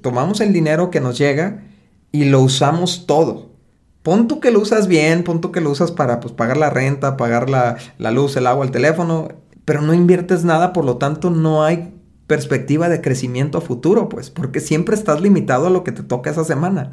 tomamos 0.00 0.40
el 0.40 0.52
dinero 0.52 0.90
que 0.90 1.00
nos 1.00 1.18
llega 1.18 1.62
y 2.12 2.24
lo 2.24 2.40
usamos 2.40 3.06
todo. 3.06 3.50
Pon 4.02 4.28
tú 4.28 4.40
que 4.40 4.50
lo 4.50 4.60
usas 4.60 4.86
bien, 4.86 5.24
pon 5.24 5.40
tú 5.40 5.52
que 5.52 5.60
lo 5.60 5.70
usas 5.70 5.92
para 5.92 6.20
pues, 6.20 6.32
pagar 6.32 6.56
la 6.56 6.70
renta, 6.70 7.16
pagar 7.16 7.50
la, 7.50 7.76
la 7.98 8.10
luz, 8.10 8.36
el 8.36 8.46
agua, 8.46 8.64
el 8.64 8.70
teléfono, 8.70 9.28
pero 9.64 9.82
no 9.82 9.92
inviertes 9.92 10.42
nada, 10.44 10.72
por 10.72 10.84
lo 10.84 10.96
tanto 10.96 11.30
no 11.30 11.64
hay 11.64 11.92
perspectiva 12.26 12.88
de 12.88 13.00
crecimiento 13.00 13.58
a 13.58 13.60
futuro, 13.60 14.08
pues, 14.08 14.30
porque 14.30 14.60
siempre 14.60 14.94
estás 14.94 15.20
limitado 15.20 15.66
a 15.66 15.70
lo 15.70 15.84
que 15.84 15.92
te 15.92 16.02
toca 16.02 16.30
esa 16.30 16.44
semana. 16.44 16.92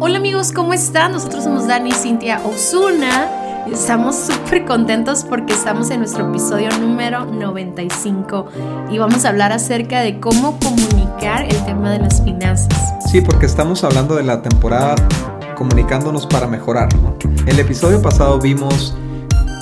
Hola 0.00 0.18
amigos, 0.18 0.52
¿cómo 0.52 0.72
están? 0.72 1.12
Nosotros 1.12 1.44
somos 1.44 1.66
Dani 1.66 1.90
y 1.90 1.92
Cintia 1.92 2.40
Osuna. 2.44 3.43
Estamos 3.70 4.14
súper 4.16 4.66
contentos 4.66 5.24
porque 5.24 5.54
estamos 5.54 5.90
en 5.90 6.00
nuestro 6.00 6.28
episodio 6.28 6.68
número 6.78 7.24
95 7.24 8.46
y 8.90 8.98
vamos 8.98 9.24
a 9.24 9.30
hablar 9.30 9.52
acerca 9.52 10.00
de 10.00 10.20
cómo 10.20 10.58
comunicar 10.60 11.44
el 11.44 11.56
tema 11.64 11.90
de 11.90 12.00
las 12.00 12.22
finanzas. 12.22 12.94
Sí, 13.10 13.22
porque 13.22 13.46
estamos 13.46 13.82
hablando 13.82 14.16
de 14.16 14.22
la 14.22 14.42
temporada 14.42 14.94
comunicándonos 15.56 16.26
para 16.26 16.46
mejorar. 16.46 16.88
El 17.46 17.58
episodio 17.58 18.02
pasado 18.02 18.38
vimos 18.38 18.94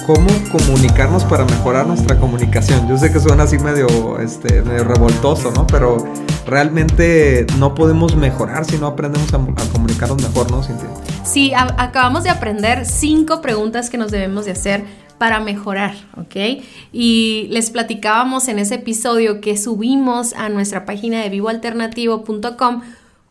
cómo 0.06 0.28
comunicarnos 0.50 1.24
para 1.24 1.44
mejorar 1.44 1.86
nuestra 1.86 2.18
comunicación. 2.18 2.88
Yo 2.88 2.98
sé 2.98 3.12
que 3.12 3.20
suena 3.20 3.44
así 3.44 3.58
medio, 3.58 4.18
este, 4.18 4.62
medio 4.62 4.84
revoltoso, 4.84 5.52
¿no? 5.52 5.66
Pero 5.66 6.04
realmente 6.46 7.46
no 7.58 7.74
podemos 7.74 8.16
mejorar 8.16 8.64
si 8.64 8.78
no 8.78 8.86
aprendemos 8.86 9.32
a, 9.34 9.38
comunicarnos 9.72 10.22
mejor, 10.22 10.50
¿no, 10.50 10.62
Cintia? 10.62 10.88
Sí, 11.24 11.52
acabamos 11.54 12.24
de 12.24 12.30
aprender 12.30 12.84
cinco 12.84 13.40
preguntas 13.40 13.90
que 13.90 13.98
nos 13.98 14.10
debemos 14.10 14.44
de 14.44 14.52
hacer 14.52 14.84
para 15.18 15.38
mejorar, 15.40 15.94
¿ok? 16.16 16.64
Y 16.92 17.46
les 17.50 17.70
platicábamos 17.70 18.48
en 18.48 18.58
ese 18.58 18.76
episodio 18.76 19.40
que 19.40 19.56
subimos 19.56 20.32
a 20.32 20.48
nuestra 20.48 20.84
página 20.84 21.20
de 21.22 21.28
vivoalternativo.com 21.28 22.82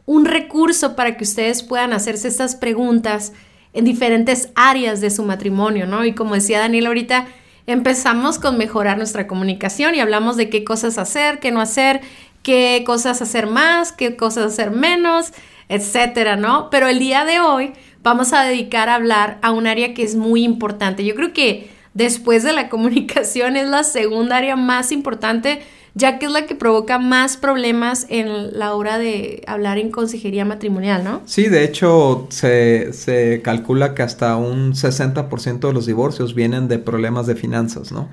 un 0.06 0.26
recurso 0.26 0.96
para 0.96 1.18
que 1.18 1.24
ustedes 1.24 1.64
puedan 1.64 1.94
hacerse 1.94 2.28
estas 2.28 2.56
preguntas 2.56 3.34
en 3.74 3.86
diferentes 3.86 4.50
áreas 4.56 5.02
de 5.02 5.10
su 5.10 5.24
matrimonio, 5.24 5.86
¿no? 5.86 6.06
Y 6.06 6.14
como 6.14 6.36
decía 6.36 6.60
Daniel 6.60 6.88
ahorita, 6.88 7.28
empezamos 7.68 8.40
con 8.40 8.58
mejorar 8.58 8.98
nuestra 8.98 9.28
comunicación 9.28 9.96
y 9.96 10.00
hablamos 10.00 10.38
de 10.38 10.50
qué 10.50 10.64
cosas 10.64 10.98
hacer, 10.98 11.40
qué 11.40 11.52
no 11.52 11.62
hacer, 11.62 12.02
qué 12.44 12.84
cosas 12.86 13.22
hacer 13.22 13.48
más, 13.48 13.92
qué 13.92 14.16
cosas 14.16 14.54
hacer 14.54 14.72
menos, 14.72 15.34
etcétera, 15.70 16.36
¿no? 16.36 16.70
Pero 16.70 16.88
el 16.88 17.00
día 17.00 17.26
de 17.26 17.40
hoy 17.40 17.74
vamos 18.04 18.34
a 18.34 18.44
dedicar 18.44 18.90
a 18.90 18.96
hablar 18.96 19.40
a 19.42 19.52
un 19.52 19.68
área 19.68 19.94
que 19.94 20.04
es 20.04 20.16
muy 20.16 20.44
importante. 20.44 21.06
Yo 21.06 21.16
creo 21.16 21.34
que 21.34 21.70
después 21.94 22.44
de 22.44 22.54
la 22.54 22.70
comunicación 22.70 23.56
es 23.56 23.68
la 23.68 23.84
segunda 23.84 24.38
área 24.38 24.56
más 24.56 24.92
importante 24.92 25.62
ya 25.94 26.20
que 26.20 26.26
es 26.26 26.32
la 26.32 26.46
que 26.46 26.56
provoca 26.56 27.00
más 27.00 27.38
problemas 27.38 28.06
en 28.10 28.58
la 28.58 28.74
hora 28.76 28.98
de 28.98 29.44
hablar 29.46 29.78
en 29.78 29.92
consejería 29.92 30.46
matrimonial, 30.46 31.04
¿no? 31.04 31.22
Sí, 31.26 31.50
de 31.50 31.64
hecho 31.64 32.28
se, 32.30 32.94
se 32.94 33.42
calcula 33.42 33.94
que 33.94 34.02
hasta 34.02 34.38
un 34.38 34.74
60% 34.74 35.60
de 35.60 35.74
los 35.74 35.86
divorcios 35.86 36.34
vienen 36.34 36.68
de 36.68 36.80
problemas 36.80 37.28
de 37.28 37.36
finanzas, 37.36 37.92
¿no? 37.92 38.10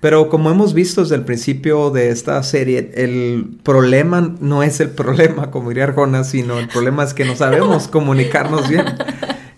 Pero 0.00 0.28
como 0.28 0.50
hemos 0.50 0.74
visto 0.74 1.02
desde 1.02 1.16
el 1.16 1.24
principio 1.24 1.90
de 1.90 2.10
esta 2.10 2.42
serie, 2.42 2.92
el 2.94 3.58
problema 3.62 4.34
no 4.40 4.62
es 4.62 4.80
el 4.80 4.90
problema, 4.90 5.50
como 5.50 5.70
diría 5.70 5.84
Arjona, 5.84 6.24
sino 6.24 6.58
el 6.58 6.68
problema 6.68 7.02
es 7.02 7.14
que 7.14 7.24
no 7.24 7.34
sabemos 7.34 7.88
comunicarnos 7.92 8.68
bien. 8.68 8.84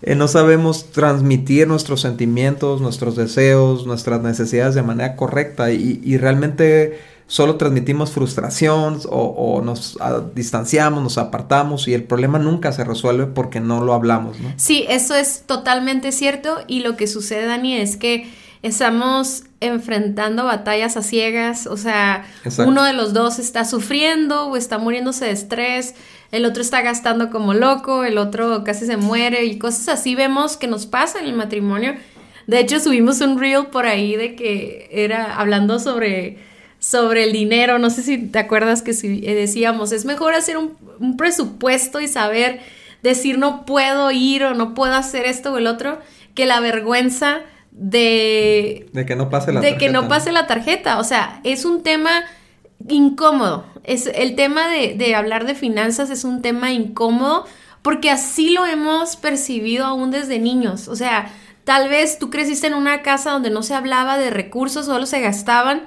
Eh, 0.01 0.15
no 0.15 0.27
sabemos 0.27 0.91
transmitir 0.91 1.67
nuestros 1.67 2.01
sentimientos, 2.01 2.81
nuestros 2.81 3.15
deseos, 3.15 3.85
nuestras 3.85 4.21
necesidades 4.23 4.73
de 4.73 4.81
manera 4.81 5.15
correcta 5.15 5.71
y, 5.71 6.01
y 6.03 6.17
realmente 6.17 6.97
solo 7.31 7.55
transmitimos 7.55 8.11
frustración 8.11 8.99
o, 9.09 9.61
nos 9.63 9.97
distanciamos, 10.35 11.01
nos 11.01 11.17
apartamos 11.17 11.87
y 11.87 11.93
el 11.93 12.03
problema 12.03 12.39
nunca 12.39 12.73
se 12.73 12.83
resuelve 12.83 13.25
porque 13.25 13.61
no 13.61 13.81
lo 13.85 13.93
hablamos, 13.93 14.37
¿no? 14.41 14.51
Sí, 14.57 14.85
eso 14.89 15.15
es 15.15 15.43
totalmente 15.45 16.11
cierto 16.11 16.57
y 16.67 16.81
lo 16.81 16.97
que 16.97 17.07
sucede, 17.07 17.45
Dani, 17.45 17.77
es 17.77 17.95
que 17.95 18.29
estamos 18.63 19.43
enfrentando 19.59 20.45
batallas 20.45 20.97
a 20.97 21.01
ciegas, 21.01 21.67
o 21.67 21.77
sea, 21.77 22.25
uno 22.65 22.83
de 22.83 22.93
los 22.93 23.13
dos 23.13 23.39
está 23.39 23.65
sufriendo 23.65 24.47
o 24.47 24.57
está 24.57 24.77
muriéndose 24.77 25.25
de 25.25 25.31
estrés, 25.31 25.95
el 26.31 26.45
otro 26.45 26.61
está 26.61 26.81
gastando 26.81 27.29
como 27.29 27.53
loco, 27.53 28.03
el 28.03 28.17
otro 28.17 28.63
casi 28.63 28.85
se 28.85 28.97
muere 28.97 29.45
y 29.45 29.57
cosas 29.57 29.87
así 29.89 30.15
vemos 30.15 30.57
que 30.57 30.67
nos 30.67 30.85
pasa 30.85 31.19
en 31.19 31.25
el 31.25 31.33
matrimonio. 31.33 31.95
De 32.47 32.59
hecho, 32.59 32.79
subimos 32.79 33.21
un 33.21 33.39
reel 33.39 33.67
por 33.67 33.85
ahí 33.85 34.15
de 34.15 34.35
que 34.35 34.89
era 34.91 35.35
hablando 35.35 35.79
sobre 35.79 36.37
sobre 36.81 37.23
el 37.23 37.31
dinero. 37.31 37.79
No 37.79 37.89
sé 37.89 38.01
si 38.01 38.17
te 38.17 38.39
acuerdas 38.39 38.81
que 38.81 38.91
eh, 38.91 39.35
decíamos, 39.35 39.93
es 39.93 40.03
mejor 40.03 40.33
hacer 40.33 40.57
un, 40.57 40.75
presupuesto 41.15 42.01
y 42.01 42.07
saber 42.07 42.59
decir 43.01 43.37
no 43.37 43.65
puedo 43.65 44.11
ir 44.11 44.43
o 44.43 44.53
no 44.53 44.73
puedo 44.73 44.93
hacer 44.93 45.25
esto 45.25 45.53
o 45.53 45.57
el 45.57 45.67
otro, 45.67 45.99
que 46.35 46.45
la 46.45 46.59
vergüenza 46.59 47.41
de... 47.71 48.89
De 48.93 49.05
que 49.05 49.15
no 49.15 49.29
pase 49.29 49.51
la 49.51 49.61
de 49.61 49.77
que 49.77 49.89
no 49.89 50.07
pase 50.07 50.31
la 50.31 50.47
tarjeta. 50.47 50.99
O 50.99 51.03
sea, 51.03 51.39
es 51.43 51.65
un 51.65 51.83
tema 51.83 52.11
incómodo. 52.87 53.65
Es, 53.83 54.07
el 54.13 54.35
tema 54.35 54.67
de, 54.67 54.95
de 54.95 55.15
hablar 55.15 55.45
de 55.45 55.55
finanzas 55.55 56.09
es 56.09 56.23
un 56.23 56.41
tema 56.41 56.71
incómodo 56.71 57.45
porque 57.81 58.11
así 58.11 58.51
lo 58.51 58.65
hemos 58.65 59.15
percibido 59.15 59.85
aún 59.85 60.11
desde 60.11 60.39
niños. 60.39 60.87
O 60.87 60.95
sea, 60.95 61.31
tal 61.63 61.89
vez 61.89 62.19
tú 62.19 62.29
creciste 62.29 62.67
en 62.67 62.75
una 62.75 63.01
casa 63.01 63.31
donde 63.31 63.49
no 63.49 63.63
se 63.63 63.73
hablaba 63.73 64.17
de 64.17 64.29
recursos, 64.29 64.85
solo 64.85 65.05
se 65.05 65.19
gastaban 65.19 65.83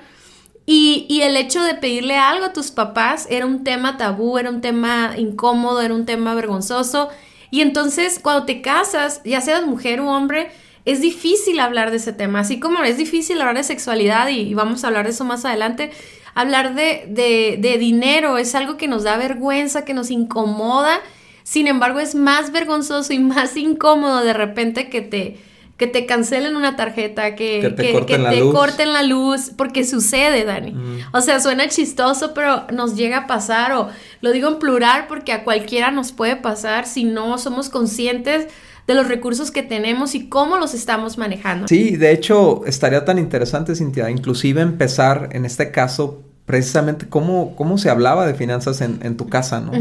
y, 0.66 1.20
el 1.22 1.36
hecho 1.36 1.62
de 1.62 1.74
pedirle 1.74 2.16
algo 2.16 2.46
a 2.46 2.52
tus 2.52 2.70
papás 2.70 3.26
era 3.28 3.44
un 3.44 3.64
tema 3.64 3.98
tabú, 3.98 4.38
era 4.38 4.48
un 4.48 4.62
tema 4.62 5.12
incómodo, 5.16 5.82
era 5.82 5.94
un 5.94 6.06
tema 6.06 6.34
vergonzoso. 6.34 7.10
Y 7.50 7.60
entonces 7.60 8.18
cuando 8.18 8.46
te 8.46 8.62
casas, 8.62 9.20
ya 9.24 9.40
seas 9.40 9.66
mujer 9.66 10.00
o 10.00 10.10
hombre, 10.10 10.50
es 10.84 11.00
difícil 11.00 11.60
hablar 11.60 11.90
de 11.90 11.96
ese 11.96 12.12
tema. 12.12 12.40
Así 12.40 12.60
como 12.60 12.82
es 12.82 12.96
difícil 12.96 13.40
hablar 13.40 13.56
de 13.56 13.64
sexualidad, 13.64 14.28
y, 14.28 14.54
vamos 14.54 14.84
a 14.84 14.88
hablar 14.88 15.04
de 15.06 15.12
eso 15.12 15.24
más 15.24 15.44
adelante, 15.44 15.90
hablar 16.34 16.74
de, 16.74 17.04
de, 17.08 17.56
de 17.60 17.78
dinero 17.78 18.38
es 18.38 18.54
algo 18.54 18.76
que 18.76 18.88
nos 18.88 19.04
da 19.04 19.16
vergüenza, 19.16 19.84
que 19.84 19.94
nos 19.94 20.10
incomoda. 20.10 21.00
Sin 21.42 21.66
embargo, 21.68 22.00
es 22.00 22.14
más 22.14 22.52
vergonzoso 22.52 23.12
y 23.12 23.18
más 23.18 23.56
incómodo 23.56 24.24
de 24.24 24.32
repente 24.32 24.88
que 24.88 25.00
te 25.02 25.36
que 25.76 25.88
te 25.88 26.06
cancelen 26.06 26.56
una 26.56 26.76
tarjeta, 26.76 27.34
que, 27.34 27.74
te, 27.76 27.92
corten, 27.92 28.92
la 28.92 29.02
luz, 29.02 29.50
porque 29.56 29.84
sucede, 29.84 30.44
Dani. 30.44 30.70
Mm. 30.70 30.98
O 31.12 31.20
sea, 31.20 31.40
suena 31.40 31.68
chistoso, 31.68 32.32
pero 32.32 32.66
nos 32.72 32.94
llega 32.94 33.18
a 33.18 33.26
pasar, 33.26 33.72
o 33.72 33.88
lo 34.20 34.30
digo 34.30 34.48
en 34.48 34.58
plural 34.60 35.06
porque 35.08 35.32
a 35.32 35.42
cualquiera 35.42 35.90
nos 35.90 36.12
puede 36.12 36.36
pasar 36.36 36.86
si 36.86 37.02
no 37.02 37.38
somos 37.38 37.70
conscientes 37.70 38.46
de 38.86 38.94
los 38.94 39.08
recursos 39.08 39.50
que 39.50 39.62
tenemos 39.62 40.14
y 40.14 40.28
cómo 40.28 40.58
los 40.58 40.74
estamos 40.74 41.16
manejando. 41.18 41.68
Sí, 41.68 41.96
de 41.96 42.12
hecho, 42.12 42.64
estaría 42.66 43.04
tan 43.04 43.18
interesante, 43.18 43.74
Cintia, 43.74 44.10
inclusive 44.10 44.60
empezar 44.60 45.30
en 45.32 45.44
este 45.44 45.70
caso 45.70 46.22
precisamente 46.44 47.06
cómo, 47.08 47.56
cómo 47.56 47.78
se 47.78 47.88
hablaba 47.88 48.26
de 48.26 48.34
finanzas 48.34 48.80
en, 48.82 49.16
tu 49.16 49.28
casa, 49.28 49.60
¿no? 49.60 49.72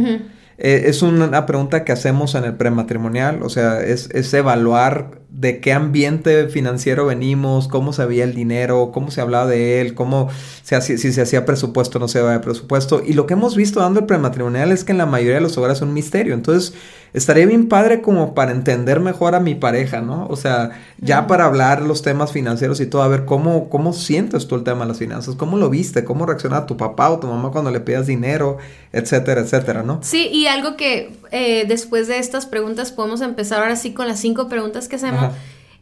Eh, 0.57 0.83
es 0.85 1.01
una 1.01 1.45
pregunta 1.45 1.83
que 1.83 1.91
hacemos 1.91 2.35
en 2.35 2.45
el 2.45 2.53
prematrimonial, 2.53 3.43
o 3.43 3.49
sea, 3.49 3.81
es, 3.81 4.09
es, 4.13 4.33
evaluar 4.33 5.22
de 5.33 5.59
qué 5.59 5.73
ambiente 5.73 6.47
financiero 6.47 7.07
venimos, 7.07 7.67
cómo 7.67 7.91
se 7.91 8.05
veía 8.05 8.23
el 8.23 8.35
dinero, 8.35 8.91
cómo 8.93 9.09
se 9.09 9.19
hablaba 9.19 9.47
de 9.47 9.81
él, 9.81 9.95
cómo 9.95 10.29
se 10.61 10.75
hacía, 10.75 10.97
si 10.99 11.11
se 11.11 11.21
hacía 11.21 11.43
presupuesto 11.43 11.97
o 11.97 12.01
no 12.01 12.07
se 12.07 12.19
hacía 12.19 12.39
presupuesto. 12.39 13.01
Y 13.03 13.13
lo 13.13 13.25
que 13.25 13.33
hemos 13.33 13.55
visto 13.55 13.79
dando 13.79 13.99
el 13.99 14.05
prematrimonial 14.05 14.71
es 14.71 14.83
que 14.83 14.91
en 14.91 14.99
la 14.99 15.07
mayoría 15.07 15.35
de 15.35 15.41
los 15.41 15.57
hogares 15.57 15.77
es 15.77 15.81
un 15.81 15.93
misterio. 15.93 16.35
Entonces, 16.35 16.75
estaría 17.13 17.47
bien 17.47 17.67
padre 17.67 18.01
como 18.01 18.35
para 18.35 18.51
entender 18.51 18.99
mejor 18.99 19.33
a 19.33 19.39
mi 19.39 19.55
pareja, 19.55 20.01
¿no? 20.01 20.27
O 20.27 20.35
sea, 20.35 20.71
ya 20.99 21.25
para 21.25 21.45
hablar 21.45 21.81
los 21.81 22.03
temas 22.03 22.31
financieros 22.31 22.79
y 22.79 22.85
todo, 22.85 23.01
a 23.01 23.07
ver 23.07 23.25
cómo, 23.25 23.69
cómo 23.69 23.93
sientes 23.93 24.47
tú 24.47 24.55
el 24.55 24.63
tema 24.63 24.81
de 24.81 24.89
las 24.89 24.97
finanzas, 24.97 25.35
cómo 25.35 25.57
lo 25.57 25.69
viste, 25.69 26.03
cómo 26.03 26.27
reacciona 26.27 26.65
tu 26.67 26.77
papá 26.77 27.09
o 27.09 27.19
tu 27.19 27.27
mamá 27.27 27.49
cuando 27.51 27.71
le 27.71 27.79
pidas 27.79 28.07
dinero, 28.07 28.57
etcétera, 28.91 29.41
etcétera, 29.41 29.83
¿no? 29.83 29.99
Sí, 30.03 30.27
y 30.31 30.47
algo 30.47 30.75
que 30.75 31.11
eh, 31.31 31.65
después 31.67 32.07
de 32.07 32.19
estas 32.19 32.45
preguntas 32.45 32.91
podemos 32.91 33.21
empezar 33.21 33.61
ahora 33.61 33.75
sí 33.75 33.93
con 33.93 34.07
las 34.07 34.19
cinco 34.19 34.47
preguntas 34.47 34.87
que 34.87 34.97
hacemos. 34.97 35.22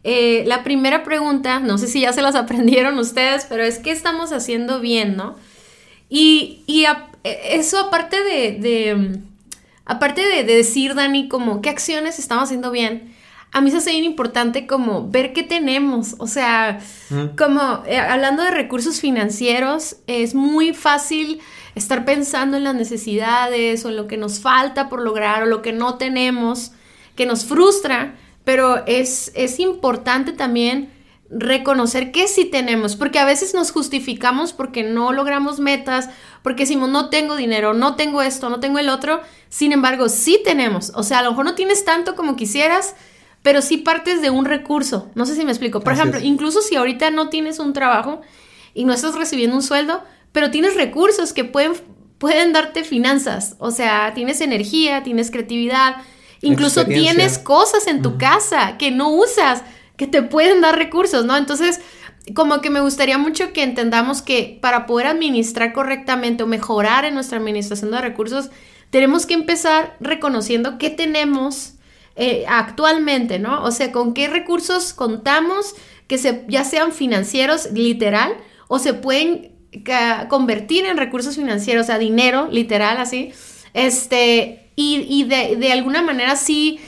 Eh, 0.03 0.43
la 0.47 0.63
primera 0.63 1.03
pregunta, 1.03 1.59
no 1.59 1.77
sé 1.77 1.87
si 1.87 2.01
ya 2.01 2.13
se 2.13 2.21
las 2.21 2.35
aprendieron 2.43 2.97
ustedes, 2.99 3.45
pero 3.47 3.63
es 3.63 3.79
¿qué 3.79 3.91
estamos 3.91 4.31
haciendo 4.31 4.79
bien, 4.79 5.15
no? 5.15 5.35
Y, 6.09 6.63
y 6.67 6.85
eso 7.23 7.79
aparte 7.79 8.21
de 8.23 9.21
aparte 9.91 10.21
de, 10.21 10.43
decir, 10.45 10.95
Dani, 10.95 11.27
como 11.27 11.61
qué 11.61 11.69
acciones 11.69 12.17
estamos 12.17 12.45
haciendo 12.45 12.71
bien, 12.71 13.13
a 13.51 13.59
mí 13.59 13.71
se 13.71 13.77
hace 13.77 13.91
bien 13.91 14.05
importante 14.05 14.65
como 14.65 15.09
ver 15.09 15.33
qué 15.33 15.43
tenemos, 15.43 16.15
o 16.19 16.27
sea, 16.27 16.79
como 17.37 17.83
eh, 17.85 17.97
hablando 17.97 18.41
de 18.41 18.51
recursos 18.51 19.01
financieros, 19.01 19.97
es 20.07 20.33
muy 20.33 20.73
fácil 20.73 21.41
estar 21.75 22.05
pensando 22.05 22.55
en 22.55 22.63
las 22.63 22.75
necesidades 22.75 23.83
o 23.83 23.89
en 23.89 23.97
lo 23.97 24.07
que 24.07 24.15
nos 24.15 24.39
falta 24.39 24.87
por 24.87 25.01
lograr 25.01 25.43
o 25.43 25.45
lo 25.47 25.61
que 25.61 25.73
no 25.73 25.95
tenemos, 25.95 26.71
que 27.17 27.25
nos 27.25 27.43
frustra, 27.43 28.15
pero 28.43 28.85
es, 28.85 29.31
es 29.35 29.59
importante 29.59 30.31
también 30.31 30.89
reconocer 31.31 32.11
que 32.11 32.27
sí 32.27 32.45
tenemos, 32.45 32.95
porque 32.97 33.19
a 33.19 33.25
veces 33.25 33.53
nos 33.53 33.71
justificamos 33.71 34.51
porque 34.51 34.83
no 34.83 35.13
logramos 35.13 35.59
metas, 35.59 36.09
porque 36.43 36.63
decimos 36.63 36.89
no 36.89 37.09
tengo 37.09 37.37
dinero, 37.37 37.73
no 37.73 37.95
tengo 37.95 38.21
esto, 38.21 38.49
no 38.49 38.59
tengo 38.59 38.79
el 38.79 38.89
otro, 38.89 39.21
sin 39.47 39.71
embargo 39.71 40.09
sí 40.09 40.41
tenemos, 40.43 40.91
o 40.93 41.03
sea, 41.03 41.19
a 41.19 41.23
lo 41.23 41.31
mejor 41.31 41.45
no 41.45 41.55
tienes 41.55 41.85
tanto 41.85 42.15
como 42.15 42.35
quisieras, 42.35 42.95
pero 43.43 43.61
sí 43.61 43.77
partes 43.77 44.21
de 44.21 44.29
un 44.29 44.45
recurso, 44.45 45.09
no 45.15 45.25
sé 45.25 45.35
si 45.35 45.45
me 45.45 45.51
explico, 45.51 45.79
por 45.79 45.93
ejemplo, 45.93 46.19
incluso 46.19 46.61
si 46.61 46.75
ahorita 46.75 47.11
no 47.11 47.29
tienes 47.29 47.59
un 47.59 47.71
trabajo 47.71 48.21
y 48.73 48.83
no 48.83 48.91
estás 48.93 49.15
recibiendo 49.15 49.55
un 49.55 49.63
sueldo, 49.63 50.03
pero 50.33 50.51
tienes 50.51 50.75
recursos 50.75 51.31
que 51.31 51.45
pueden, 51.45 51.73
pueden 52.17 52.51
darte 52.51 52.83
finanzas, 52.83 53.55
o 53.57 53.71
sea, 53.71 54.13
tienes 54.13 54.41
energía, 54.41 55.01
tienes 55.03 55.31
creatividad, 55.31 55.95
incluso 56.41 56.85
tienes 56.85 57.37
cosas 57.37 57.87
en 57.87 58.01
tu 58.01 58.17
casa 58.17 58.77
que 58.77 58.91
no 58.91 59.09
usas, 59.09 59.63
que 59.97 60.07
te 60.07 60.21
pueden 60.21 60.61
dar 60.61 60.77
recursos, 60.77 61.25
¿no? 61.25 61.37
Entonces, 61.37 61.81
como 62.33 62.61
que 62.61 62.69
me 62.69 62.81
gustaría 62.81 63.17
mucho 63.17 63.53
que 63.53 63.63
entendamos 63.63 64.21
que 64.21 64.57
para 64.61 64.85
poder 64.85 65.07
administrar 65.07 65.73
correctamente 65.73 66.43
o 66.43 66.47
mejorar 66.47 67.05
en 67.05 67.13
nuestra 67.13 67.37
administración 67.37 67.91
de 67.91 68.01
recursos, 68.01 68.49
tenemos 68.89 69.25
que 69.25 69.33
empezar 69.33 69.95
reconociendo 69.99 70.77
qué 70.77 70.89
tenemos 70.89 71.73
eh, 72.15 72.45
actualmente, 72.47 73.39
¿no? 73.39 73.63
O 73.63 73.71
sea, 73.71 73.91
con 73.91 74.13
qué 74.13 74.27
recursos 74.27 74.93
contamos, 74.93 75.75
que 76.07 76.17
se, 76.17 76.45
ya 76.47 76.63
sean 76.63 76.91
financieros, 76.91 77.71
literal, 77.71 78.35
o 78.67 78.79
se 78.79 78.93
pueden 78.93 79.51
convertir 80.27 80.85
en 80.85 80.97
recursos 80.97 81.35
financieros, 81.35 81.89
a 81.89 81.97
dinero, 81.97 82.49
literal, 82.51 82.97
así. 82.97 83.31
Este, 83.73 84.71
y, 84.75 85.23
de, 85.23 85.71
alguna 85.71 86.01
manera 86.01 86.35
sí 86.35 86.79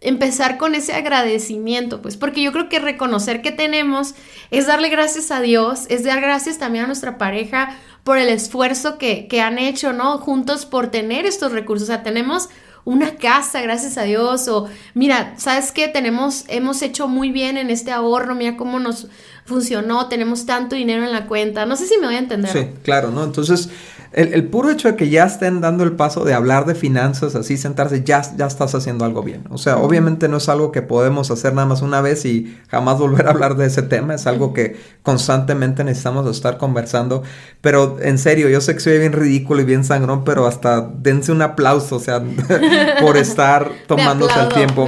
empezar 0.00 0.56
con 0.56 0.74
ese 0.74 0.94
agradecimiento, 0.94 2.00
pues, 2.00 2.16
porque 2.16 2.42
yo 2.42 2.52
creo 2.52 2.68
que 2.68 2.78
reconocer 2.78 3.42
que 3.42 3.52
tenemos 3.52 4.14
es 4.50 4.66
darle 4.66 4.88
gracias 4.88 5.30
a 5.30 5.40
Dios, 5.40 5.84
es 5.88 6.04
dar 6.04 6.20
gracias 6.20 6.58
también 6.58 6.84
a 6.84 6.86
nuestra 6.86 7.18
pareja 7.18 7.76
por 8.02 8.16
el 8.16 8.28
esfuerzo 8.28 8.96
que, 8.96 9.28
que 9.28 9.42
han 9.42 9.58
hecho, 9.58 9.92
¿no? 9.92 10.18
Juntos 10.18 10.64
por 10.64 10.90
tener 10.90 11.26
estos 11.26 11.52
recursos, 11.52 11.84
o 11.84 11.92
sea, 11.92 12.02
tenemos 12.02 12.48
una 12.84 13.16
casa, 13.16 13.60
gracias 13.60 13.98
a 13.98 14.04
Dios, 14.04 14.48
o 14.48 14.68
mira, 14.94 15.34
¿sabes 15.36 15.70
qué? 15.72 15.88
Tenemos, 15.88 16.44
hemos 16.48 16.80
hecho 16.82 17.08
muy 17.08 17.30
bien 17.30 17.58
en 17.58 17.70
este 17.70 17.92
ahorro, 17.92 18.34
mira 18.34 18.56
cómo 18.56 18.78
nos 18.78 19.08
funcionó, 19.44 20.08
tenemos 20.08 20.46
tanto 20.46 20.76
dinero 20.76 21.04
en 21.04 21.12
la 21.12 21.26
cuenta, 21.26 21.66
no 21.66 21.76
sé 21.76 21.86
si 21.86 21.98
me 21.98 22.06
voy 22.06 22.14
a 22.14 22.20
entender. 22.20 22.52
Sí, 22.52 22.68
claro, 22.82 23.10
¿no? 23.10 23.22
Entonces, 23.22 23.68
el, 24.12 24.48
puro 24.48 24.70
hecho 24.70 24.88
de 24.88 24.96
que 24.96 25.08
ya 25.08 25.24
estén 25.24 25.60
dando 25.60 25.84
el 25.84 25.92
paso 25.92 26.24
de 26.24 26.34
hablar 26.34 26.66
de 26.66 26.74
finanzas, 26.74 27.36
así 27.36 27.56
sentarse, 27.56 28.02
ya, 28.02 28.22
ya 28.36 28.46
estás 28.46 28.74
haciendo 28.74 29.04
algo 29.04 29.22
bien. 29.22 29.44
O 29.50 29.58
sea, 29.58 29.76
obviamente 29.76 30.28
no 30.28 30.38
es 30.38 30.48
algo 30.48 30.72
que 30.72 30.82
podemos 30.82 31.30
hacer 31.30 31.54
nada 31.54 31.68
más 31.68 31.80
una 31.80 32.00
vez 32.00 32.24
y 32.24 32.58
jamás 32.68 32.98
volver 32.98 33.28
a 33.28 33.30
hablar 33.30 33.56
de 33.56 33.66
ese 33.66 33.82
tema. 33.82 34.14
Es 34.14 34.26
algo 34.26 34.52
que 34.52 34.76
constantemente 35.04 35.84
necesitamos 35.84 36.28
estar 36.28 36.58
conversando. 36.58 37.22
Pero 37.60 37.98
en 38.00 38.18
serio, 38.18 38.48
yo 38.48 38.60
sé 38.60 38.74
que 38.74 38.80
soy 38.80 38.98
bien 38.98 39.12
ridículo 39.12 39.60
y 39.60 39.64
bien 39.64 39.84
sangrón, 39.84 40.24
pero 40.24 40.46
hasta 40.46 40.80
dense 40.80 41.30
un 41.30 41.42
aplauso, 41.42 41.96
o 41.96 42.00
sea, 42.00 42.20
por 43.00 43.16
estar 43.16 43.70
tomándose 43.86 44.40
el 44.40 44.48
tiempo. 44.48 44.86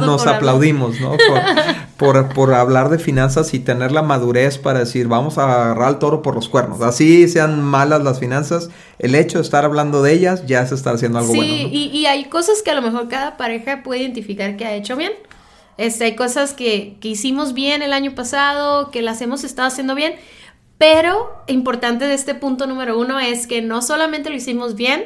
nos 0.00 0.26
aplaudimos, 0.26 1.00
¿no? 1.00 1.16
Por, 1.96 2.28
por, 2.30 2.52
hablar 2.52 2.88
de 2.88 2.98
finanzas 2.98 3.54
y 3.54 3.60
tener 3.60 3.92
la 3.92 4.02
madurez 4.02 4.58
para 4.58 4.80
decir, 4.80 5.06
vamos 5.06 5.38
a 5.38 5.44
agarrar 5.44 5.86
al 5.86 5.98
toro 6.00 6.22
por 6.22 6.34
los 6.34 6.48
cuernos. 6.48 6.80
Así 6.80 7.28
sean 7.28 7.62
malas 7.62 8.02
las 8.02 8.18
finanzas, 8.18 8.63
el 8.98 9.14
hecho 9.14 9.38
de 9.38 9.44
estar 9.44 9.64
hablando 9.64 10.02
de 10.02 10.12
ellas 10.12 10.44
ya 10.46 10.66
se 10.66 10.74
está 10.74 10.90
haciendo 10.90 11.18
algo 11.18 11.34
bueno. 11.34 11.52
Sí, 11.52 11.68
y, 11.70 11.98
y, 11.98 12.06
hay 12.06 12.24
cosas 12.24 12.62
que 12.62 12.70
a 12.70 12.74
lo 12.74 12.82
mejor 12.82 13.08
cada 13.08 13.36
pareja 13.36 13.82
puede 13.82 14.02
identificar 14.02 14.56
que 14.56 14.64
ha 14.64 14.74
hecho 14.74 14.96
bien. 14.96 15.12
Este, 15.76 16.04
hay 16.04 16.16
cosas 16.16 16.54
que, 16.54 16.96
que 17.00 17.08
hicimos 17.08 17.52
bien 17.52 17.82
el 17.82 17.92
año 17.92 18.14
pasado, 18.14 18.90
que 18.90 19.02
las 19.02 19.20
hemos 19.20 19.44
estado 19.44 19.68
haciendo 19.68 19.94
bien, 19.94 20.14
pero 20.78 21.42
importante 21.46 22.06
de 22.06 22.14
este 22.14 22.34
punto 22.34 22.66
número 22.66 22.98
uno 22.98 23.18
es 23.20 23.46
que 23.46 23.62
no 23.62 23.82
solamente 23.82 24.30
lo 24.30 24.36
hicimos 24.36 24.74
bien, 24.74 25.04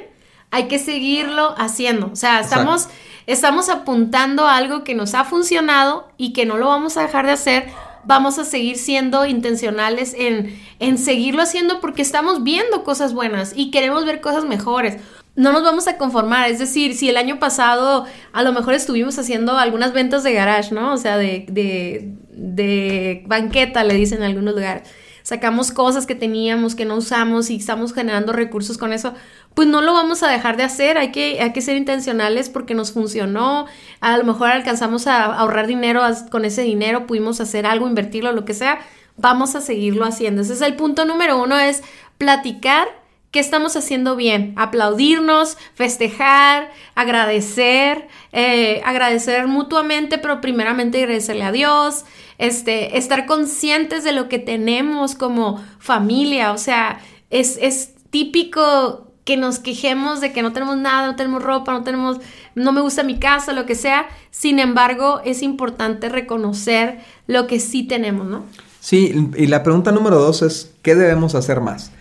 hay 0.51 0.69
que 0.69 0.79
seguirlo 0.79 1.55
haciendo. 1.59 2.11
O 2.13 2.17
sea, 2.17 2.41
estamos, 2.41 2.89
estamos 3.27 3.69
apuntando 3.69 4.47
a 4.47 4.57
algo 4.57 4.85
que 4.85 4.95
nos 4.95 5.15
ha 5.15 5.25
funcionado 5.25 6.09
y 6.17 6.33
que 6.33 6.47
no 6.47 6.57
lo 6.57 6.69
vamos 6.69 6.97
a 6.97 7.03
dejar 7.03 7.27
de 7.27 7.33
hacer. 7.33 7.67
Vamos 8.05 8.39
a 8.39 8.45
seguir 8.45 8.79
siendo 8.79 9.27
intencionales 9.27 10.15
en, 10.17 10.59
en 10.79 10.99
seguirlo 10.99 11.43
haciendo 11.43 11.81
porque 11.81 12.03
estamos 12.03 12.43
viendo 12.43 12.85
cosas 12.85 13.13
buenas 13.13 13.53
y 13.55 13.71
queremos 13.71 14.05
ver 14.05 14.21
cosas 14.21 14.45
mejores. 14.45 14.99
No 15.35 15.53
nos 15.53 15.63
vamos 15.63 15.87
a 15.87 15.99
conformar, 15.99 16.51
es 16.51 16.59
decir, 16.59 16.95
si 16.95 17.09
el 17.09 17.17
año 17.17 17.39
pasado 17.39 18.07
a 18.33 18.43
lo 18.43 18.53
mejor 18.53 18.75
estuvimos 18.75 19.19
haciendo 19.19 19.57
algunas 19.57 19.93
ventas 19.93 20.25
de 20.25 20.33
garage, 20.33 20.75
¿no? 20.75 20.93
O 20.93 20.97
sea, 20.97 21.17
de, 21.17 21.47
de, 21.49 23.23
banqueta, 23.27 23.85
le 23.85 23.95
dicen 23.95 24.19
en 24.19 24.25
algunos 24.25 24.55
lugares 24.55 24.89
sacamos 25.29 25.73
cosas 25.73 26.07
que 26.07 26.15
teníamos 26.15 26.75
que 26.75 26.87
no 26.87 26.95
usamos 26.95 27.51
y 27.51 27.57
estamos 27.57 27.93
generando 27.93 28.33
recursos 28.33 28.79
con 28.79 28.95
eso, 28.95 29.13
pues 29.53 29.69
no 29.69 29.83
lo 29.83 29.93
vamos 29.93 30.23
a 30.23 30.29
dejar 30.29 30.57
de 30.57 30.63
hacer, 30.63 30.97
hay 30.97 31.13
que, 31.13 31.43
hay 31.43 31.53
que 31.53 31.61
ser 31.61 31.77
intencionales 31.77 32.49
porque 32.49 32.73
nos 32.73 32.93
funcionó, 32.93 33.67
a 34.01 34.17
lo 34.17 34.25
mejor 34.25 34.49
alcanzamos 34.49 35.07
a 35.07 35.27
ahorrar 35.27 35.67
dinero 35.67 36.01
con 36.31 36.47
ese 36.47 36.63
dinero, 36.63 37.07
pudimos 37.07 37.43
hacer 37.43 37.67
algo, 37.67 37.87
invertirlo, 37.87 38.33
lo 38.33 38.47
que 38.47 38.55
sea, 38.55 38.79
vamos 39.19 39.55
a 39.55 39.61
seguirlo 39.61 40.07
haciendo. 40.07 40.41
Ese 40.41 40.55
es 40.55 40.63
el 40.63 40.77
punto 40.77 41.05
número 41.05 41.37
uno, 41.43 41.59
es 41.59 41.83
platicar 42.17 42.89
qué 43.31 43.41
estamos 43.41 43.77
haciendo 43.77 44.17
bien, 44.17 44.55
aplaudirnos, 44.57 45.59
festejar, 45.75 46.71
agradecer, 46.95 48.09
eh, 48.33 48.81
agradecer 48.87 49.47
mutuamente, 49.47 50.17
pero 50.17 50.41
primeramente 50.41 51.03
agradecerle 51.03 51.45
a 51.45 51.53
Dios, 51.53 52.07
este, 52.39 52.97
estar 52.97 53.27
conscientes 53.27 54.05
de 54.05 54.13
lo 54.13 54.29
que 54.29 54.39
tenemos 54.39 55.15
como 55.15 55.63
familia, 55.79 56.53
o 56.53 56.59
sea, 56.59 57.01
es, 57.31 57.59
es 57.61 57.95
típico 58.11 59.09
que 59.25 59.37
nos 59.37 59.59
quejemos 59.59 60.23
de 60.23 60.33
que 60.33 60.41
no 60.41 60.55
tenemos 60.55 60.79
nada, 60.79 61.07
no 61.07 61.15
tenemos 61.15 61.43
ropa, 61.43 61.73
no 61.73 61.85
tenemos, 61.85 62.19
no 62.55 62.73
me 62.73 62.81
gusta 62.81 63.03
mi 63.03 63.19
casa, 63.19 63.53
lo 63.53 63.67
que 63.67 63.75
sea. 63.75 64.07
Sin 64.31 64.59
embargo, 64.59 65.21
es 65.23 65.43
importante 65.43 66.09
reconocer 66.09 67.01
lo 67.27 67.47
que 67.47 67.61
sí 67.61 67.83
tenemos, 67.83 68.27
¿no? 68.27 68.45
Sí, 68.81 69.31
y 69.37 69.47
la 69.49 69.63
pregunta 69.63 69.93
número 69.93 70.19
dos 70.19 70.41
es, 70.41 70.73
¿qué 70.81 70.95
debemos 70.95 71.35
hacer 71.35 71.61
más? 71.61 71.93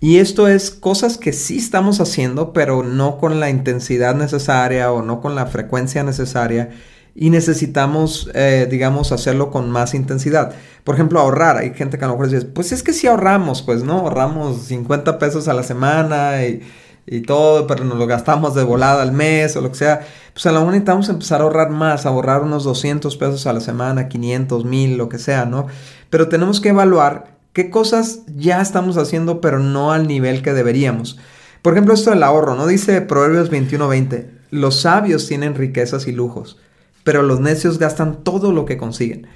Y 0.00 0.18
esto 0.18 0.48
es 0.48 0.72
cosas 0.72 1.18
que 1.18 1.32
sí 1.32 1.58
estamos 1.58 2.00
haciendo, 2.00 2.52
pero 2.52 2.82
no 2.82 3.18
con 3.18 3.38
la 3.38 3.48
intensidad 3.48 4.16
necesaria 4.16 4.90
o 4.90 5.02
no 5.02 5.20
con 5.20 5.36
la 5.36 5.46
frecuencia 5.46 6.02
necesaria 6.02 6.70
y 7.18 7.30
necesitamos, 7.30 8.30
eh, 8.34 8.68
digamos, 8.70 9.10
hacerlo 9.10 9.50
con 9.50 9.70
más 9.70 9.94
intensidad. 9.94 10.54
Por 10.84 10.94
ejemplo, 10.94 11.18
ahorrar. 11.18 11.56
Hay 11.56 11.72
gente 11.72 11.98
que 11.98 12.04
a 12.04 12.08
lo 12.08 12.14
mejor 12.14 12.28
dice, 12.28 12.44
pues 12.44 12.72
es 12.72 12.82
que 12.82 12.92
si 12.92 13.06
ahorramos, 13.06 13.62
pues, 13.62 13.82
¿no? 13.82 14.00
Ahorramos 14.00 14.64
50 14.64 15.18
pesos 15.18 15.48
a 15.48 15.54
la 15.54 15.62
semana 15.62 16.44
y, 16.44 16.60
y, 17.06 17.22
todo, 17.22 17.66
pero 17.66 17.84
nos 17.84 17.96
lo 17.96 18.06
gastamos 18.06 18.54
de 18.54 18.64
volada 18.64 19.02
al 19.02 19.12
mes 19.12 19.56
o 19.56 19.62
lo 19.62 19.70
que 19.70 19.78
sea. 19.78 20.06
Pues 20.34 20.44
a 20.44 20.52
lo 20.52 20.60
mejor 20.60 20.74
necesitamos 20.74 21.08
empezar 21.08 21.40
a 21.40 21.44
ahorrar 21.44 21.70
más, 21.70 22.04
ahorrar 22.04 22.42
unos 22.42 22.64
200 22.64 23.16
pesos 23.16 23.46
a 23.46 23.54
la 23.54 23.60
semana, 23.60 24.08
500, 24.08 24.66
1000, 24.66 24.98
lo 24.98 25.08
que 25.08 25.18
sea, 25.18 25.46
¿no? 25.46 25.68
Pero 26.10 26.28
tenemos 26.28 26.60
que 26.60 26.68
evaluar 26.68 27.38
qué 27.54 27.70
cosas 27.70 28.20
ya 28.36 28.60
estamos 28.60 28.98
haciendo, 28.98 29.40
pero 29.40 29.58
no 29.58 29.90
al 29.92 30.06
nivel 30.06 30.42
que 30.42 30.52
deberíamos. 30.52 31.18
Por 31.62 31.72
ejemplo, 31.72 31.94
esto 31.94 32.10
del 32.10 32.22
ahorro, 32.22 32.56
¿no? 32.56 32.66
Dice 32.66 33.00
Proverbios 33.00 33.50
21:20, 33.50 34.26
los 34.50 34.82
sabios 34.82 35.26
tienen 35.26 35.54
riquezas 35.54 36.06
y 36.08 36.12
lujos 36.12 36.58
pero 37.06 37.22
los 37.22 37.38
necios 37.38 37.78
gastan 37.78 38.24
todo 38.24 38.50
lo 38.50 38.64
que 38.64 38.76
consiguen. 38.76 39.28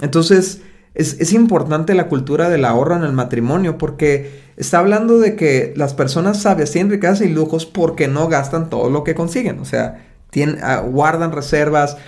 Entonces, 0.00 0.62
es, 0.94 1.34
importante 1.34 1.92
la 1.92 2.08
cultura 2.08 2.48
del 2.48 2.64
ahorro 2.64 2.96
en 2.96 3.02
el 3.02 3.12
matrimonio 3.12 3.76
porque 3.76 4.40
está 4.56 4.78
hablando 4.78 5.18
de 5.18 5.36
que 5.36 5.74
las 5.76 5.92
personas 5.92 6.40
sabias 6.40 6.70
tienen 6.70 6.90
riquezas 6.90 7.20
y 7.20 7.28
lujos 7.28 7.66
porque 7.66 8.08
no 8.08 8.28
gastan 8.28 8.70
todo 8.70 8.88
lo 8.88 9.04
que 9.04 9.14
consiguen. 9.14 9.58
O 9.58 9.66
sea, 9.66 10.02
tienen, 10.30 10.60
ah, 10.62 10.80
guardan 10.80 11.32
reservas. 11.32 11.98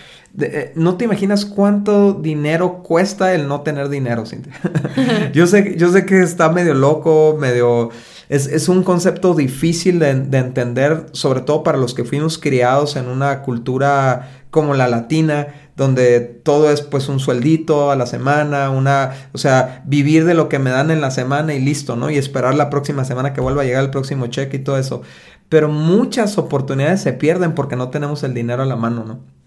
Eh, 0.41 0.73
no 0.77 0.97
te 0.97 1.05
imaginas 1.05 1.45
cuánto 1.45 2.15
dinero 2.15 2.83
cuesta 2.83 3.35
el 3.35 3.49
no 3.49 3.61
tener 3.61 3.91
dinero, 3.91 4.25
Cintia. 4.25 4.55
yo, 5.35 5.47
sé, 5.47 5.77
yo 5.77 5.93
sé 5.93 6.07
que 6.07 6.23
está 6.23 6.49
medio 6.49 6.73
loco, 6.73 7.37
medio... 7.39 7.91
Es, 8.33 8.71
un 8.71 8.83
concepto 8.83 9.35
difícil 9.35 9.99
de, 9.99 10.15
de, 10.15 10.39
entender, 10.39 11.05
sobre 11.13 11.43
todo 11.43 11.63
para 11.63 11.77
los 11.77 11.93
que 11.93 12.03
fuimos 12.03 12.39
criados 12.39 12.97
en 12.97 13.09
una 13.09 13.43
cultura 13.43 14.47
como 14.51 14.73
la 14.73 14.89
latina, 14.89 15.49
donde 15.77 16.21
todo 16.21 16.71
es 16.71 16.81
pues 16.81 17.11
un 17.11 17.21
sueldito 17.21 17.91
a 17.91 17.97
la 17.97 18.07
semana, 18.07 18.71
una, 18.71 19.29
o 19.35 19.39
sea, 19.39 19.83
vivir 19.85 20.25
de 20.25 20.33
lo 20.33 20.49
que 20.49 20.59
me 20.59 20.71
dan 20.71 20.91
en 20.91 21.03
la 21.03 21.11
semana 21.11 21.53
y 21.53 21.61
listo, 21.61 21.95
¿no? 21.95 22.09
Y 22.09 22.17
esperar 22.17 22.55
la 22.55 22.71
próxima 22.71 23.05
semana 23.05 23.35
que 23.35 23.43
vuelva 23.43 23.63
a 23.63 23.65
llegar 23.67 23.85
el 23.85 23.91
próximo 23.91 24.27
cheque 24.29 24.57
y 24.57 24.61
todo 24.61 24.79
eso. 24.79 25.03
Pero 25.51 25.69
muchas 25.69 26.39
oportunidades 26.39 27.03
se 27.03 27.13
pierden 27.13 27.55
porque 27.55 27.77
no 27.77 27.91
tenemos 27.91 28.23
el 28.23 28.33
dinero 28.33 28.63
a 28.63 28.67
la 28.67 28.77
mano, 28.77 29.05
¿no? 29.05 29.42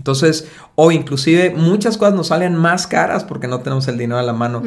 Entonces, 0.00 0.48
o 0.76 0.90
inclusive 0.92 1.50
muchas 1.54 1.98
cosas 1.98 2.14
nos 2.14 2.28
salen 2.28 2.56
más 2.56 2.86
caras 2.86 3.22
porque 3.22 3.48
no 3.48 3.60
tenemos 3.60 3.86
el 3.86 3.98
dinero 3.98 4.18
a 4.18 4.22
la 4.22 4.32
mano. 4.32 4.62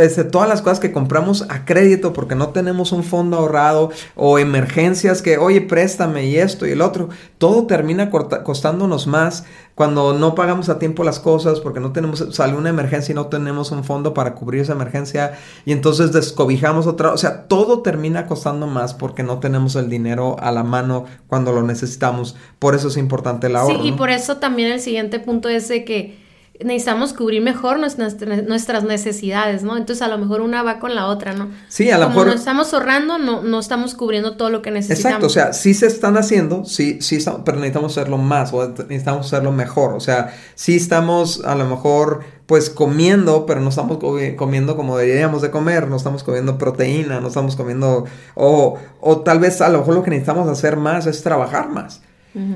Este, 0.00 0.22
todas 0.22 0.48
las 0.48 0.62
cosas 0.62 0.78
que 0.78 0.92
compramos 0.92 1.44
a 1.48 1.64
crédito 1.64 2.12
porque 2.12 2.36
no 2.36 2.50
tenemos 2.50 2.92
un 2.92 3.02
fondo 3.02 3.38
ahorrado 3.38 3.90
o 4.14 4.38
emergencias 4.38 5.22
que, 5.22 5.36
oye, 5.38 5.60
préstame 5.60 6.26
y 6.26 6.36
esto 6.36 6.68
y 6.68 6.70
el 6.70 6.82
otro, 6.82 7.08
todo 7.38 7.66
termina 7.66 8.10
costándonos 8.10 9.08
más 9.08 9.44
cuando 9.74 10.14
no 10.14 10.36
pagamos 10.36 10.68
a 10.68 10.78
tiempo 10.78 11.02
las 11.02 11.18
cosas 11.18 11.58
porque 11.58 11.80
no 11.80 11.90
tenemos, 11.92 12.24
sale 12.30 12.54
una 12.54 12.68
emergencia 12.68 13.10
y 13.10 13.16
no 13.16 13.26
tenemos 13.26 13.72
un 13.72 13.82
fondo 13.82 14.14
para 14.14 14.34
cubrir 14.34 14.62
esa 14.62 14.72
emergencia 14.72 15.32
y 15.64 15.72
entonces 15.72 16.12
descobijamos 16.12 16.86
otra, 16.86 17.12
o 17.12 17.16
sea, 17.16 17.48
todo 17.48 17.82
termina 17.82 18.26
costando 18.26 18.68
más 18.68 18.94
porque 18.94 19.24
no 19.24 19.40
tenemos 19.40 19.74
el 19.74 19.90
dinero 19.90 20.36
a 20.38 20.52
la 20.52 20.62
mano 20.62 21.06
cuando 21.26 21.52
lo 21.52 21.62
necesitamos. 21.62 22.36
Por 22.60 22.76
eso 22.76 22.86
es 22.86 22.96
importante 22.96 23.48
el 23.48 23.56
ahorro. 23.56 23.82
Sí, 23.82 23.88
y 23.88 23.92
por 23.92 24.10
eso 24.10 24.36
también 24.44 24.70
el 24.70 24.80
siguiente 24.80 25.20
punto 25.20 25.48
es 25.48 25.68
de 25.68 25.86
que 25.86 26.18
necesitamos 26.62 27.14
cubrir 27.14 27.40
mejor 27.40 27.78
nuestras, 27.78 28.18
nuestras 28.46 28.84
necesidades, 28.84 29.62
¿no? 29.62 29.78
Entonces 29.78 30.02
a 30.02 30.08
lo 30.08 30.18
mejor 30.18 30.42
una 30.42 30.62
va 30.62 30.80
con 30.80 30.94
la 30.94 31.06
otra, 31.06 31.32
¿no? 31.32 31.48
Sí, 31.68 31.90
a 31.90 31.96
lo 31.96 32.04
Como 32.04 32.16
mejor... 32.16 32.26
no 32.26 32.34
estamos 32.34 32.74
ahorrando, 32.74 33.16
no, 33.16 33.42
no 33.42 33.58
estamos 33.58 33.94
cubriendo 33.94 34.36
todo 34.36 34.50
lo 34.50 34.60
que 34.60 34.70
necesitamos. 34.70 35.06
Exacto, 35.06 35.26
o 35.28 35.30
sea, 35.30 35.54
sí 35.54 35.72
se 35.72 35.86
están 35.86 36.18
haciendo, 36.18 36.66
sí, 36.66 36.98
sí, 37.00 37.24
pero 37.42 37.56
necesitamos 37.56 37.96
hacerlo 37.96 38.18
más 38.18 38.52
o 38.52 38.68
necesitamos 38.68 39.28
hacerlo 39.28 39.50
mejor, 39.50 39.94
o 39.94 40.00
sea, 40.00 40.34
sí 40.56 40.76
estamos 40.76 41.42
a 41.46 41.54
lo 41.54 41.64
mejor 41.64 42.20
pues 42.44 42.68
comiendo, 42.68 43.46
pero 43.46 43.62
no 43.62 43.70
estamos 43.70 43.96
comiendo 44.36 44.76
como 44.76 44.98
deberíamos 44.98 45.40
de 45.40 45.50
comer, 45.50 45.88
no 45.88 45.96
estamos 45.96 46.22
comiendo 46.22 46.58
proteína, 46.58 47.18
no 47.20 47.28
estamos 47.28 47.56
comiendo, 47.56 48.04
o, 48.34 48.78
o 49.00 49.20
tal 49.22 49.38
vez 49.38 49.62
a 49.62 49.70
lo 49.70 49.78
mejor 49.78 49.94
lo 49.94 50.02
que 50.02 50.10
necesitamos 50.10 50.46
hacer 50.50 50.76
más 50.76 51.06
es 51.06 51.22
trabajar 51.22 51.70
más. 51.70 52.02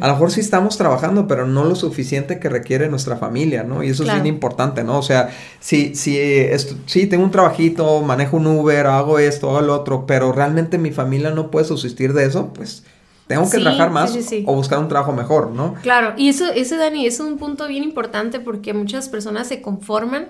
A 0.01 0.09
lo 0.09 0.13
mejor 0.15 0.33
sí 0.33 0.41
estamos 0.41 0.77
trabajando, 0.77 1.29
pero 1.29 1.47
no 1.47 1.65
lo 1.65 1.77
suficiente 1.77 2.41
que 2.41 2.49
requiere 2.49 2.89
nuestra 2.89 3.17
familia, 3.17 3.63
¿no? 3.63 3.85
Y 3.85 3.91
eso 3.91 4.03
es 4.03 4.13
bien 4.13 4.27
importante, 4.27 4.83
¿no? 4.83 4.99
O 4.99 5.03
sea, 5.03 5.31
si, 5.61 5.95
si 5.95 6.19
esto, 6.19 6.75
tengo 7.09 7.23
un 7.23 7.31
trabajito, 7.31 8.03
manejo 8.03 8.39
un 8.39 8.49
Uber, 8.49 8.89
hago 8.89 9.21
esto, 9.21 9.51
hago 9.51 9.61
lo 9.61 9.75
otro, 9.75 10.05
pero 10.05 10.33
realmente 10.33 10.79
mi 10.79 10.91
familia 10.91 11.31
no 11.31 11.53
puede 11.53 11.65
subsistir 11.65 12.13
de 12.13 12.25
eso, 12.25 12.53
pues 12.53 12.83
tengo 13.29 13.49
que 13.49 13.59
trabajar 13.59 13.91
más 13.91 14.19
o 14.47 14.55
buscar 14.55 14.81
un 14.81 14.89
trabajo 14.89 15.13
mejor, 15.13 15.51
¿no? 15.51 15.75
Claro, 15.83 16.15
y 16.17 16.29
eso, 16.29 16.51
ese 16.53 16.77
Dani, 16.77 17.07
es 17.07 17.21
un 17.21 17.37
punto 17.37 17.69
bien 17.69 17.85
importante 17.85 18.41
porque 18.41 18.73
muchas 18.73 19.09
personas 19.09 19.47
se 19.47 19.63
conforman, 19.63 20.29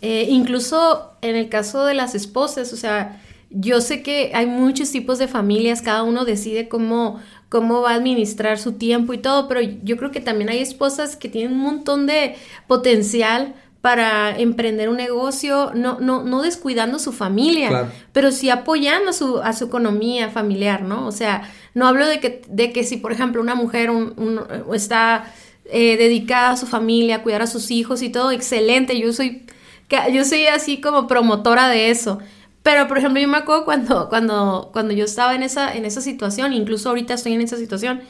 eh, 0.00 0.26
incluso 0.28 1.12
en 1.20 1.36
el 1.36 1.48
caso 1.48 1.84
de 1.84 1.94
las 1.94 2.16
esposas, 2.16 2.72
o 2.72 2.76
sea, 2.76 3.20
yo 3.50 3.80
sé 3.82 4.02
que 4.02 4.32
hay 4.34 4.46
muchos 4.46 4.90
tipos 4.90 5.18
de 5.18 5.28
familias, 5.28 5.82
cada 5.82 6.02
uno 6.02 6.24
decide 6.24 6.68
cómo, 6.68 7.20
cómo 7.52 7.82
va 7.82 7.90
a 7.90 7.96
administrar 7.96 8.58
su 8.58 8.72
tiempo 8.72 9.12
y 9.12 9.18
todo, 9.18 9.46
pero 9.46 9.60
yo 9.60 9.98
creo 9.98 10.10
que 10.10 10.22
también 10.22 10.48
hay 10.48 10.60
esposas 10.60 11.16
que 11.16 11.28
tienen 11.28 11.52
un 11.52 11.58
montón 11.58 12.06
de 12.06 12.34
potencial 12.66 13.54
para 13.82 14.38
emprender 14.38 14.88
un 14.88 14.96
negocio, 14.96 15.70
no, 15.74 16.00
no, 16.00 16.22
no 16.22 16.40
descuidando 16.40 16.98
su 16.98 17.12
familia, 17.12 17.90
pero 18.14 18.32
sí 18.32 18.48
apoyando 18.48 19.10
a 19.10 19.12
su, 19.12 19.42
a 19.42 19.52
su 19.52 19.66
economía 19.66 20.30
familiar, 20.30 20.80
¿no? 20.80 21.06
O 21.06 21.12
sea, 21.12 21.42
no 21.74 21.86
hablo 21.86 22.06
de 22.06 22.20
que, 22.20 22.40
de 22.48 22.72
que 22.72 22.84
si, 22.84 22.96
por 22.96 23.12
ejemplo, 23.12 23.42
una 23.42 23.54
mujer 23.54 23.90
un, 23.90 24.40
está 24.72 25.30
eh, 25.66 25.98
dedicada 25.98 26.52
a 26.52 26.56
su 26.56 26.66
familia, 26.66 27.16
a 27.16 27.22
cuidar 27.22 27.42
a 27.42 27.46
sus 27.46 27.70
hijos 27.70 28.00
y 28.00 28.08
todo, 28.08 28.30
excelente, 28.30 28.98
yo 28.98 29.12
soy, 29.12 29.44
yo 30.10 30.24
soy 30.24 30.46
así 30.46 30.80
como 30.80 31.06
promotora 31.06 31.68
de 31.68 31.90
eso, 31.90 32.18
pero, 32.62 32.86
por 32.86 32.98
ejemplo, 32.98 33.20
yo 33.20 33.28
me 33.28 33.38
acuerdo 33.38 33.64
cuando, 33.64 34.08
cuando, 34.08 34.70
cuando 34.72 34.94
yo 34.94 35.04
estaba 35.04 35.34
en 35.34 35.42
esa, 35.42 35.74
en 35.74 35.84
esa 35.84 36.00
situación, 36.00 36.52
incluso 36.52 36.88
ahorita 36.88 37.14
estoy 37.14 37.32
en 37.32 37.40
esa 37.40 37.56
situación, 37.56 38.02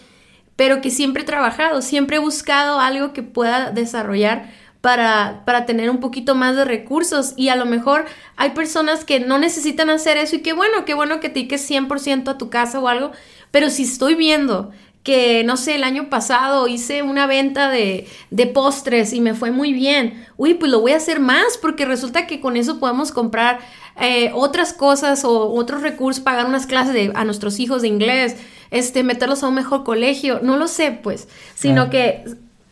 pero 0.56 0.80
que 0.80 0.90
siempre 0.90 1.22
he 1.22 1.26
trabajado, 1.26 1.80
siempre 1.80 2.16
he 2.16 2.20
buscado 2.20 2.78
algo 2.78 3.12
que 3.12 3.22
pueda 3.22 3.70
desarrollar 3.70 4.50
para, 4.82 5.42
para 5.46 5.64
tener 5.64 5.88
un 5.88 6.00
poquito 6.00 6.34
más 6.34 6.54
de 6.56 6.66
recursos. 6.66 7.32
Y 7.36 7.48
a 7.48 7.56
lo 7.56 7.64
mejor 7.64 8.04
hay 8.36 8.50
personas 8.50 9.04
que 9.04 9.20
no 9.20 9.38
necesitan 9.38 9.88
hacer 9.88 10.18
eso 10.18 10.36
y 10.36 10.42
qué 10.42 10.52
bueno, 10.52 10.84
qué 10.84 10.92
bueno 10.92 11.20
que 11.20 11.28
te 11.28 11.36
dediques 11.36 11.70
100% 11.70 12.28
a 12.28 12.36
tu 12.36 12.50
casa 12.50 12.78
o 12.78 12.88
algo, 12.88 13.12
pero 13.50 13.70
si 13.70 13.84
estoy 13.84 14.14
viendo 14.14 14.70
que, 15.02 15.42
no 15.44 15.56
sé, 15.56 15.74
el 15.74 15.84
año 15.84 16.08
pasado 16.10 16.68
hice 16.68 17.02
una 17.02 17.26
venta 17.26 17.68
de, 17.68 18.06
de, 18.30 18.46
postres 18.46 19.12
y 19.12 19.20
me 19.20 19.34
fue 19.34 19.50
muy 19.50 19.72
bien. 19.72 20.26
Uy, 20.36 20.54
pues 20.54 20.70
lo 20.70 20.80
voy 20.80 20.92
a 20.92 20.96
hacer 20.96 21.18
más 21.18 21.58
porque 21.60 21.84
resulta 21.84 22.26
que 22.26 22.40
con 22.40 22.56
eso 22.56 22.78
podemos 22.78 23.10
comprar 23.10 23.58
eh, 24.00 24.30
otras 24.34 24.72
cosas 24.72 25.24
o 25.24 25.52
otros 25.52 25.82
recursos, 25.82 26.22
pagar 26.22 26.46
unas 26.46 26.66
clases 26.66 26.94
de, 26.94 27.12
a 27.14 27.24
nuestros 27.24 27.60
hijos 27.60 27.82
de 27.82 27.88
inglés, 27.88 28.36
este, 28.70 29.02
meterlos 29.02 29.42
a 29.42 29.48
un 29.48 29.54
mejor 29.54 29.84
colegio, 29.84 30.40
no 30.42 30.56
lo 30.56 30.66
sé, 30.66 30.92
pues, 30.92 31.28
sino 31.54 31.90
que 31.90 32.24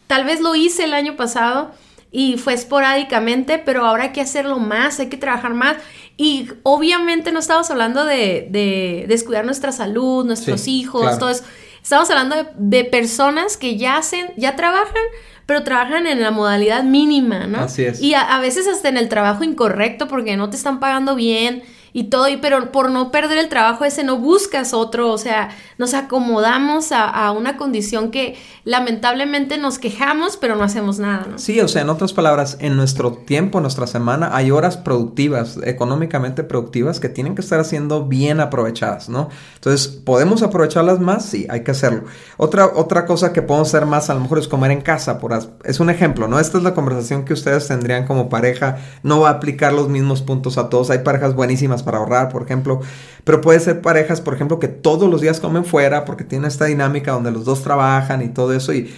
tal 0.06 0.24
vez 0.24 0.40
lo 0.40 0.54
hice 0.54 0.84
el 0.84 0.94
año 0.94 1.16
pasado 1.16 1.72
y 2.10 2.38
fue 2.38 2.54
esporádicamente, 2.54 3.58
pero 3.58 3.84
ahora 3.86 4.04
hay 4.04 4.10
que 4.10 4.20
hacerlo 4.20 4.58
más, 4.58 4.98
hay 4.98 5.08
que 5.08 5.16
trabajar 5.16 5.54
más. 5.54 5.76
Y 6.16 6.48
obviamente 6.64 7.30
no 7.32 7.38
estamos 7.38 7.70
hablando 7.70 8.04
de, 8.04 8.48
de 8.50 9.04
descuidar 9.08 9.44
nuestra 9.44 9.72
salud, 9.72 10.24
nuestros 10.24 10.66
hijos, 10.66 11.18
todo 11.18 11.30
eso. 11.30 11.44
Estamos 11.82 12.10
hablando 12.10 12.36
de, 12.36 12.46
de, 12.56 12.84
personas 12.84 13.56
que 13.56 13.76
ya 13.76 13.96
hacen, 13.96 14.32
ya 14.36 14.56
trabajan, 14.56 15.02
pero 15.50 15.64
trabajan 15.64 16.06
en 16.06 16.22
la 16.22 16.30
modalidad 16.30 16.84
mínima, 16.84 17.48
¿no? 17.48 17.62
Así 17.62 17.84
es. 17.84 18.00
Y 18.00 18.14
a, 18.14 18.38
veces 18.38 18.68
hasta 18.68 18.88
en 18.88 18.96
el 18.96 19.08
trabajo 19.08 19.42
incorrecto 19.42 20.06
porque 20.06 20.36
no 20.36 20.48
te 20.48 20.56
están 20.56 20.78
pagando 20.78 21.16
bien 21.16 21.64
y 21.92 22.04
todo, 22.04 22.28
y, 22.28 22.36
pero 22.36 22.70
por 22.72 22.90
no 22.90 23.10
perder 23.10 23.38
el 23.38 23.48
trabajo 23.48 23.84
ese 23.84 24.04
no 24.04 24.18
buscas 24.18 24.74
otro, 24.74 25.10
o 25.10 25.18
sea, 25.18 25.50
nos 25.78 25.94
acomodamos 25.94 26.92
a, 26.92 27.30
una 27.32 27.56
condición 27.56 28.10
que 28.10 28.36
lamentablemente 28.64 29.56
nos 29.58 29.78
quejamos, 29.78 30.36
pero 30.36 30.56
no 30.56 30.64
hacemos 30.64 30.98
nada, 30.98 31.26
¿no? 31.30 31.38
Sí, 31.38 31.60
o 31.60 31.68
sea, 31.68 31.82
en 31.82 31.90
otras 31.90 32.12
palabras, 32.12 32.58
en 32.60 32.76
nuestro 32.76 33.12
tiempo, 33.12 33.58
en 33.58 33.62
nuestra 33.62 33.86
semana, 33.86 34.30
hay 34.34 34.50
horas 34.50 34.76
productivas, 34.76 35.58
económicamente 35.64 36.44
productivas, 36.44 37.00
que 37.00 37.08
tienen 37.08 37.34
que 37.34 37.40
estar 37.40 37.60
haciendo 37.60 38.06
bien 38.06 38.40
aprovechadas, 38.40 39.08
¿no? 39.08 39.28
Entonces, 39.54 39.88
¿podemos 39.88 40.42
aprovecharlas 40.42 41.00
más? 41.00 41.24
Sí, 41.24 41.46
hay 41.48 41.64
que 41.64 41.70
hacerlo. 41.70 42.04
Otra, 42.36 42.66
otra 42.74 43.06
cosa 43.06 43.32
que 43.32 43.42
podemos 43.42 43.68
hacer 43.68 43.86
más, 43.86 44.10
a 44.10 44.14
lo 44.14 44.20
mejor, 44.20 44.38
es 44.38 44.48
comer 44.48 44.70
en 44.70 44.82
casa, 44.82 45.18
por 45.18 45.30
es 45.64 45.80
un 45.80 45.90
ejemplo, 45.90 46.28
¿no? 46.28 46.40
Esta 46.40 46.58
es 46.58 46.64
la 46.64 46.74
conversación 46.74 47.24
que 47.24 47.32
ustedes 47.32 47.68
tendrían 47.68 48.06
como 48.06 48.28
pareja, 48.28 48.78
no 49.02 49.20
va 49.20 49.28
a 49.28 49.32
aplicar 49.32 49.72
los 49.72 49.88
mismos 49.88 50.22
puntos 50.22 50.58
a 50.58 50.68
todos, 50.68 50.90
hay 50.90 50.98
parejas 50.98 51.34
buenísimas 51.34 51.79
para 51.82 51.98
ahorrar, 51.98 52.28
por 52.28 52.42
ejemplo, 52.42 52.80
pero 53.24 53.40
puede 53.40 53.60
ser 53.60 53.80
parejas, 53.80 54.20
por 54.20 54.34
ejemplo, 54.34 54.58
que 54.58 54.68
todos 54.68 55.10
los 55.10 55.20
días 55.20 55.40
comen 55.40 55.64
fuera 55.64 56.04
porque 56.04 56.24
tiene 56.24 56.48
esta 56.48 56.64
dinámica 56.66 57.12
donde 57.12 57.30
los 57.30 57.44
dos 57.44 57.62
trabajan 57.62 58.22
y 58.22 58.28
todo 58.28 58.52
eso 58.54 58.72
y 58.72 58.90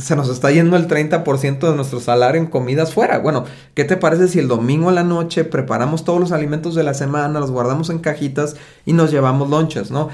se 0.00 0.16
nos 0.16 0.28
está 0.28 0.50
yendo 0.50 0.76
el 0.76 0.86
30% 0.88 1.58
de 1.58 1.76
nuestro 1.76 2.00
salario 2.00 2.40
en 2.40 2.46
comidas 2.46 2.92
fuera. 2.92 3.18
Bueno, 3.18 3.44
¿qué 3.74 3.84
te 3.84 3.96
parece 3.96 4.28
si 4.28 4.38
el 4.38 4.48
domingo 4.48 4.90
a 4.90 4.92
la 4.92 5.04
noche 5.04 5.44
preparamos 5.44 6.04
todos 6.04 6.20
los 6.20 6.32
alimentos 6.32 6.74
de 6.74 6.82
la 6.82 6.94
semana, 6.94 7.40
los 7.40 7.50
guardamos 7.50 7.90
en 7.90 7.98
cajitas 7.98 8.56
y 8.84 8.92
nos 8.92 9.10
llevamos 9.10 9.48
lonches, 9.48 9.90
¿no? 9.90 10.08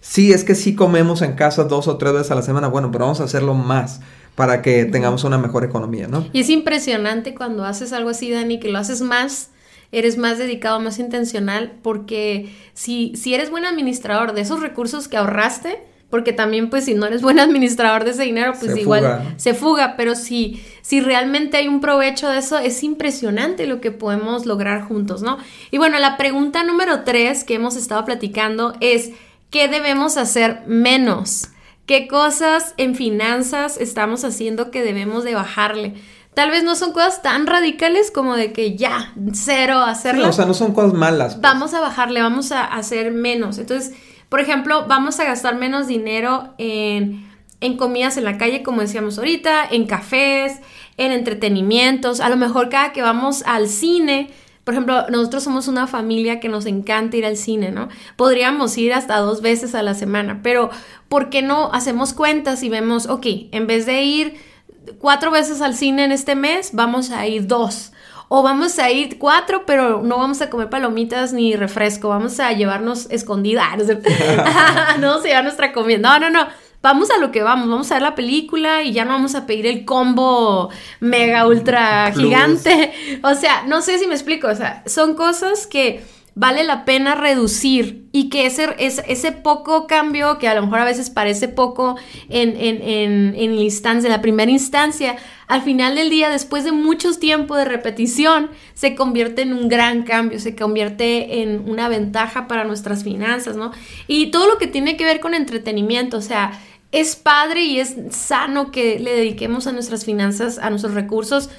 Sí, 0.00 0.32
es 0.32 0.44
que 0.44 0.54
sí 0.54 0.74
comemos 0.74 1.22
en 1.22 1.32
casa 1.32 1.64
dos 1.64 1.88
o 1.88 1.96
tres 1.96 2.12
veces 2.12 2.30
a 2.30 2.34
la 2.34 2.42
semana, 2.42 2.68
bueno, 2.68 2.90
pero 2.90 3.06
vamos 3.06 3.20
a 3.20 3.24
hacerlo 3.24 3.54
más 3.54 4.00
para 4.34 4.60
que 4.60 4.84
tengamos 4.84 5.24
una 5.24 5.38
mejor 5.38 5.64
economía, 5.64 6.08
¿no? 6.08 6.26
Y 6.32 6.40
es 6.40 6.50
impresionante 6.50 7.34
cuando 7.34 7.64
haces 7.64 7.92
algo 7.92 8.10
así, 8.10 8.30
Dani, 8.30 8.60
que 8.60 8.68
lo 8.68 8.78
haces 8.78 9.00
más 9.00 9.48
eres 9.92 10.16
más 10.16 10.38
dedicado, 10.38 10.80
más 10.80 10.98
intencional, 10.98 11.72
porque 11.82 12.52
si, 12.72 13.12
si 13.16 13.34
eres 13.34 13.50
buen 13.50 13.64
administrador 13.64 14.34
de 14.34 14.42
esos 14.42 14.60
recursos 14.60 15.08
que 15.08 15.16
ahorraste, 15.16 15.82
porque 16.10 16.32
también 16.32 16.70
pues 16.70 16.84
si 16.84 16.94
no 16.94 17.06
eres 17.06 17.22
buen 17.22 17.40
administrador 17.40 18.04
de 18.04 18.12
ese 18.12 18.22
dinero, 18.22 18.52
pues 18.58 18.76
igual 18.76 19.34
se 19.36 19.52
fuga, 19.52 19.96
pero 19.96 20.14
si, 20.14 20.62
si 20.80 21.00
realmente 21.00 21.56
hay 21.56 21.66
un 21.66 21.80
provecho 21.80 22.28
de 22.28 22.38
eso, 22.38 22.58
es 22.58 22.84
impresionante 22.84 23.66
lo 23.66 23.80
que 23.80 23.90
podemos 23.90 24.46
lograr 24.46 24.82
juntos, 24.82 25.22
¿no? 25.22 25.38
Y 25.72 25.78
bueno, 25.78 25.98
la 25.98 26.16
pregunta 26.16 26.62
número 26.62 27.02
tres 27.02 27.42
que 27.42 27.54
hemos 27.54 27.74
estado 27.74 28.04
platicando 28.04 28.74
es, 28.80 29.10
¿qué 29.50 29.66
debemos 29.66 30.16
hacer 30.16 30.60
menos? 30.66 31.48
¿Qué 31.86 32.06
cosas 32.06 32.74
en 32.76 32.94
finanzas 32.94 33.76
estamos 33.78 34.24
haciendo 34.24 34.70
que 34.70 34.82
debemos 34.82 35.24
de 35.24 35.34
bajarle? 35.34 35.94
Tal 36.34 36.50
vez 36.50 36.64
no 36.64 36.74
son 36.74 36.92
cosas 36.92 37.22
tan 37.22 37.46
radicales 37.46 38.10
como 38.10 38.34
de 38.34 38.52
que 38.52 38.76
ya, 38.76 39.12
cero, 39.32 39.78
hacerlo. 39.78 40.28
o 40.28 40.32
sea, 40.32 40.46
no 40.46 40.54
son 40.54 40.72
cosas 40.72 40.92
malas. 40.92 41.34
Pues. 41.34 41.42
Vamos 41.42 41.74
a 41.74 41.80
bajarle, 41.80 42.20
vamos 42.20 42.50
a 42.50 42.64
hacer 42.64 43.12
menos. 43.12 43.58
Entonces, 43.58 43.94
por 44.28 44.40
ejemplo, 44.40 44.86
vamos 44.88 45.20
a 45.20 45.24
gastar 45.24 45.54
menos 45.54 45.86
dinero 45.86 46.54
en, 46.58 47.30
en 47.60 47.76
comidas 47.76 48.16
en 48.16 48.24
la 48.24 48.36
calle, 48.36 48.64
como 48.64 48.80
decíamos 48.80 49.16
ahorita, 49.16 49.64
en 49.70 49.86
cafés, 49.86 50.60
en 50.96 51.12
entretenimientos. 51.12 52.20
A 52.20 52.28
lo 52.28 52.36
mejor 52.36 52.68
cada 52.68 52.92
que 52.92 53.02
vamos 53.02 53.44
al 53.46 53.68
cine, 53.68 54.30
por 54.64 54.74
ejemplo, 54.74 55.08
nosotros 55.10 55.44
somos 55.44 55.68
una 55.68 55.86
familia 55.86 56.40
que 56.40 56.48
nos 56.48 56.66
encanta 56.66 57.16
ir 57.16 57.26
al 57.26 57.36
cine, 57.36 57.70
¿no? 57.70 57.88
Podríamos 58.16 58.76
ir 58.78 58.92
hasta 58.94 59.18
dos 59.18 59.40
veces 59.40 59.74
a 59.74 59.82
la 59.82 59.94
semana, 59.94 60.40
pero 60.42 60.70
¿por 61.08 61.30
qué 61.30 61.42
no 61.42 61.70
hacemos 61.72 62.12
cuentas 62.12 62.62
y 62.62 62.70
vemos, 62.70 63.06
ok, 63.06 63.26
en 63.52 63.66
vez 63.66 63.86
de 63.86 64.02
ir 64.02 64.53
cuatro 64.98 65.30
veces 65.30 65.60
al 65.60 65.74
cine 65.74 66.04
en 66.04 66.12
este 66.12 66.34
mes, 66.34 66.70
vamos 66.72 67.10
a 67.10 67.26
ir 67.26 67.46
dos. 67.46 67.92
O 68.28 68.42
vamos 68.42 68.78
a 68.78 68.90
ir 68.90 69.18
cuatro, 69.18 69.64
pero 69.66 70.02
no 70.02 70.18
vamos 70.18 70.40
a 70.40 70.50
comer 70.50 70.70
palomitas 70.70 71.32
ni 71.32 71.56
refresco. 71.56 72.08
Vamos 72.08 72.40
a 72.40 72.52
llevarnos 72.52 73.06
escondidas. 73.10 73.76
no 74.98 75.08
vamos 75.08 75.24
a 75.24 75.28
llevar 75.28 75.44
nuestra 75.44 75.72
comida. 75.72 75.98
No, 75.98 76.18
no, 76.18 76.30
no. 76.30 76.48
vamos 76.80 77.10
a 77.10 77.18
lo 77.18 77.30
que 77.30 77.42
vamos, 77.42 77.68
vamos 77.68 77.90
a 77.90 77.94
ver 77.94 78.02
la 78.02 78.14
película 78.14 78.82
y 78.82 78.92
ya 78.92 79.04
no 79.04 79.12
vamos 79.12 79.34
a 79.34 79.46
pedir 79.46 79.66
el 79.66 79.84
combo 79.84 80.70
mega 81.00 81.46
ultra 81.46 82.12
gigante. 82.12 82.92
O 83.22 83.34
sea, 83.34 83.64
no 83.66 83.82
sé 83.82 83.98
si 83.98 84.06
me 84.06 84.14
explico, 84.14 84.48
o 84.48 84.54
sea, 84.54 84.82
son 84.86 85.14
cosas 85.14 85.66
que 85.66 86.02
vale 86.36 86.64
la 86.64 86.84
pena 86.84 87.14
reducir 87.14 88.08
y 88.10 88.28
que 88.28 88.46
ese, 88.46 88.74
ese 88.78 89.32
poco 89.32 89.86
cambio, 89.86 90.38
que 90.38 90.48
a 90.48 90.54
lo 90.54 90.62
mejor 90.62 90.80
a 90.80 90.84
veces 90.84 91.10
parece 91.10 91.48
poco 91.48 91.96
en, 92.28 92.50
en, 92.50 92.82
en, 92.82 93.34
en, 93.36 93.54
instancia, 93.54 94.10
la 94.10 94.20
primera 94.20 94.50
instancia, 94.50 95.16
al 95.46 95.62
final 95.62 95.94
del 95.94 96.10
día, 96.10 96.30
después 96.30 96.64
de 96.64 96.72
mucho 96.72 97.12
tiempo 97.18 97.56
de 97.56 97.64
repetición, 97.64 98.50
se 98.74 98.94
convierte 98.96 99.42
en 99.42 99.52
un 99.52 99.68
gran 99.68 100.02
cambio, 100.02 100.40
se 100.40 100.56
convierte 100.56 101.42
en 101.42 101.68
una 101.68 101.88
ventaja 101.88 102.48
para 102.48 102.64
nuestras 102.64 103.04
finanzas, 103.04 103.56
¿no? 103.56 103.70
Y 104.08 104.30
todo 104.30 104.48
lo 104.48 104.58
que 104.58 104.66
tiene 104.66 104.96
que 104.96 105.04
ver 105.04 105.20
con 105.20 105.34
entretenimiento, 105.34 106.16
o 106.16 106.22
sea, 106.22 106.60
es 106.90 107.16
padre 107.16 107.62
y 107.62 107.80
es 107.80 107.96
sano 108.10 108.70
que 108.70 108.98
le 108.98 109.14
dediquemos 109.14 109.66
a 109.66 109.72
nuestras 109.72 110.04
finanzas, 110.04 110.58
a 110.58 110.70
nuestros 110.70 110.94
recursos, 110.94 111.50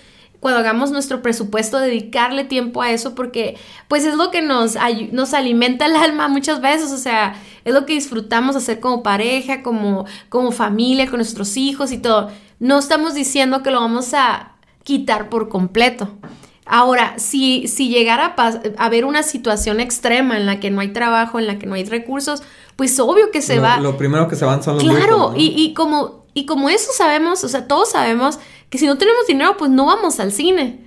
cuando 0.46 0.60
hagamos 0.60 0.92
nuestro 0.92 1.24
presupuesto, 1.24 1.80
dedicarle 1.80 2.44
tiempo 2.44 2.84
a 2.84 2.92
eso 2.92 3.16
porque 3.16 3.58
pues 3.88 4.06
es 4.06 4.14
lo 4.14 4.30
que 4.30 4.44
nos, 4.44 4.78
nos 5.12 5.34
alimenta 5.34 5.88
el 5.88 5.96
alma 5.96 6.28
muchas 6.28 6.62
veces, 6.62 6.92
o 6.92 7.00
sea, 7.00 7.34
es 7.64 7.74
lo 7.74 7.88
que 7.88 7.94
disfrutamos 7.94 8.56
hacer 8.56 8.80
como 8.80 9.02
pareja, 9.02 9.64
como, 9.64 10.06
como 10.30 10.52
familia, 10.52 11.10
con 11.10 11.18
nuestros 11.18 11.58
hijos 11.58 11.92
y 11.92 11.98
todo. 11.98 12.30
No 12.60 12.78
estamos 12.78 13.16
diciendo 13.16 13.64
que 13.64 13.72
lo 13.72 13.80
vamos 13.80 14.14
a 14.14 14.52
quitar 14.84 15.30
por 15.30 15.50
completo. 15.50 16.12
Ahora, 16.68 17.16
si, 17.18 17.68
si 17.68 17.90
llegara 17.90 18.36
a, 18.38 18.62
haber 18.78 19.06
una 19.06 19.24
situación 19.24 19.80
extrema 19.80 20.38
en 20.38 20.46
la 20.46 20.60
que 20.60 20.70
no 20.70 20.80
hay 20.82 20.90
trabajo, 20.94 21.40
en 21.40 21.48
la 21.48 21.58
que 21.58 21.66
no 21.66 21.74
hay 21.74 21.86
recursos, 21.86 22.44
pues 22.76 23.00
obvio 23.00 23.32
que 23.32 23.42
se 23.42 23.58
va. 23.58 23.80
Lo 23.80 23.98
primero 23.98 24.28
que 24.28 24.36
se 24.36 24.46
van 24.46 24.62
son 24.62 24.76
los 24.76 24.84
Claro, 24.84 25.34
y, 25.36 25.56
y, 25.60 25.74
como, 25.74 26.26
y 26.36 26.46
como 26.46 26.70
eso 26.70 26.92
sabemos, 26.96 27.44
o 27.44 27.50
sea, 27.50 27.68
todos 27.68 27.90
sabemos 27.90 28.38
que 28.70 28.78
si 28.78 28.86
no 28.88 28.98
tenemos 28.98 29.28
dinero, 29.28 29.58
pues 29.58 29.72
no 29.72 29.86
vamos 29.86 30.20
al 30.20 30.32
cine. 30.32 30.86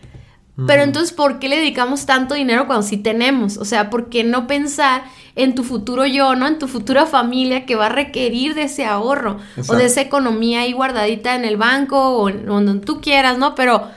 Pero 0.66 0.82
entonces, 0.82 1.12
¿por 1.12 1.38
qué 1.38 1.48
le 1.48 1.56
dedicamos 1.56 2.04
tanto 2.04 2.34
dinero 2.34 2.66
cuando 2.66 2.84
sí 2.84 2.96
tenemos? 2.96 3.58
O 3.58 3.64
sea, 3.64 3.90
¿por 3.90 4.08
qué 4.08 4.24
no 4.24 4.48
pensar 4.48 5.04
en 5.36 5.54
tu 5.54 5.62
futuro 5.62 6.04
yo, 6.04 6.34
¿no? 6.34 6.48
En 6.48 6.58
tu 6.58 6.66
futura 6.66 7.06
familia 7.06 7.64
que 7.64 7.76
va 7.76 7.86
a 7.86 7.90
requerir 7.90 8.56
de 8.56 8.64
ese 8.64 8.84
ahorro 8.84 9.38
o 9.68 9.76
de 9.76 9.84
esa 9.84 10.00
economía 10.00 10.62
ahí 10.62 10.72
guardadita 10.72 11.36
en 11.36 11.44
el 11.44 11.56
banco 11.56 12.18
o, 12.18 12.28
donde 12.32 12.84
tú 12.84 13.00
quieras, 13.00 13.38
¿no? 13.38 13.54
Pero 13.54 13.88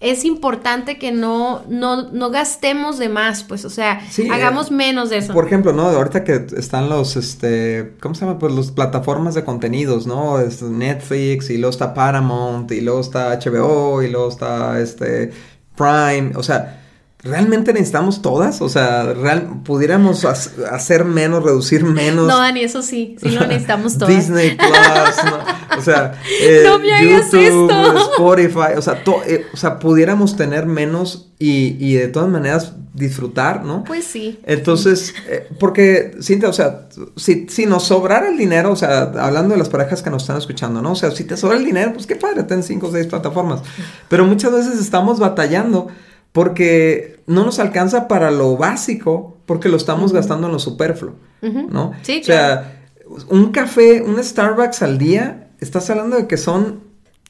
es 0.00 0.24
importante 0.24 0.96
que 0.96 1.10
no, 1.10 1.64
no, 1.68 2.10
no 2.12 2.30
gastemos 2.30 2.98
de 2.98 3.08
más, 3.08 3.42
pues, 3.42 3.64
o 3.64 3.70
sea, 3.70 4.00
hagamos 4.30 4.70
eh, 4.70 4.74
menos 4.74 5.10
de 5.10 5.18
eso. 5.18 5.32
Por 5.32 5.46
ejemplo, 5.46 5.72
¿no? 5.72 5.88
Ahorita 5.88 6.22
que 6.22 6.46
están 6.56 6.88
los, 6.88 7.16
este, 7.16 7.94
¿cómo 8.00 8.14
se 8.14 8.24
llama? 8.24 8.38
Pues 8.38 8.54
las 8.54 8.70
plataformas 8.70 9.34
de 9.34 9.44
contenidos, 9.44 10.06
¿no? 10.06 10.38
Es 10.38 10.62
Netflix 10.62 11.50
y 11.50 11.58
luego 11.58 11.70
está 11.70 11.94
Paramount 11.94 12.70
y 12.70 12.80
luego 12.80 13.00
está 13.00 13.36
HBO 13.38 14.02
y 14.02 14.10
luego 14.10 14.28
está, 14.28 14.80
este, 14.80 15.32
Prime, 15.76 16.32
o 16.36 16.44
sea, 16.44 16.87
¿Realmente 17.24 17.72
necesitamos 17.72 18.22
todas? 18.22 18.62
O 18.62 18.68
sea, 18.68 19.12
real, 19.12 19.62
¿pudiéramos 19.64 20.24
hacer 20.24 21.04
menos, 21.04 21.42
reducir 21.42 21.82
menos? 21.82 22.28
No, 22.28 22.38
Dani, 22.38 22.60
eso 22.60 22.80
sí, 22.80 23.16
sí 23.20 23.30
lo 23.30 23.44
necesitamos 23.44 23.94
todas. 23.98 24.14
Disney 24.14 24.56
Plus, 24.56 25.32
o 25.76 25.82
sea, 25.82 26.12
eh, 26.40 26.62
no 26.64 26.78
me 26.78 26.94
hagas 26.94 27.32
YouTube, 27.32 27.96
Spotify, 28.12 28.76
o 28.76 28.82
sea, 28.82 29.02
eh, 29.26 29.46
o 29.52 29.56
sea, 29.56 29.80
pudiéramos 29.80 30.36
tener 30.36 30.66
menos 30.66 31.32
y, 31.40 31.76
y, 31.84 31.94
de 31.94 32.06
todas 32.06 32.28
maneras 32.28 32.74
disfrutar, 32.94 33.64
¿no? 33.64 33.82
Pues 33.82 34.04
sí. 34.04 34.38
Entonces, 34.44 35.12
eh, 35.28 35.48
porque, 35.58 36.12
Cintia, 36.22 36.48
o 36.48 36.52
sea, 36.52 36.88
si, 37.16 37.48
si 37.48 37.66
nos 37.66 37.82
sobrara 37.84 38.28
el 38.28 38.36
dinero, 38.36 38.70
o 38.70 38.76
sea, 38.76 39.12
hablando 39.18 39.54
de 39.54 39.58
las 39.58 39.68
parejas 39.68 40.02
que 40.02 40.10
nos 40.10 40.22
están 40.22 40.36
escuchando, 40.36 40.82
¿no? 40.82 40.92
O 40.92 40.96
sea, 40.96 41.10
si 41.10 41.24
te 41.24 41.36
sobra 41.36 41.56
el 41.56 41.64
dinero, 41.64 41.92
pues 41.94 42.06
qué 42.06 42.14
padre, 42.14 42.44
ten 42.44 42.62
cinco 42.62 42.86
o 42.86 42.92
seis 42.92 43.06
plataformas. 43.06 43.62
Pero 44.08 44.24
muchas 44.24 44.52
veces 44.52 44.78
estamos 44.78 45.18
batallando 45.18 45.88
porque 46.32 47.20
no 47.26 47.44
nos 47.44 47.58
alcanza 47.58 48.08
para 48.08 48.30
lo 48.30 48.56
básico, 48.56 49.36
porque 49.46 49.68
lo 49.68 49.76
estamos 49.76 50.12
gastando 50.12 50.46
en 50.46 50.52
lo 50.52 50.58
superfluo, 50.58 51.14
¿no? 51.42 51.92
Sí, 52.02 52.20
o 52.22 52.24
sea, 52.24 52.86
un 53.28 53.52
café, 53.52 54.02
un 54.02 54.22
Starbucks 54.22 54.82
al 54.82 54.98
día, 54.98 55.48
estás 55.60 55.88
hablando 55.90 56.16
de 56.16 56.26
que 56.26 56.36
son 56.36 56.80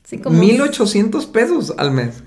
sí, 0.04 0.20
1800 0.24 1.26
pesos 1.26 1.74
al 1.76 1.90
mes. 1.92 2.22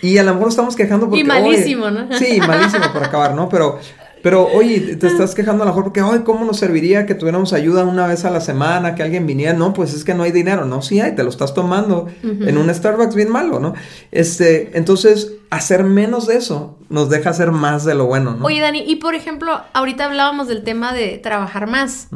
Y 0.00 0.18
a 0.18 0.22
lo 0.22 0.32
mejor 0.34 0.48
estamos 0.48 0.76
quejando 0.76 1.06
porque... 1.08 1.22
Y 1.22 1.24
malísimo, 1.24 1.90
¿no? 1.90 2.16
Sí, 2.16 2.38
malísimo 2.38 2.92
por 2.92 3.02
acabar, 3.04 3.34
¿no? 3.34 3.48
Pero 3.48 3.80
pero, 4.22 4.46
oye, 4.46 4.96
te 4.96 5.06
estás 5.06 5.34
quejando 5.34 5.62
a 5.62 5.66
lo 5.66 5.72
mejor 5.72 5.84
porque, 5.84 6.00
ay, 6.00 6.20
¿cómo 6.24 6.44
nos 6.44 6.58
serviría 6.58 7.06
que 7.06 7.14
tuviéramos 7.14 7.52
ayuda 7.52 7.84
una 7.84 8.06
vez 8.06 8.24
a 8.24 8.30
la 8.30 8.40
semana, 8.40 8.94
que 8.94 9.02
alguien 9.02 9.26
viniera? 9.26 9.52
No, 9.52 9.72
pues 9.72 9.94
es 9.94 10.04
que 10.04 10.14
no 10.14 10.22
hay 10.22 10.32
dinero. 10.32 10.64
No, 10.64 10.82
sí 10.82 11.00
hay, 11.00 11.14
te 11.14 11.22
lo 11.22 11.30
estás 11.30 11.54
tomando 11.54 12.08
en 12.22 12.58
un 12.58 12.72
Starbucks 12.72 13.14
bien 13.14 13.30
malo, 13.30 13.60
¿no? 13.60 13.74
Este, 14.10 14.76
entonces, 14.76 15.32
hacer 15.50 15.84
menos 15.84 16.26
de 16.26 16.36
eso 16.36 16.78
nos 16.88 17.08
deja 17.08 17.30
hacer 17.30 17.52
más 17.52 17.84
de 17.84 17.94
lo 17.94 18.06
bueno, 18.06 18.34
¿no? 18.34 18.44
Oye, 18.44 18.60
Dani, 18.60 18.82
y 18.86 18.96
por 18.96 19.14
ejemplo, 19.14 19.60
ahorita 19.72 20.04
hablábamos 20.04 20.48
del 20.48 20.64
tema 20.64 20.92
de 20.92 21.18
trabajar 21.18 21.66
más, 21.66 22.08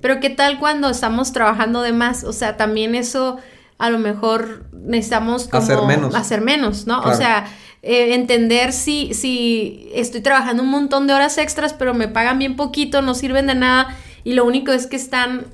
pero 0.00 0.20
¿qué 0.20 0.30
tal 0.30 0.58
cuando 0.58 0.88
estamos 0.90 1.32
trabajando 1.32 1.82
de 1.82 1.92
más? 1.92 2.24
O 2.24 2.32
sea, 2.32 2.56
también 2.56 2.94
eso 2.94 3.38
a 3.78 3.90
lo 3.90 3.98
mejor 3.98 4.66
necesitamos 4.72 5.48
como 5.48 5.62
hacer 5.62 5.82
menos, 5.82 6.14
hacer 6.14 6.40
menos 6.42 6.86
¿no? 6.86 7.00
O 7.00 7.14
sea 7.14 7.46
eh, 7.82 8.14
entender 8.14 8.72
si, 8.72 9.14
si 9.14 9.90
estoy 9.94 10.20
trabajando 10.20 10.62
un 10.62 10.70
montón 10.70 11.06
de 11.06 11.14
horas 11.14 11.38
extras, 11.38 11.72
pero 11.72 11.94
me 11.94 12.08
pagan 12.08 12.38
bien 12.38 12.56
poquito, 12.56 13.02
no 13.02 13.14
sirven 13.14 13.46
de 13.46 13.54
nada 13.54 13.96
y 14.24 14.34
lo 14.34 14.44
único 14.44 14.72
es 14.72 14.86
que 14.86 14.96
están 14.96 15.46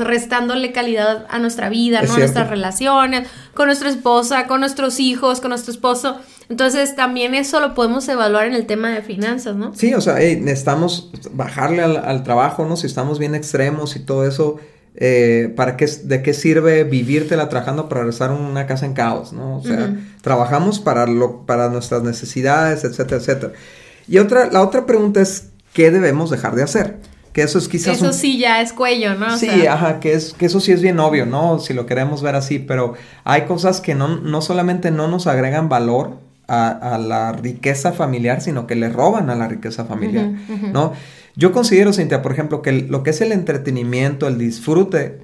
restándole 0.00 0.72
calidad 0.72 1.26
a 1.28 1.38
nuestra 1.38 1.68
vida, 1.68 2.02
¿no? 2.02 2.14
A 2.14 2.18
nuestras 2.18 2.48
relaciones, 2.48 3.28
con 3.54 3.66
nuestra 3.66 3.90
esposa, 3.90 4.46
con 4.46 4.60
nuestros 4.60 4.98
hijos, 5.00 5.40
con 5.40 5.50
nuestro 5.50 5.72
esposo. 5.72 6.16
Entonces 6.48 6.96
también 6.96 7.34
eso 7.34 7.60
lo 7.60 7.74
podemos 7.74 8.08
evaluar 8.08 8.46
en 8.46 8.54
el 8.54 8.64
tema 8.64 8.90
de 8.90 9.02
finanzas, 9.02 9.56
¿no? 9.56 9.74
Sí, 9.74 9.92
o 9.92 10.00
sea, 10.00 10.14
necesitamos 10.14 11.10
bajarle 11.32 11.82
al, 11.82 11.96
al, 11.98 12.22
trabajo, 12.22 12.64
¿no? 12.64 12.76
Si 12.76 12.86
estamos 12.86 13.18
bien 13.18 13.34
extremos 13.34 13.94
y 13.96 14.00
todo 14.00 14.26
eso, 14.26 14.56
eh, 15.00 15.52
¿para 15.54 15.76
qué, 15.76 15.86
¿de 15.86 16.22
qué 16.22 16.34
sirve 16.34 16.82
vivírtela 16.82 17.48
trabajando 17.48 17.88
para 17.88 18.00
regresar 18.00 18.30
a 18.30 18.34
una 18.34 18.66
casa 18.66 18.84
en 18.84 18.94
caos, 18.94 19.32
¿no? 19.32 19.58
O 19.58 19.62
sea, 19.62 19.94
trabajamos 20.22 20.80
para, 20.80 21.06
lo, 21.06 21.46
para 21.46 21.68
nuestras 21.68 22.02
necesidades, 22.02 22.82
etcétera, 22.82 23.18
etcétera. 23.18 23.52
Y 24.08 24.18
otra, 24.18 24.50
la 24.50 24.60
otra 24.60 24.86
pregunta 24.86 25.20
es, 25.20 25.50
¿qué 25.72 25.92
debemos 25.92 26.30
dejar 26.30 26.56
de 26.56 26.64
hacer? 26.64 26.96
Que 27.32 27.42
eso 27.42 27.60
es 27.60 27.68
quizás... 27.68 27.96
Eso 27.96 28.12
sí 28.12 28.38
ya 28.38 28.60
es 28.60 28.72
cuello, 28.72 29.14
¿no? 29.14 29.38
sí, 29.38 29.68
ajá, 29.68 30.00
que, 30.00 30.14
es, 30.14 30.32
que 30.32 30.46
eso 30.46 30.58
sí 30.58 30.72
es 30.72 30.82
bien 30.82 30.98
obvio, 30.98 31.26
¿no? 31.26 31.60
Si 31.60 31.74
lo 31.74 31.86
queremos 31.86 32.20
ver 32.20 32.34
así, 32.34 32.58
pero 32.58 32.94
hay 33.22 33.42
cosas 33.42 33.80
que 33.80 33.94
no, 33.94 34.16
no 34.16 34.42
solamente 34.42 34.90
no 34.90 35.06
nos 35.06 35.28
agregan 35.28 35.68
valor 35.68 36.18
a, 36.48 36.94
a 36.94 36.98
la 36.98 37.32
riqueza 37.32 37.92
familiar, 37.92 38.40
sino 38.40 38.66
que 38.66 38.74
le 38.74 38.88
roban 38.88 39.30
a 39.30 39.36
la 39.36 39.46
riqueza 39.46 39.84
familiar, 39.84 40.32
¿no? 40.72 40.92
Yo 41.36 41.52
considero, 41.52 41.92
Cintia, 41.92 42.20
por 42.20 42.32
ejemplo, 42.32 42.62
que 42.62 42.72
lo 42.72 43.04
que 43.04 43.10
es 43.10 43.20
el 43.20 43.30
entretenimiento, 43.30 44.26
el 44.26 44.38
disfrute, 44.38 45.20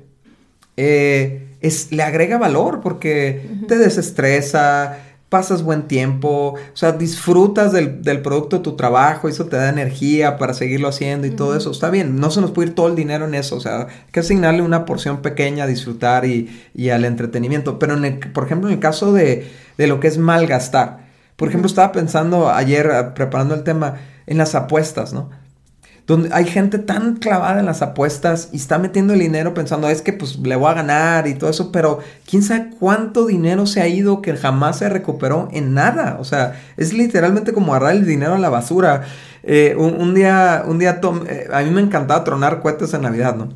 eh, 0.76 1.48
es, 1.60 1.90
le 1.90 2.04
agrega 2.04 2.38
valor 2.38 2.80
porque 2.80 3.48
te 3.66 3.78
desestresa, 3.78 4.98
pasas 5.28 5.64
buen 5.64 5.88
tiempo, 5.88 6.54
o 6.54 6.76
sea, 6.76 6.92
disfrutas 6.92 7.72
del, 7.72 8.22
producto 8.22 8.58
de 8.58 8.62
tu 8.62 8.76
trabajo, 8.76 9.28
eso 9.28 9.46
te 9.46 9.56
da 9.56 9.68
energía 9.68 10.36
para 10.36 10.54
seguirlo 10.54 10.86
haciendo 10.86 11.26
y 11.26 11.32
todo 11.32 11.56
eso. 11.56 11.72
Está 11.72 11.90
bien, 11.90 12.20
no 12.20 12.30
se 12.30 12.40
nos 12.40 12.52
puede 12.52 12.68
ir 12.68 12.74
todo 12.76 12.86
el 12.86 12.94
dinero 12.94 13.24
en 13.24 13.34
eso, 13.34 13.56
o 13.56 13.60
sea, 13.60 13.80
hay 13.80 13.86
que 14.12 14.20
asignarle 14.20 14.62
una 14.62 14.84
porción 14.84 15.22
pequeña 15.22 15.64
a 15.64 15.66
disfrutar 15.66 16.26
y, 16.26 16.48
al 16.90 17.04
entretenimiento. 17.04 17.80
Pero, 17.80 17.94
en 17.96 18.20
por 18.32 18.44
ejemplo, 18.44 18.68
en 18.68 18.74
el 18.74 18.80
caso 18.80 19.12
de, 19.12 19.50
de 19.78 19.86
lo 19.88 19.98
que 19.98 20.06
es 20.06 20.18
malgastar, 20.18 21.03
por 21.36 21.48
ejemplo, 21.48 21.66
estaba 21.66 21.92
pensando 21.92 22.50
ayer, 22.50 22.90
ah, 22.90 23.14
preparando 23.14 23.54
el 23.54 23.62
tema, 23.62 23.96
en 24.26 24.38
las 24.38 24.54
apuestas, 24.54 25.12
¿no? 25.12 25.30
donde 26.06 26.28
hay 26.32 26.44
gente 26.44 26.78
tan 26.78 27.16
clavada 27.16 27.60
en 27.60 27.66
las 27.66 27.80
apuestas 27.80 28.50
y 28.52 28.56
está 28.56 28.78
metiendo 28.78 29.14
el 29.14 29.20
dinero 29.20 29.54
pensando, 29.54 29.88
es 29.88 30.02
que 30.02 30.12
pues 30.12 30.38
le 30.38 30.54
voy 30.54 30.70
a 30.70 30.74
ganar 30.74 31.26
y 31.26 31.34
todo 31.34 31.48
eso, 31.48 31.72
pero 31.72 32.00
quién 32.28 32.42
sabe 32.42 32.70
cuánto 32.78 33.26
dinero 33.26 33.66
se 33.66 33.80
ha 33.80 33.88
ido 33.88 34.20
que 34.20 34.36
jamás 34.36 34.78
se 34.78 34.90
recuperó 34.90 35.48
en 35.52 35.72
nada. 35.72 36.18
O 36.20 36.24
sea, 36.24 36.60
es 36.76 36.92
literalmente 36.92 37.54
como 37.54 37.74
agarrar 37.74 37.96
el 37.96 38.06
dinero 38.06 38.34
a 38.34 38.38
la 38.38 38.50
basura. 38.50 39.04
Eh, 39.44 39.74
un, 39.78 40.14
día, 40.14 40.64
un 40.66 40.78
día 40.78 41.00
eh, 41.26 41.48
a 41.50 41.62
mí 41.62 41.70
me 41.70 41.80
encantaba 41.80 42.22
tronar 42.22 42.60
cohetes 42.60 42.92
en 42.92 43.02
Navidad, 43.02 43.36
¿no? 43.36 43.48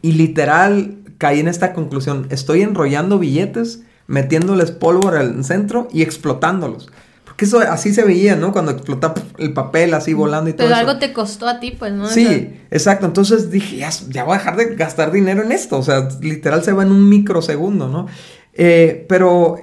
Y 0.00 0.12
literal 0.12 0.96
caí 1.18 1.40
en 1.40 1.48
esta 1.48 1.74
conclusión, 1.74 2.26
estoy 2.30 2.62
enrollando 2.62 3.18
billetes, 3.18 3.82
metiéndoles 4.12 4.72
pólvora 4.72 5.20
al 5.20 5.42
centro 5.42 5.88
y 5.90 6.02
explotándolos. 6.02 6.90
Que 7.34 7.46
eso 7.46 7.60
así 7.60 7.94
se 7.94 8.04
veía, 8.04 8.36
¿no? 8.36 8.52
Cuando 8.52 8.72
explotaba 8.72 9.14
el 9.38 9.54
papel 9.54 9.94
así 9.94 10.12
volando 10.12 10.50
y 10.50 10.52
todo 10.52 10.66
Pero 10.66 10.78
algo 10.78 10.98
te 10.98 11.14
costó 11.14 11.48
a 11.48 11.60
ti, 11.60 11.70
pues, 11.70 11.94
¿no? 11.94 12.06
Sí, 12.06 12.60
exacto. 12.70 13.06
Entonces 13.06 13.50
dije, 13.50 13.78
ya, 13.78 14.24
voy 14.24 14.34
a 14.34 14.38
dejar 14.38 14.56
de 14.56 14.76
gastar 14.76 15.12
dinero 15.12 15.42
en 15.42 15.50
esto. 15.50 15.78
O 15.78 15.82
sea, 15.82 16.10
literal 16.20 16.62
se 16.62 16.72
va 16.72 16.82
en 16.82 16.90
un 16.90 17.08
microsegundo, 17.08 17.88
¿no? 17.88 18.06
Eh, 18.52 19.06
pero 19.08 19.56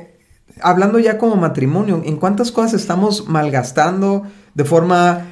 hablando 0.61 0.97
ya 0.97 1.19
como 1.19 1.35
matrimonio, 1.35 2.01
¿en 2.03 2.17
cuántas 2.17 2.51
cosas 2.51 2.73
estamos 2.73 3.27
malgastando 3.27 4.23
de 4.55 4.65
forma 4.65 5.27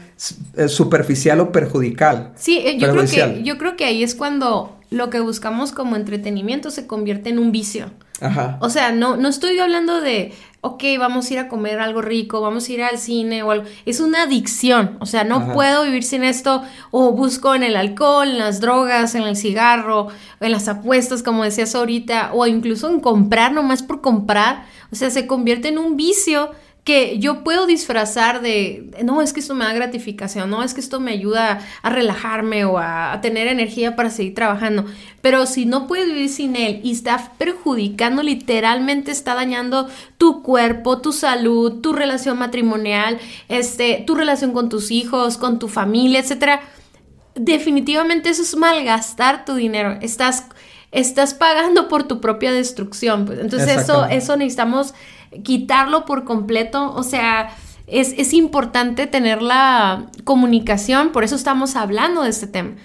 eh, 0.56 0.67
superficial 0.67 1.39
o 1.39 1.51
perjudicial? 1.51 2.34
Sí, 2.36 2.60
eh, 2.60 2.77
yo 2.77 2.91
creo, 2.91 3.06
que, 3.06 3.41
yo 3.43 3.58
creo 3.58 3.75
que 3.75 3.86
ahí 3.86 4.03
es 4.03 4.13
cuando 4.13 4.77
lo 4.91 5.10
que 5.10 5.21
buscamos 5.21 5.71
como 5.71 5.95
entretenimiento 5.95 6.69
se 6.69 6.86
convierte 6.86 7.32
en 7.32 7.39
un 7.39 7.51
vicio. 7.51 7.89
Ajá. 8.21 8.58
O 8.62 8.69
sea, 8.69 8.91
no, 8.91 9.15
no 9.17 9.27
estoy 9.27 9.60
hablando 9.60 10.01
de, 10.01 10.34
ok, 10.62 10.84
vamos 10.97 11.30
a 11.30 11.34
ir 11.34 11.39
a 11.39 11.47
comer 11.47 11.80
algo 11.80 12.01
rico, 12.01 12.41
vamos 12.41 12.67
a 12.67 12.71
ir 12.71 12.84
al 12.84 12.97
cine 12.97 13.43
o 13.43 13.51
algo. 13.51 13.65
Es 13.86 13.99
una 13.99 14.23
adicción. 14.23 14.97
O 14.99 15.06
sea, 15.06 15.23
no 15.23 15.53
puedo 15.53 15.84
vivir 15.84 16.03
sin 16.03 16.23
esto. 16.23 16.63
O 16.91 17.12
busco 17.12 17.56
en 17.56 17.63
el 17.63 17.75
alcohol, 17.75 18.27
en 18.27 18.39
las 18.39 18.60
drogas, 18.60 19.15
en 19.15 19.23
el 19.23 19.36
cigarro, 19.36 20.08
en 20.39 20.51
las 20.51 20.67
apuestas, 20.67 21.23
como 21.23 21.43
decías 21.43 21.75
ahorita, 21.75 22.32
o 22.34 22.45
incluso 22.47 22.89
en 22.89 22.99
comprar 22.99 23.51
nomás 23.51 23.84
por 23.84 24.01
comprar. 24.01 24.65
O 24.91 24.95
sea, 24.95 25.10
se 25.10 25.27
convierte 25.27 25.69
en 25.69 25.77
un 25.77 25.95
vicio 25.95 26.51
que 26.88 27.19
yo 27.19 27.43
puedo 27.43 27.65
disfrazar 27.65 28.39
de, 28.39 28.91
no, 29.04 29.21
es 29.21 29.34
que 29.34 29.41
esto 29.41 29.54
me 29.54 29.65
da 29.65 29.73
gratificación, 29.73 30.50
no, 30.50 30.63
es 30.63 30.73
que 30.73 30.80
esto 30.80 31.02
me 31.02 31.12
ayuda 31.12 31.60
a 31.82 31.89
relajarme 31.89 32.63
o 32.63 32.78
a, 32.78 33.19
tener 33.21 33.47
energía 33.47 33.97
para 33.97 34.10
seguir 34.10 34.34
trabajando, 34.34 34.86
pero 35.19 35.47
si 35.47 35.65
no 35.65 35.86
puedes 35.86 36.08
vivir 36.08 36.30
sin 36.30 36.56
él 36.56 36.80
y 36.86 36.93
está 36.93 37.34
perjudicando, 37.38 38.23
literalmente 38.23 39.12
está 39.12 39.36
dañando 39.36 39.89
tu 40.17 40.41
cuerpo, 40.41 41.02
tu 41.02 41.12
salud, 41.12 41.82
tu 41.82 41.91
relación 41.91 42.39
matrimonial, 42.39 43.19
este, 43.50 44.06
tu 44.08 44.15
relación 44.15 44.54
con 44.54 44.69
tus 44.69 44.89
hijos, 44.89 45.38
con 45.38 45.60
tu 45.60 45.67
familia, 45.67 46.21
etcétera, 46.21 46.62
definitivamente 47.36 48.30
eso 48.30 48.43
es 48.43 48.56
malgastar 48.56 49.43
tu 49.43 49.56
dinero, 49.56 49.97
estás 50.02 50.45
estás 50.91 51.34
pagando 51.34 51.88
por 51.88 52.04
tu 52.04 52.21
propia 52.21 52.52
destrucción. 52.52 53.26
Pues. 53.26 53.39
Entonces 53.39 53.78
eso, 53.78 54.06
eso 54.06 54.38
necesitamos 54.38 54.93
quitarlo 55.43 56.06
por 56.06 56.23
completo, 56.23 56.93
o 56.93 57.04
sea, 57.04 57.56
es, 57.88 58.34
importante 58.34 59.08
tener 59.08 59.41
la 59.41 60.08
comunicación, 60.23 61.12
por 61.12 61.23
eso 61.23 61.36
estamos 61.36 61.76
hablando 61.76 62.23
de 62.23 62.30
este 62.30 62.47
tema. 62.47 62.76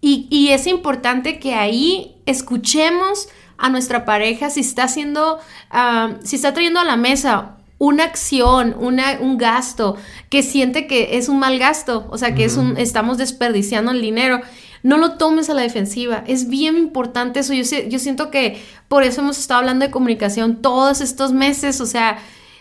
Y, 0.00 0.50
es 0.50 0.68
importante 0.68 1.40
que 1.40 1.54
ahí 1.54 2.14
escuchemos 2.26 3.28
a 3.58 3.68
nuestra 3.70 4.04
pareja 4.04 4.50
si 4.50 4.60
está 4.60 4.84
haciendo, 4.84 5.38
ah, 5.70 6.14
si 6.22 6.36
está 6.36 6.54
trayendo 6.54 6.78
a 6.78 6.84
la 6.84 6.96
mesa 6.96 7.56
una 7.78 8.04
acción, 8.04 8.76
una, 8.78 9.18
un 9.20 9.36
gasto 9.36 9.96
que 10.30 10.44
siente 10.44 10.86
que 10.86 11.18
es 11.18 11.28
un 11.28 11.40
mal 11.40 11.58
gasto, 11.58 12.06
o 12.08 12.18
sea, 12.18 12.36
que 12.36 12.44
es 12.44 12.56
un, 12.56 12.76
estamos 12.76 13.18
desperdiciando 13.18 13.90
el 13.90 14.00
dinero. 14.00 14.40
No 14.86 14.98
lo 14.98 15.14
tomes 15.14 15.50
a 15.50 15.54
la 15.54 15.62
defensiva. 15.62 16.22
Es 16.28 16.48
bien 16.48 16.76
importante 16.76 17.40
eso. 17.40 17.52
Yo, 17.52 17.64
siento 17.98 18.30
que 18.30 18.62
por 18.86 19.02
eso 19.02 19.20
hemos 19.20 19.36
estado 19.36 19.58
hablando 19.58 19.84
de 19.84 19.90
comunicación 19.90 20.62
todos 20.62 21.00
estos 21.00 21.32
meses. 21.32 21.80
O 21.80 21.86
sea, 21.86 22.18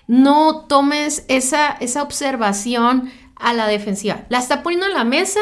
no 0.08 0.66
tomes 0.66 1.24
esa, 1.28 1.78
esa 1.80 2.02
observación 2.02 3.12
a 3.36 3.54
la 3.54 3.68
defensiva. 3.68 4.24
La 4.30 4.40
está 4.40 4.64
poniendo 4.64 4.88
en 4.88 4.96
la 4.96 5.04
mesa 5.04 5.40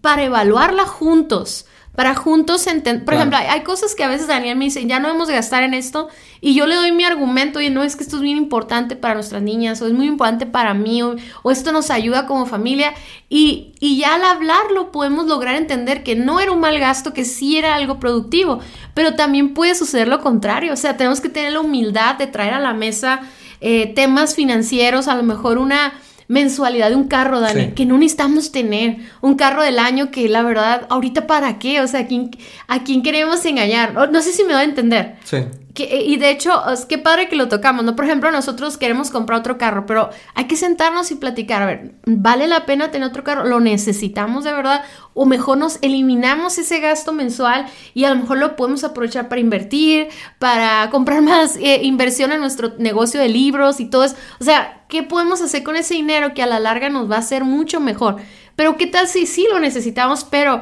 para 0.00 0.22
evaluarla 0.22 0.86
juntos 0.86 1.66
para 1.94 2.14
juntos 2.14 2.66
entender. 2.66 3.04
Por 3.04 3.14
ejemplo, 3.14 3.38
hay, 3.38 3.62
cosas 3.62 3.94
que 3.94 4.02
a 4.02 4.08
veces 4.08 4.26
Daniel 4.26 4.56
me 4.56 4.64
dice, 4.64 4.84
ya 4.86 4.98
no 4.98 5.08
debemos 5.08 5.28
gastar 5.28 5.62
en 5.62 5.74
esto, 5.74 6.08
y 6.40 6.54
yo 6.54 6.66
le 6.66 6.74
doy 6.74 6.92
mi 6.92 7.04
argumento, 7.04 7.60
y 7.60 7.70
no 7.70 7.82
es 7.82 7.94
que 7.96 8.02
esto 8.02 8.16
es 8.16 8.22
bien 8.22 8.36
importante 8.36 8.96
para 8.96 9.14
nuestras 9.14 9.42
niñas, 9.42 9.80
o 9.80 9.86
es 9.86 9.92
muy 9.92 10.06
importante 10.06 10.46
para 10.46 10.74
mí, 10.74 11.02
o, 11.02 11.16
esto 11.50 11.72
nos 11.72 11.90
ayuda 11.90 12.26
como 12.26 12.46
familia, 12.46 12.94
y, 13.28 13.74
y, 13.78 13.98
ya 13.98 14.16
al 14.16 14.24
hablarlo 14.24 14.90
podemos 14.90 15.26
lograr 15.26 15.54
entender 15.54 16.02
que 16.02 16.16
no 16.16 16.40
era 16.40 16.50
un 16.50 16.60
mal 16.60 16.78
gasto, 16.78 17.12
que 17.12 17.24
sí 17.24 17.56
era 17.56 17.76
algo 17.76 18.00
productivo, 18.00 18.58
pero 18.92 19.14
también 19.14 19.54
puede 19.54 19.74
suceder 19.74 20.08
lo 20.08 20.20
contrario, 20.20 20.72
o 20.72 20.76
sea, 20.76 20.96
tenemos 20.96 21.20
que 21.20 21.28
tener 21.28 21.52
la 21.52 21.60
humildad 21.60 22.16
de 22.16 22.26
traer 22.26 22.54
a 22.54 22.60
la 22.60 22.74
mesa 22.74 23.20
eh, 23.60 23.92
temas 23.94 24.34
financieros, 24.34 25.06
a 25.06 25.14
lo 25.14 25.22
mejor 25.22 25.58
una 25.58 25.94
mensualidad 26.28 26.90
de 26.90 26.96
un 26.96 27.08
carro, 27.08 27.40
Dani, 27.40 27.72
que 27.72 27.86
no 27.86 27.98
necesitamos 27.98 28.52
tener 28.52 28.98
un 29.20 29.34
carro 29.34 29.62
del 29.62 29.78
año 29.78 30.10
que 30.10 30.28
la 30.28 30.42
verdad, 30.42 30.86
ahorita 30.90 31.26
para 31.26 31.58
qué, 31.58 31.80
o 31.80 31.86
sea, 31.86 32.00
¿a 32.00 32.06
quién, 32.06 32.30
a 32.68 32.84
quién 32.84 33.02
queremos 33.02 33.44
engañar? 33.44 33.94
No, 34.10 34.22
sé 34.22 34.32
si 34.32 34.44
me 34.44 34.54
va 34.54 34.60
a 34.60 34.64
entender. 34.64 35.16
Sí. 35.24 35.38
Eh, 35.76 36.04
y 36.06 36.16
de 36.18 36.30
hecho, 36.30 36.70
es 36.70 36.86
que 36.86 36.98
padre 36.98 37.28
que 37.28 37.34
lo 37.34 37.48
tocamos, 37.48 37.84
¿no? 37.84 37.96
Por 37.96 38.04
ejemplo, 38.04 38.30
nosotros 38.30 38.78
queremos 38.78 39.10
comprar 39.10 39.40
otro 39.40 39.58
carro, 39.58 39.86
pero 39.86 40.10
hay 40.34 40.46
que 40.46 40.56
sentarnos 40.56 41.10
y 41.10 41.16
platicar, 41.16 41.62
a 41.62 41.66
ver, 41.66 41.94
¿vale 42.06 42.46
la 42.46 42.64
pena 42.64 42.92
tener 42.92 43.08
otro 43.08 43.24
carro? 43.24 43.44
¿Lo 43.44 43.58
necesitamos 43.58 44.44
de 44.44 44.52
verdad? 44.52 44.84
O 45.14 45.26
mejor 45.26 45.58
nos 45.58 45.78
eliminamos 45.82 46.58
ese 46.58 46.78
gasto 46.78 47.12
mensual 47.12 47.66
y 47.92 48.04
a 48.04 48.10
lo 48.10 48.16
mejor 48.16 48.38
lo 48.38 48.54
podemos 48.54 48.84
aprovechar 48.84 49.28
para 49.28 49.40
invertir, 49.40 50.08
para 50.38 50.90
comprar 50.90 51.22
más 51.22 51.56
eh, 51.56 51.80
inversión 51.82 52.30
en 52.30 52.40
nuestro 52.40 52.74
negocio 52.78 53.20
de 53.20 53.28
libros 53.28 53.80
y 53.80 53.86
todo 53.86 54.04
eso. 54.04 54.16
O 54.40 54.44
sea, 54.44 54.84
¿qué 54.88 55.02
podemos 55.02 55.42
hacer 55.42 55.64
con 55.64 55.74
ese 55.74 55.94
dinero 55.94 56.34
que 56.34 56.42
a 56.42 56.46
la 56.46 56.60
larga 56.60 56.88
nos 56.88 57.10
va 57.10 57.16
a 57.16 57.20
hacer 57.20 57.42
mucho 57.42 57.80
mejor? 57.80 58.16
Pero 58.54 58.76
¿qué 58.76 58.86
tal 58.86 59.08
si 59.08 59.26
sí 59.26 59.46
lo 59.50 59.58
necesitamos, 59.58 60.24
pero 60.24 60.60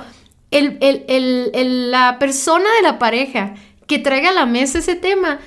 el, 0.50 1.90
la 1.90 2.18
persona 2.18 2.64
de 2.76 2.82
la 2.82 2.98
pareja 2.98 3.54
que 3.86 3.98
traiga 3.98 4.30
a 4.30 4.32
la 4.32 4.46
mesa 4.46 4.78
ese 4.78 4.94
tema, 4.94 5.38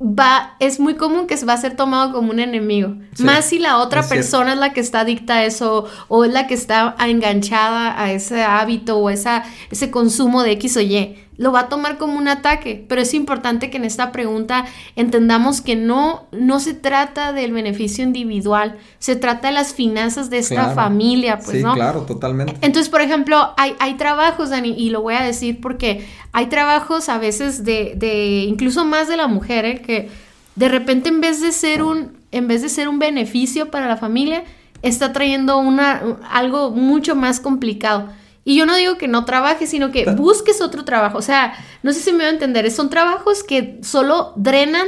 va, 0.00 0.56
es 0.60 0.80
muy 0.80 0.94
común 0.94 1.26
que 1.26 1.36
va 1.44 1.54
a 1.54 1.58
ser 1.58 1.76
tomado 1.76 2.12
como 2.12 2.30
un 2.30 2.40
enemigo. 2.40 2.94
Más 3.18 3.46
si 3.46 3.58
la 3.58 3.78
otra 3.78 4.06
persona 4.06 4.52
es 4.52 4.58
la 4.58 4.72
que 4.72 4.80
está 4.80 5.00
adicta 5.00 5.36
a 5.36 5.44
eso 5.44 5.86
o 6.08 6.24
es 6.24 6.32
la 6.32 6.46
que 6.46 6.54
está 6.54 6.94
enganchada 6.98 8.00
a 8.00 8.12
ese 8.12 8.42
hábito 8.42 8.98
o 8.98 9.10
esa, 9.10 9.44
ese 9.70 9.90
consumo 9.90 10.42
de 10.42 10.52
X 10.52 10.76
o 10.76 10.80
Y 10.80 11.16
lo 11.36 11.52
va 11.52 11.60
a 11.60 11.68
tomar 11.68 11.98
como 11.98 12.16
un 12.16 12.28
ataque, 12.28 12.84
pero 12.88 13.00
es 13.00 13.14
importante 13.14 13.70
que 13.70 13.76
en 13.76 13.84
esta 13.84 14.12
pregunta 14.12 14.64
entendamos 14.96 15.60
que 15.60 15.76
no, 15.76 16.26
no 16.32 16.60
se 16.60 16.74
trata 16.74 17.32
del 17.32 17.52
beneficio 17.52 18.04
individual, 18.04 18.76
se 18.98 19.16
trata 19.16 19.48
de 19.48 19.54
las 19.54 19.74
finanzas 19.74 20.30
de 20.30 20.38
esta 20.38 20.70
familia, 20.70 21.38
pues, 21.38 21.58
sí, 21.58 21.62
claro, 21.62 22.02
totalmente. 22.02 22.54
Entonces, 22.60 22.88
por 22.88 23.00
ejemplo, 23.00 23.52
hay, 23.56 23.74
hay 23.80 23.94
trabajos, 23.94 24.50
Dani, 24.50 24.74
y 24.76 24.90
lo 24.90 25.02
voy 25.02 25.14
a 25.14 25.22
decir 25.22 25.60
porque 25.60 26.06
hay 26.32 26.46
trabajos 26.46 27.08
a 27.08 27.18
veces 27.18 27.64
de, 27.64 27.94
de 27.96 28.44
incluso 28.48 28.84
más 28.84 29.08
de 29.08 29.16
la 29.16 29.26
mujer, 29.26 29.64
¿eh? 29.64 29.82
que 29.82 30.10
de 30.56 30.68
repente 30.68 31.08
en 31.08 31.20
vez 31.20 31.40
de 31.40 31.52
ser 31.52 31.82
un, 31.82 32.12
en 32.30 32.48
vez 32.48 32.62
de 32.62 32.68
ser 32.68 32.88
un 32.88 32.98
beneficio 32.98 33.70
para 33.70 33.88
la 33.88 33.96
familia, 33.96 34.44
está 34.82 35.12
trayendo 35.12 35.58
una, 35.58 36.02
algo 36.30 36.70
mucho 36.70 37.16
más 37.16 37.40
complicado. 37.40 38.08
Y 38.44 38.56
yo 38.56 38.66
no 38.66 38.76
digo 38.76 38.98
que 38.98 39.08
no 39.08 39.24
trabajes, 39.24 39.70
sino 39.70 39.90
que 39.90 40.04
busques 40.12 40.60
otro 40.60 40.84
trabajo. 40.84 41.18
O 41.18 41.22
sea, 41.22 41.54
no 41.82 41.92
sé 41.92 42.00
si 42.00 42.12
me 42.12 42.18
voy 42.18 42.26
a 42.26 42.30
entender. 42.30 42.70
Son 42.70 42.90
trabajos 42.90 43.42
que 43.42 43.78
solo 43.82 44.32
drenan 44.36 44.86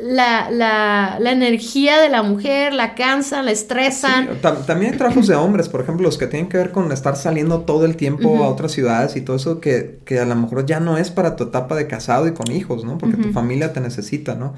la, 0.00 0.50
la, 0.50 1.18
la 1.20 1.32
energía 1.32 2.00
de 2.00 2.08
la 2.08 2.22
mujer, 2.22 2.72
la 2.72 2.94
cansan, 2.94 3.44
la 3.44 3.50
estresan. 3.50 4.28
también 4.66 4.92
hay 4.92 4.98
trabajos 4.98 5.26
de 5.26 5.34
hombres, 5.34 5.68
por 5.68 5.82
ejemplo, 5.82 6.04
los 6.04 6.16
que 6.16 6.26
tienen 6.26 6.48
que 6.48 6.56
ver 6.56 6.70
con 6.70 6.90
estar 6.92 7.16
saliendo 7.16 7.60
todo 7.62 7.84
el 7.84 7.96
tiempo 7.96 8.42
a 8.42 8.48
otras 8.48 8.72
ciudades 8.72 9.16
y 9.16 9.20
todo 9.20 9.36
eso 9.36 9.60
que, 9.60 10.00
que, 10.04 10.18
a 10.18 10.24
lo 10.24 10.34
mejor 10.34 10.64
ya 10.64 10.80
no 10.80 10.96
es 10.96 11.10
para 11.10 11.36
tu 11.36 11.44
etapa 11.44 11.74
de 11.76 11.86
casado 11.86 12.26
y 12.26 12.32
con 12.32 12.50
hijos, 12.50 12.84
¿no? 12.84 12.98
Porque 12.98 13.16
tu 13.16 13.32
familia 13.32 13.72
te 13.72 13.80
necesita, 13.80 14.34
¿no? 14.34 14.54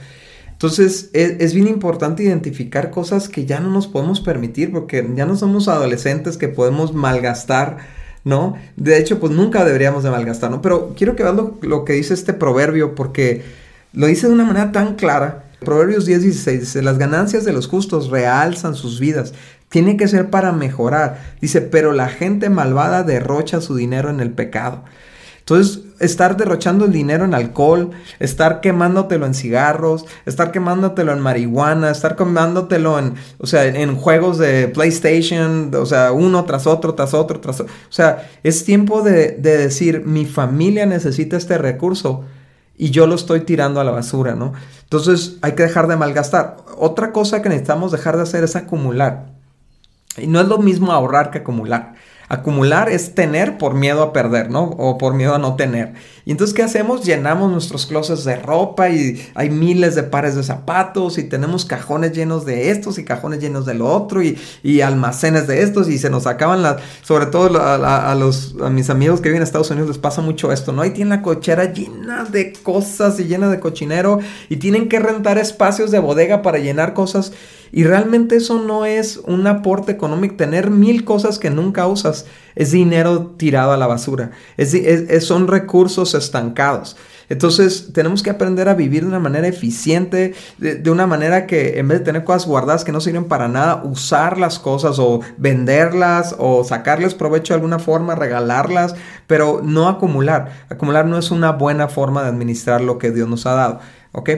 Entonces 0.53 1.11
es, 1.13 1.41
es, 1.41 1.53
bien 1.53 1.67
importante 1.67 2.23
identificar 2.23 2.91
cosas 2.93 3.29
que 3.29 3.45
ya 3.45 3.59
no 3.59 3.71
nos 3.71 3.89
podemos 3.89 4.21
permitir 4.21 4.71
porque 4.71 5.05
ya 5.17 5.27
no 5.27 5.35
somos 5.35 5.67
adolescentes 5.67 6.37
que 6.37 6.47
podemos 6.47 6.95
malgastar 6.95 7.79
¿no? 8.25 8.57
De 8.77 8.99
hecho, 8.99 9.21
pues 9.21 9.33
nunca 9.33 9.65
deberíamos 9.65 10.03
de 10.03 10.11
malgastar, 10.11 10.51
¿no? 10.51 10.63
Pero 10.63 10.95
quiero 10.97 11.15
que 11.15 11.23
veas 11.23 11.37
lo, 11.61 11.85
que 11.85 11.93
dice 11.93 12.15
este 12.15 12.33
proverbio 12.33 12.95
porque 12.95 13.45
lo 13.93 14.07
dice 14.07 14.27
de 14.27 14.33
una 14.33 14.45
manera 14.45 14.73
tan 14.73 14.97
clara. 14.97 15.45
Proverbios 15.61 16.07
10, 16.07 16.23
16 16.23 16.61
dice, 16.61 16.83
las 16.83 16.99
ganancias 16.99 17.45
de 17.45 17.53
los 17.53 17.69
justos 17.69 18.11
realzan 18.11 18.75
sus 18.75 18.99
vidas. 18.99 19.35
Tiene 19.69 19.97
que 19.97 20.09
ser 20.09 20.31
para 20.31 20.53
mejorar. 20.53 21.23
Dice, 21.41 21.61
pero 21.61 21.93
la 21.93 22.09
gente 22.09 22.51
malvada 22.51 23.03
derrocha 23.03 23.61
su 23.61 23.75
dinero 23.75 24.11
en 24.11 24.21
el 24.21 24.31
pecado. 24.31 24.85
Entonces, 25.41 25.84
estar 26.01 26.37
derrochando 26.37 26.85
el 26.85 26.93
dinero 26.93 27.25
en 27.25 27.35
alcohol, 27.35 27.91
estar 28.19 28.61
quemándotelo 28.61 29.27
en 29.27 29.35
cigarros, 29.35 30.07
estar 30.27 30.51
quemándotelo 30.51 31.13
en 31.13 31.21
marihuana, 31.21 31.91
estar 31.91 32.17
quemándotelo 32.17 32.99
en, 32.99 33.15
o 33.39 33.47
sea, 33.47 33.65
en 33.65 33.97
juegos 33.97 34.39
de 34.39 34.69
PlayStation, 34.69 35.71
o 35.75 35.87
sea, 35.87 36.13
uno 36.13 36.45
tras 36.45 36.67
otro, 36.67 36.95
tras 36.95 37.15
otro, 37.15 37.41
tras 37.41 37.61
otro. 37.61 37.73
O 37.73 37.93
sea, 37.93 38.31
es 38.43 38.65
tiempo 38.65 39.03
de, 39.03 39.33
de 39.33 39.57
decir, 39.57 40.05
mi 40.05 40.27
familia 40.27 40.87
necesita 40.87 41.37
este 41.37 41.59
recurso 41.59 42.25
y 42.77 42.91
yo 42.91 43.07
lo 43.07 43.15
estoy 43.15 43.41
tirando 43.41 43.81
a 43.81 43.85
la 43.85 43.93
basura, 43.93 44.35
¿no? 44.35 44.53
Entonces, 44.83 45.37
hay 45.43 45.53
que 45.53 45.63
dejar 45.63 45.87
de 45.87 45.97
malgastar. 45.97 46.57
Otra 46.77 47.13
cosa 47.13 47.41
que 47.41 47.49
necesitamos 47.49 47.93
dejar 47.93 48.17
de 48.17 48.23
hacer 48.23 48.45
es 48.45 48.57
acumular. 48.57 49.27
Y 50.17 50.27
no 50.27 50.41
es 50.41 50.49
lo 50.49 50.59
mismo 50.59 50.93
ahorrar 50.93 51.31
que 51.31 51.39
acumular. 51.39 51.95
Acumular 52.29 52.89
es 52.89 53.15
tener 53.15 53.59
por 53.59 53.75
miedo 53.75 54.03
a 54.03 54.13
perder, 54.13 54.51
¿no? 54.51 54.65
O 54.65 54.97
por 54.99 55.15
miedo 55.15 55.35
a 55.35 55.39
no 55.39 55.57
tener. 55.57 55.95
Y 56.25 56.31
entonces, 56.31 56.55
¿qué 56.55 56.63
hacemos? 56.63 57.05
Llenamos 57.05 57.53
nuestros 57.53 57.85
closets 57.85 58.25
de 58.25 58.37
ropa 58.37 58.89
y 58.89 59.31
hay 59.35 59.51
miles 59.51 59.95
de 59.95 60.05
pares 60.05 60.35
de 60.35 60.43
zapatos 60.43 61.19
y 61.19 61.25
tenemos 61.25 61.67
cajones 61.67 62.13
llenos 62.13 62.47
de 62.47 62.71
estos 62.71 62.99
y 62.99 63.05
cajones 63.05 63.41
llenos 63.41 63.67
de 63.67 63.75
lo 63.75 63.93
otro 63.93 64.23
y, 64.23 64.39
almacenes 64.85 65.47
de 65.47 65.63
estos 65.63 65.89
y 65.89 65.99
se 65.99 66.11
nos 66.11 66.27
acaban 66.27 66.63
las, 66.63 66.77
sobre 67.03 67.27
todo 67.27 67.59
a, 67.59 68.15
los, 68.15 68.55
a 68.63 68.69
mis 68.69 68.91
amigos 68.91 69.21
que 69.21 69.29
viven 69.29 69.39
en 69.39 69.45
Estados 69.45 69.71
Unidos 69.71 69.89
les 69.89 69.99
pasa 69.99 70.21
mucho 70.21 70.53
esto, 70.53 70.73
¿no? 70.73 70.83
Ahí 70.83 70.91
tienen 70.91 71.11
la 71.11 71.23
cochera 71.23 71.73
llena 71.73 72.25
de 72.25 72.53
cosas 72.53 73.19
y 73.21 73.25
llena 73.25 73.49
de 73.49 73.61
cochinero 73.61 74.19
y 74.49 74.57
tienen 74.57 74.89
que 74.89 74.99
rentar 74.99 75.39
espacios 75.39 75.91
de 75.91 76.01
bodega 76.01 76.43
para 76.43 76.59
llenar 76.59 76.93
cosas 76.93 77.33
y 77.75 77.83
realmente 77.83 78.37
eso 78.37 78.61
no 78.61 78.85
es 78.85 79.17
un 79.17 79.49
aporte 79.49 79.91
económico, 79.91 80.37
tener 80.37 80.71
mil 80.71 81.05
cosas 81.05 81.41
que 81.41 81.51
nunca 81.51 81.89
usas 81.89 82.14
es 82.55 82.71
dinero 82.71 83.35
tirado 83.37 83.73
a 83.73 83.77
la 83.77 83.87
basura, 83.87 84.31
es, 84.57 85.27
son 85.27 85.49
recursos 85.49 86.15
estancados. 86.15 86.97
Entonces 87.29 87.91
tenemos 87.93 88.23
que 88.23 88.31
aprender 88.31 88.69
a 88.69 88.75
vivir 88.75 89.03
de 89.03 89.09
una 89.09 89.19
manera 89.19 89.49
eficiente, 89.49 90.35
de, 90.59 90.91
una 90.91 91.07
manera 91.07 91.47
que 91.47 91.79
en 91.79 91.89
vez 91.89 92.01
de 92.01 92.05
tener 92.05 92.25
cosas 92.25 92.47
guardadas 92.47 92.85
que 92.85 92.93
no 92.93 93.01
sirven 93.01 93.25
para 93.25 93.49
nada, 93.49 93.83
usar 93.85 94.39
las 94.39 94.59
cosas 94.59 94.99
o 94.99 95.21
venderlas 95.37 96.35
o 96.39 96.65
sacarles 96.65 97.15
provecho 97.15 97.55
de 97.55 97.57
alguna 97.57 97.79
forma, 97.79 98.15
regalarlas, 98.15 98.95
pero 99.27 99.61
no 99.65 99.89
acumular. 99.89 100.67
Acumular 100.69 101.07
no 101.07 101.19
es 101.19 101.31
una 101.31 101.53
buena 101.53 101.89
forma 101.89 102.23
de 102.23 102.29
administrar 102.29 102.81
lo 102.81 102.99
que 102.99 103.11
Dios 103.11 103.29
nos 103.29 103.47
ha 103.47 103.55
dado. 103.55 103.81
¿Ok? 104.13 104.31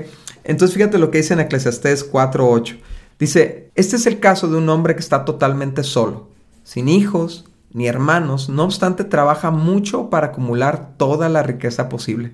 Entonces 0.44 0.74
fíjate 0.74 0.98
lo 0.98 1.10
que 1.10 1.18
dice 1.18 1.34
en 1.34 1.40
Eclesiastés 1.40 2.10
4.8. 2.10 2.78
Dice, 3.18 3.70
este 3.74 3.96
es 3.96 4.06
el 4.06 4.20
caso 4.20 4.46
de 4.48 4.58
un 4.58 4.68
hombre 4.68 4.94
que 4.94 5.00
está 5.00 5.24
totalmente 5.24 5.82
solo, 5.82 6.28
sin 6.64 6.88
hijos 6.88 7.46
ni 7.72 7.88
hermanos, 7.88 8.48
no 8.48 8.64
obstante 8.64 9.04
trabaja 9.04 9.50
mucho 9.50 10.10
para 10.10 10.28
acumular 10.28 10.92
toda 10.96 11.28
la 11.28 11.42
riqueza 11.42 11.88
posible. 11.88 12.32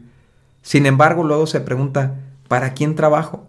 Sin 0.63 0.87
embargo, 0.87 1.25
luego 1.25 1.47
se 1.47 1.61
pregunta, 1.61 2.15
¿para 2.49 2.75
quién 2.75 2.95
trabajo? 2.95 3.47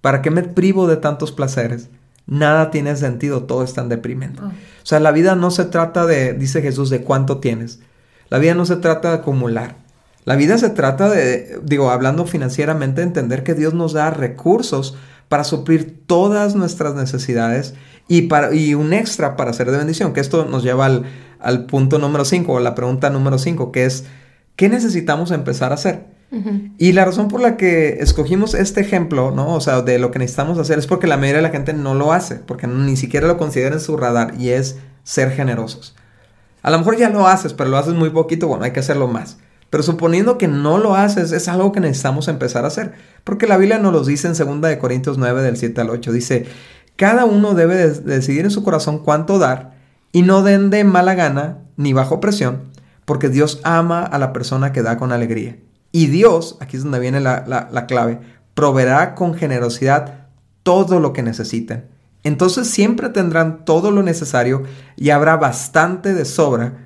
¿Para 0.00 0.22
qué 0.22 0.30
me 0.30 0.42
privo 0.42 0.86
de 0.86 0.96
tantos 0.96 1.32
placeres? 1.32 1.90
Nada 2.26 2.70
tiene 2.70 2.96
sentido, 2.96 3.44
todo 3.44 3.62
es 3.62 3.74
tan 3.74 3.88
deprimente. 3.88 4.40
Oh. 4.42 4.46
O 4.48 4.52
sea, 4.82 5.00
la 5.00 5.12
vida 5.12 5.34
no 5.34 5.50
se 5.50 5.64
trata 5.64 6.06
de, 6.06 6.32
dice 6.32 6.62
Jesús, 6.62 6.90
de 6.90 7.02
cuánto 7.02 7.38
tienes. 7.38 7.80
La 8.28 8.38
vida 8.38 8.54
no 8.54 8.66
se 8.66 8.76
trata 8.76 9.10
de 9.10 9.16
acumular. 9.16 9.76
La 10.24 10.34
vida 10.34 10.58
se 10.58 10.70
trata 10.70 11.08
de, 11.08 11.60
digo, 11.62 11.90
hablando 11.90 12.26
financieramente, 12.26 13.02
entender 13.02 13.44
que 13.44 13.54
Dios 13.54 13.74
nos 13.74 13.92
da 13.92 14.10
recursos 14.10 14.96
para 15.28 15.44
suplir 15.44 16.02
todas 16.06 16.54
nuestras 16.54 16.94
necesidades 16.94 17.74
y, 18.08 18.22
para, 18.22 18.54
y 18.54 18.74
un 18.74 18.92
extra 18.92 19.36
para 19.36 19.52
ser 19.52 19.70
de 19.70 19.78
bendición, 19.78 20.12
que 20.12 20.20
esto 20.20 20.44
nos 20.44 20.62
lleva 20.62 20.86
al, 20.86 21.04
al 21.40 21.66
punto 21.66 21.98
número 21.98 22.24
5 22.24 22.52
o 22.52 22.60
la 22.60 22.74
pregunta 22.74 23.10
número 23.10 23.38
5, 23.38 23.72
que 23.72 23.84
es, 23.84 24.04
¿qué 24.56 24.68
necesitamos 24.68 25.30
empezar 25.30 25.72
a 25.72 25.74
hacer? 25.74 26.16
Y 26.76 26.92
la 26.92 27.04
razón 27.04 27.28
por 27.28 27.40
la 27.40 27.56
que 27.56 27.98
escogimos 28.00 28.54
este 28.54 28.80
ejemplo, 28.80 29.30
¿no? 29.30 29.54
O 29.54 29.60
sea, 29.60 29.80
de 29.82 29.98
lo 29.98 30.10
que 30.10 30.18
necesitamos 30.18 30.58
hacer 30.58 30.78
es 30.78 30.86
porque 30.86 31.06
la 31.06 31.16
mayoría 31.16 31.36
de 31.36 31.42
la 31.42 31.50
gente 31.50 31.72
no 31.72 31.94
lo 31.94 32.12
hace, 32.12 32.34
porque 32.34 32.66
ni 32.66 32.96
siquiera 32.96 33.26
lo 33.26 33.38
considera 33.38 33.76
en 33.76 33.80
su 33.80 33.96
radar 33.96 34.34
y 34.38 34.50
es 34.50 34.76
ser 35.04 35.30
generosos. 35.30 35.94
A 36.62 36.70
lo 36.70 36.78
mejor 36.78 36.98
ya 36.98 37.10
lo 37.10 37.26
haces, 37.28 37.54
pero 37.54 37.70
lo 37.70 37.78
haces 37.78 37.94
muy 37.94 38.10
poquito, 38.10 38.48
bueno, 38.48 38.64
hay 38.64 38.72
que 38.72 38.80
hacerlo 38.80 39.06
más. 39.06 39.38
Pero 39.70 39.82
suponiendo 39.82 40.38
que 40.38 40.48
no 40.48 40.78
lo 40.78 40.94
haces, 40.94 41.32
es 41.32 41.48
algo 41.48 41.72
que 41.72 41.80
necesitamos 41.80 42.28
empezar 42.28 42.64
a 42.64 42.68
hacer. 42.68 42.92
Porque 43.24 43.46
la 43.46 43.56
Biblia 43.56 43.78
nos 43.78 43.92
lo 43.92 44.04
dice 44.04 44.28
en 44.28 44.60
2 44.60 44.76
Corintios 44.76 45.18
9, 45.18 45.42
del 45.42 45.56
7 45.56 45.80
al 45.80 45.90
8. 45.90 46.12
Dice, 46.12 46.46
cada 46.96 47.24
uno 47.24 47.54
debe 47.54 47.90
decidir 47.90 48.44
en 48.44 48.50
su 48.50 48.64
corazón 48.64 49.00
cuánto 49.00 49.38
dar 49.38 49.76
y 50.12 50.22
no 50.22 50.42
den 50.42 50.70
de 50.70 50.82
mala 50.82 51.14
gana 51.14 51.58
ni 51.76 51.92
bajo 51.92 52.20
presión, 52.20 52.70
porque 53.04 53.28
Dios 53.28 53.60
ama 53.64 54.02
a 54.02 54.18
la 54.18 54.32
persona 54.32 54.72
que 54.72 54.82
da 54.82 54.96
con 54.96 55.12
alegría. 55.12 55.58
Y 55.92 56.06
Dios, 56.06 56.56
aquí 56.60 56.78
es 56.78 56.82
donde 56.82 56.98
viene 56.98 57.20
la, 57.20 57.86
clave, 57.86 58.20
proveerá 58.54 59.14
con 59.14 59.34
generosidad 59.34 60.28
todo 60.62 61.00
lo 61.00 61.12
que 61.12 61.22
necesiten. 61.22 61.84
Entonces 62.22 62.68
siempre 62.68 63.10
tendrán 63.10 63.64
todo 63.64 63.90
lo 63.90 64.02
necesario 64.02 64.62
y 64.96 65.10
habrá 65.10 65.36
bastante 65.36 66.14
de 66.14 66.24
sobra. 66.24 66.85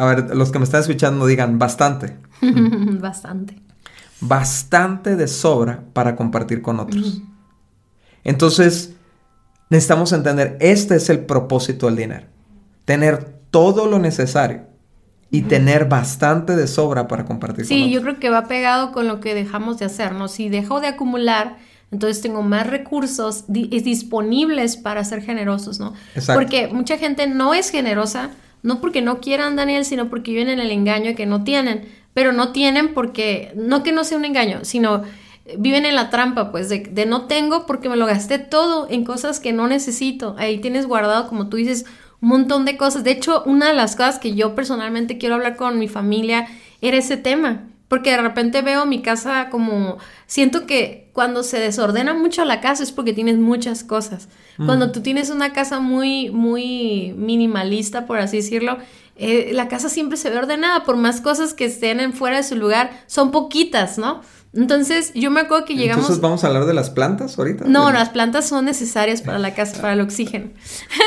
A 0.00 0.06
ver, 0.06 0.34
los 0.34 0.50
que 0.50 0.58
me 0.58 0.64
están 0.64 0.80
escuchando 0.80 1.26
digan 1.26 1.58
bastante. 1.58 2.16
bastante. 2.40 3.60
Bastante 4.22 5.14
de 5.14 5.28
sobra 5.28 5.84
para 5.92 6.16
compartir 6.16 6.62
con 6.62 6.80
otros. 6.80 7.20
Entonces, 8.24 8.94
necesitamos 9.68 10.14
entender, 10.14 10.56
este 10.58 10.96
es 10.96 11.10
el 11.10 11.26
propósito 11.26 11.84
del 11.84 11.96
dinero. 11.96 12.26
Tener 12.86 13.24
todo 13.50 13.86
lo 13.86 13.98
necesario 13.98 14.62
y 15.30 15.42
tener 15.42 15.84
bastante 15.84 16.56
de 16.56 16.66
sobra 16.66 17.06
para 17.06 17.26
compartir. 17.26 17.66
Sí, 17.66 17.90
yo 17.90 18.00
creo 18.00 18.18
que 18.18 18.30
va 18.30 18.48
pegado 18.48 18.92
con 18.92 19.06
lo 19.06 19.20
que 19.20 19.34
dejamos 19.34 19.78
de 19.78 19.84
hacer, 19.84 20.12
¿no? 20.12 20.28
Si 20.28 20.48
dejo 20.48 20.80
de 20.80 20.86
acumular, 20.86 21.58
entonces 21.90 22.22
tengo 22.22 22.40
más 22.40 22.66
recursos 22.68 23.44
disponibles 23.48 24.78
para 24.78 25.04
ser 25.04 25.20
generosos, 25.20 25.78
¿no? 25.78 25.92
Exacto. 26.14 26.40
Porque 26.40 26.68
mucha 26.68 26.96
gente 26.96 27.26
no 27.26 27.52
es 27.52 27.68
generosa, 27.68 28.30
no 28.62 28.80
porque 28.80 29.02
no 29.02 29.20
quieran, 29.20 29.56
Daniel, 29.56 29.84
sino 29.84 30.08
porque 30.08 30.32
viven 30.32 30.48
en 30.48 30.60
el 30.60 30.70
engaño 30.70 31.14
que 31.14 31.26
no 31.26 31.44
tienen, 31.44 31.88
pero 32.14 32.32
no 32.32 32.52
tienen 32.52 32.94
porque, 32.94 33.52
no 33.54 33.82
que 33.82 33.92
no 33.92 34.04
sea 34.04 34.18
un 34.18 34.24
engaño, 34.24 34.60
sino 34.64 35.02
viven 35.58 35.86
en 35.86 35.94
la 35.94 36.10
trampa, 36.10 36.50
pues, 36.50 36.68
de, 36.68 36.80
de 36.80 37.06
no 37.06 37.26
tengo 37.26 37.66
porque 37.66 37.88
me 37.88 37.96
lo 37.96 38.06
gasté 38.06 38.38
todo 38.38 38.86
en 38.90 39.04
cosas 39.04 39.40
que 39.40 39.52
no 39.52 39.66
necesito. 39.66 40.34
Ahí 40.38 40.58
tienes 40.58 40.86
guardado, 40.86 41.28
como 41.28 41.48
tú 41.48 41.56
dices, 41.56 41.86
un 42.20 42.28
montón 42.28 42.64
de 42.64 42.76
cosas. 42.76 43.04
De 43.04 43.10
hecho, 43.12 43.42
una 43.46 43.68
de 43.68 43.74
las 43.74 43.96
cosas 43.96 44.18
que 44.18 44.34
yo 44.34 44.54
personalmente 44.54 45.18
quiero 45.18 45.36
hablar 45.36 45.56
con 45.56 45.78
mi 45.78 45.88
familia 45.88 46.46
era 46.80 46.96
ese 46.96 47.16
tema. 47.16 47.69
Porque 47.90 48.10
de 48.12 48.18
repente 48.18 48.62
veo 48.62 48.86
mi 48.86 49.02
casa 49.02 49.48
como... 49.50 49.98
Siento 50.28 50.64
que 50.64 51.08
cuando 51.12 51.42
se 51.42 51.58
desordena 51.58 52.14
mucho 52.14 52.44
la 52.44 52.60
casa 52.60 52.84
es 52.84 52.92
porque 52.92 53.12
tienes 53.12 53.36
muchas 53.36 53.82
cosas. 53.82 54.28
Mm. 54.58 54.66
Cuando 54.66 54.92
tú 54.92 55.00
tienes 55.00 55.28
una 55.28 55.52
casa 55.52 55.80
muy, 55.80 56.30
muy 56.30 57.12
minimalista, 57.16 58.06
por 58.06 58.18
así 58.18 58.36
decirlo, 58.36 58.78
eh, 59.16 59.50
la 59.54 59.66
casa 59.66 59.88
siempre 59.88 60.16
se 60.18 60.30
ve 60.30 60.38
ordenada. 60.38 60.84
Por 60.84 60.98
más 60.98 61.20
cosas 61.20 61.52
que 61.52 61.64
estén 61.64 61.98
en 61.98 62.12
fuera 62.12 62.36
de 62.36 62.44
su 62.44 62.54
lugar, 62.54 62.92
son 63.08 63.32
poquitas, 63.32 63.98
¿no? 63.98 64.20
Entonces, 64.52 65.12
yo 65.14 65.30
me 65.30 65.40
acuerdo 65.40 65.64
que 65.64 65.74
llegamos. 65.74 66.04
Entonces, 66.04 66.20
¿vamos 66.20 66.42
a 66.42 66.48
hablar 66.48 66.66
de 66.66 66.74
las 66.74 66.90
plantas 66.90 67.38
ahorita? 67.38 67.66
No, 67.66 67.92
las 67.92 68.08
plantas 68.08 68.48
son 68.48 68.64
necesarias 68.64 69.22
para 69.22 69.38
la 69.38 69.54
casa, 69.54 69.80
para 69.80 69.92
el 69.92 70.00
oxígeno. 70.00 70.50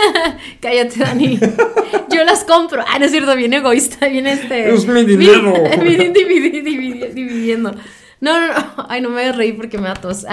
Cállate, 0.62 1.00
Dani. 1.00 1.38
yo 2.10 2.24
las 2.24 2.46
compro. 2.46 2.84
Ah, 2.88 3.00
no 3.00 3.06
es 3.06 3.12
cierto, 3.12 3.36
bien 3.36 3.54
egoísta, 3.54 4.08
bien 4.08 4.28
este. 4.28 4.74
Es 4.74 4.88
mi 4.88 5.04
dinero. 5.04 5.54
dividiendo. 7.14 7.72
No, 8.22 8.40
no, 8.40 8.48
no. 8.48 8.86
Ay, 8.88 9.02
no 9.02 9.10
me 9.10 9.16
voy 9.16 9.26
a 9.26 9.34
reír 9.34 9.58
porque 9.58 9.78
me 9.78 9.90
da 9.90 9.96
tos. 9.96 10.26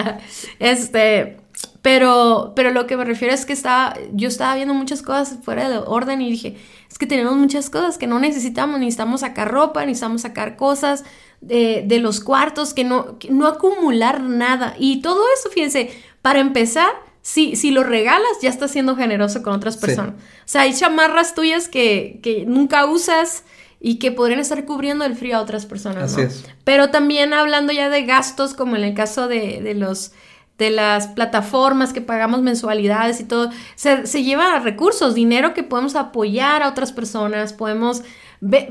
Este. 0.61 1.40
Pero, 1.83 2.53
pero 2.55 2.71
lo 2.71 2.87
que 2.87 2.97
me 2.97 3.05
refiero 3.05 3.33
es 3.33 3.47
que 3.47 3.55
estaba, 3.55 3.97
yo 4.13 4.29
estaba 4.29 4.55
viendo 4.55 4.75
muchas 4.75 5.01
cosas 5.01 5.39
fuera 5.43 5.71
de 5.71 5.79
orden 5.79 6.21
y 6.21 6.31
dije, 6.31 6.57
es 6.91 6.99
que 6.99 7.07
tenemos 7.07 7.37
muchas 7.37 7.71
cosas 7.71 7.97
que 7.97 8.07
no 8.07 8.19
necesitamos, 8.19 8.79
necesitamos 8.79 9.21
sacar 9.21 9.51
ropa, 9.51 9.87
necesitamos 9.87 10.21
sacar 10.21 10.57
cosas, 10.57 11.05
de, 11.41 11.99
los 12.01 12.21
cuartos, 12.21 12.75
que 12.75 12.85
no, 12.85 13.17
no 13.31 13.47
acumular 13.47 14.21
nada. 14.21 14.75
Y 14.79 15.01
todo 15.01 15.23
eso, 15.39 15.51
fíjense, 15.51 15.91
para 16.23 16.41
empezar, 16.41 16.91
si, 17.23 17.57
si 17.57 17.71
lo 17.71 17.83
regalas, 17.83 18.41
ya 18.43 18.51
estás 18.51 18.71
siendo 18.71 18.97
generoso 18.97 19.43
con 19.43 19.55
otras 19.55 19.77
personas. 19.77 20.15
O 20.15 20.47
sea, 20.47 20.63
hay 20.63 20.75
chamarras 20.75 21.35
tuyas 21.35 21.69
que, 21.69 22.21
que, 22.23 22.45
nunca 22.47 22.87
usas 22.87 23.45
y 23.81 23.99
que 23.99 24.13
podrían 24.13 24.41
estar 24.41 24.65
cubriendo 24.65 25.05
el 25.05 25.17
frío 25.17 25.37
a 25.37 25.41
otras 25.41 25.67
personas. 25.67 26.13
Así 26.13 26.23
es. 26.23 26.45
Pero 26.65 26.91
también 26.91 27.33
hablando 27.33 27.73
ya 27.73 27.89
de 27.89 28.05
gastos, 28.05 28.55
como 28.55 28.77
en 28.77 28.85
el 28.85 28.95
caso 28.95 29.29
de, 29.29 29.61
de 29.63 29.75
los 29.75 30.13
de 30.61 30.71
las 30.71 31.09
plataformas 31.09 31.93
que 31.93 32.03
pagamos 32.03 32.43
mensualidades 32.43 33.19
y 33.19 33.25
todo, 33.25 33.51
se, 33.75 34.07
se 34.07 34.23
lleva 34.23 34.61
recursos, 34.61 35.15
dinero 35.15 35.55
que 35.55 35.63
podemos 35.63 35.97
apoyar 35.97 36.63
a 36.63 36.69
otras 36.69 36.93
personas, 36.93 37.55
podemos 37.55 38.03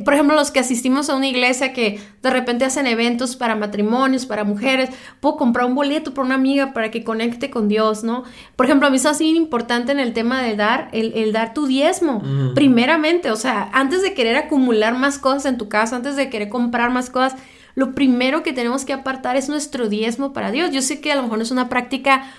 por 0.03 0.15
ejemplo, 0.15 0.35
los 0.35 0.49
que 0.49 0.59
asistimos 0.59 1.11
a 1.11 1.15
una 1.15 1.27
iglesia 1.27 1.73
que 1.73 2.01
de 2.23 2.29
repente 2.31 2.65
hacen 2.65 2.87
eventos 2.87 3.35
para 3.35 3.55
matrimonios, 3.55 4.25
para 4.25 4.43
mujeres, 4.43 4.89
puedo 5.19 5.37
comprar 5.37 5.67
un 5.67 5.75
boleto 5.75 6.11
por 6.11 6.25
una 6.25 6.35
amiga 6.35 6.73
para 6.73 6.89
que 6.89 7.03
conecte 7.03 7.51
con 7.51 7.67
Dios, 7.67 8.03
¿no? 8.03 8.23
Por 8.55 8.65
ejemplo, 8.65 8.87
a 8.87 8.89
mí 8.89 8.97
es 8.97 9.05
así 9.05 9.35
importante 9.35 9.91
en 9.91 9.99
el 9.99 10.13
tema 10.13 10.41
de 10.41 10.55
dar, 10.55 10.89
el, 10.91 11.31
dar 11.33 11.53
tu 11.53 11.67
diezmo, 11.67 12.23
primeramente, 12.55 13.29
o 13.29 13.35
sea, 13.35 13.69
antes 13.71 14.01
de 14.01 14.15
querer 14.15 14.37
acumular 14.37 14.97
más 14.97 15.19
cosas 15.19 15.45
en 15.45 15.59
tu 15.59 15.69
casa, 15.69 15.95
antes 15.95 16.15
de 16.15 16.31
querer 16.31 16.49
comprar 16.49 16.89
más 16.89 17.11
cosas, 17.11 17.35
lo 17.79 17.95
primero 17.95 18.43
que 18.43 18.51
tenemos 18.51 18.83
que 18.83 18.91
apartar 18.91 19.37
es 19.37 19.47
nuestro 19.47 19.87
diezmo 19.87 20.33
para 20.33 20.51
Dios. 20.51 20.71
Yo 20.71 20.81
sé 20.81 20.99
que 20.99 21.13
a 21.13 21.15
lo 21.15 21.23
mejor 21.23 21.37
no 21.37 21.43
es 21.43 21.51
una 21.51 21.69
práctica 21.69 22.29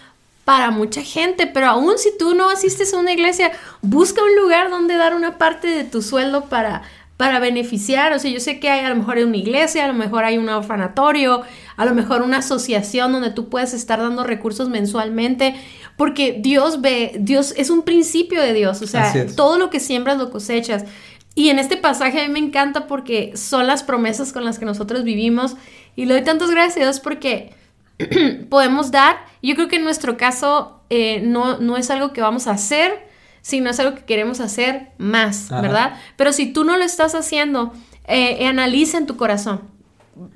para 0.45 0.71
mucha 0.71 1.03
gente, 1.03 1.47
pero 1.47 1.67
aún 1.67 1.95
si 1.97 2.11
tú 2.19 2.35
no 2.35 2.51
asistes 2.51 2.93
a 2.93 2.99
una 2.99 3.13
iglesia, 3.13 3.51
busca 3.81 4.23
un 4.23 4.37
lugar 4.37 4.69
donde 4.69 4.97
dar 4.97 5.15
una 5.15 5.39
parte 5.39 5.69
de 5.69 5.85
tu 5.85 6.03
sueldo 6.03 6.45
para 6.45 6.83
para 7.21 7.39
beneficiar. 7.39 8.15
O 8.15 8.19
sea, 8.19 8.31
yo 8.31 8.41
sé 8.41 8.61
que 8.61 8.71
hay 8.71 8.83
a 8.83 8.89
lo 8.89 8.97
mejor 8.97 9.19
una 9.19 9.37
iglesia, 9.37 9.85
a 9.85 9.89
lo 9.89 9.93
mejor 9.93 10.25
hay 10.25 10.39
un 10.39 10.49
orfanatorio, 10.49 11.43
a 11.77 11.85
lo 11.85 11.95
mejor 11.95 12.23
una 12.23 12.39
asociación 12.39 13.13
donde 13.13 13.29
tú 13.29 13.51
puedes 13.51 13.75
estar 13.75 13.99
dando 13.99 14.25
recursos 14.25 14.71
mensualmente, 14.71 15.55
porque 15.99 16.39
Dios 16.41 16.81
ve, 16.81 17.13
Dios 17.21 17.53
es 17.59 17.69
un 17.69 17.83
principio 17.83 18.41
de 18.41 18.55
Dios, 18.55 18.81
o 18.81 18.87
sea, 18.87 19.13
todo 19.37 19.59
lo 19.59 19.69
que 19.69 19.81
siembras 19.81 20.17
lo 20.17 20.31
cosechas. 20.31 20.87
Y 21.35 21.49
en 21.49 21.59
este 21.59 21.77
pasaje 21.77 22.21
a 22.21 22.27
mí 22.27 22.33
me 22.33 22.39
encanta 22.39 22.87
porque 22.87 23.37
son 23.37 23.67
las 23.67 23.83
promesas 23.83 24.33
con 24.33 24.45
las 24.45 24.59
que 24.59 24.65
nosotros 24.65 25.05
vivimos 25.05 25.57
y 25.97 26.07
le 26.07 26.15
doy 26.15 26.25
tantas 26.25 26.51
gracias 26.51 26.77
a 26.79 26.81
Dios 26.81 27.01
porque 27.01 27.55
podemos 28.51 28.91
dar. 28.91 29.17
Yo 29.43 29.55
creo 29.55 29.69
que 29.69 29.77
en 29.77 29.85
nuestro 29.85 30.17
caso 30.17 30.81
eh, 30.91 31.21
no, 31.21 31.59
no 31.59 31.77
es 31.77 31.91
algo 31.91 32.13
que 32.13 32.21
vamos 32.21 32.47
a 32.47 32.53
hacer, 32.53 33.09
sino 33.43 33.71
es 33.71 33.81
algo 33.81 33.95
que 33.95 34.05
queremos 34.05 34.41
hacer 34.41 34.89
más, 34.99 35.49
¿verdad? 35.51 35.99
Pero 36.17 36.33
si 36.33 36.53
tú 36.53 36.65
no 36.65 36.77
lo 36.77 36.85
estás 36.85 37.15
haciendo, 37.15 37.73
eh, 38.07 38.47
analiza 38.47 38.99
en 38.99 39.07
tu 39.07 39.17
corazón. 39.17 39.63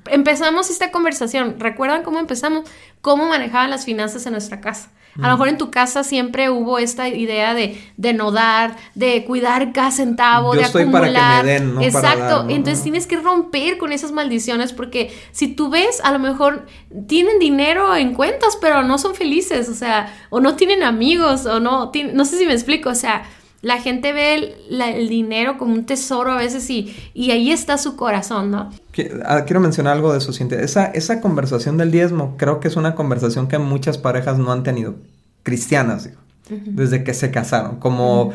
Empezamos 0.09 0.69
esta 0.69 0.91
conversación, 0.91 1.59
¿recuerdan 1.59 2.01
cómo 2.03 2.19
empezamos? 2.19 2.67
¿Cómo 3.01 3.27
manejaban 3.27 3.69
las 3.69 3.85
finanzas 3.85 4.25
en 4.25 4.31
nuestra 4.31 4.61
casa? 4.61 4.89
A 5.21 5.27
lo 5.27 5.33
mejor 5.33 5.47
en 5.47 5.57
tu 5.57 5.71
casa 5.71 6.03
siempre 6.03 6.49
hubo 6.49 6.77
esta 6.77 7.07
idea 7.07 7.53
de, 7.53 7.81
de 7.95 8.13
no 8.13 8.31
dar, 8.31 8.75
de 8.95 9.23
cuidar 9.23 9.71
cada 9.71 9.91
centavo, 9.91 10.53
Yo 10.53 10.59
de 10.59 10.65
estoy 10.65 10.81
acumular. 10.83 11.13
para 11.13 11.37
que 11.41 11.43
me 11.45 11.51
den, 11.53 11.67
no 11.69 11.75
para 11.75 11.87
Exacto. 11.87 12.19
dar, 12.19 12.45
¿no? 12.45 12.49
Entonces 12.49 12.83
tienes 12.83 13.07
que 13.07 13.17
romper 13.17 13.77
con 13.77 13.93
esas 13.93 14.11
maldiciones 14.11 14.73
porque 14.73 15.13
si 15.31 15.47
tú 15.47 15.69
ves, 15.69 16.01
a 16.03 16.11
lo 16.11 16.19
mejor 16.19 16.65
tienen 17.07 17.39
dinero 17.39 17.95
en 17.95 18.13
cuentas, 18.13 18.57
pero 18.59 18.83
no 18.83 18.97
son 18.97 19.15
felices, 19.15 19.69
o 19.69 19.73
sea, 19.73 20.13
o 20.29 20.39
no 20.41 20.55
tienen 20.55 20.83
amigos, 20.83 21.45
o 21.45 21.59
no, 21.59 21.91
no 22.13 22.25
sé 22.25 22.37
si 22.37 22.45
me 22.45 22.53
explico, 22.53 22.89
o 22.89 22.95
sea, 22.95 23.23
la 23.65 23.79
gente 23.81 24.13
ve 24.13 24.35
el, 24.35 24.53
la- 24.69 24.91
el 24.91 25.09
dinero 25.09 25.57
como 25.57 25.73
un 25.73 25.85
tesoro 25.85 26.31
a 26.31 26.37
veces 26.37 26.69
y, 26.69 26.95
y 27.15 27.31
ahí 27.31 27.51
está 27.51 27.77
su 27.79 27.95
corazón, 27.95 28.51
¿no? 28.51 28.69
Ah, 29.25 29.43
Quiero 29.45 29.59
mencionar 29.59 29.93
algo 29.93 30.11
de 30.11 30.19
eso, 30.19 30.31
Cintia. 30.33 30.59
Esa, 30.61 30.85
esa 30.85 31.19
conversación 31.19 31.75
del 31.77 31.89
diezmo 31.91 32.35
creo 32.37 32.59
que 32.59 32.67
es 32.67 32.75
una 32.75 32.93
conversación 32.93 33.47
que 33.47 33.57
muchas 33.57 33.97
parejas 33.97 34.37
no 34.37 34.51
han 34.51 34.61
tenido, 34.63 34.95
cristianas, 35.43 36.03
digo, 36.05 36.17
desde 36.67 37.03
que 37.03 37.13
se 37.15 37.31
casaron. 37.31 37.77
Como 37.79 38.33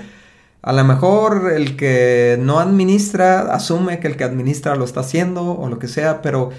a 0.62 0.72
lo 0.72 0.82
mejor 0.84 1.52
el 1.54 1.76
que 1.76 2.36
no 2.40 2.58
administra 2.58 3.52
asume 3.54 4.00
que 4.00 4.08
el 4.08 4.16
que 4.16 4.24
administra 4.24 4.74
lo 4.74 4.84
está 4.84 5.00
haciendo 5.00 5.52
o 5.52 5.68
lo 5.68 5.78
que 5.78 5.86
sea, 5.88 6.22
pero 6.22 6.50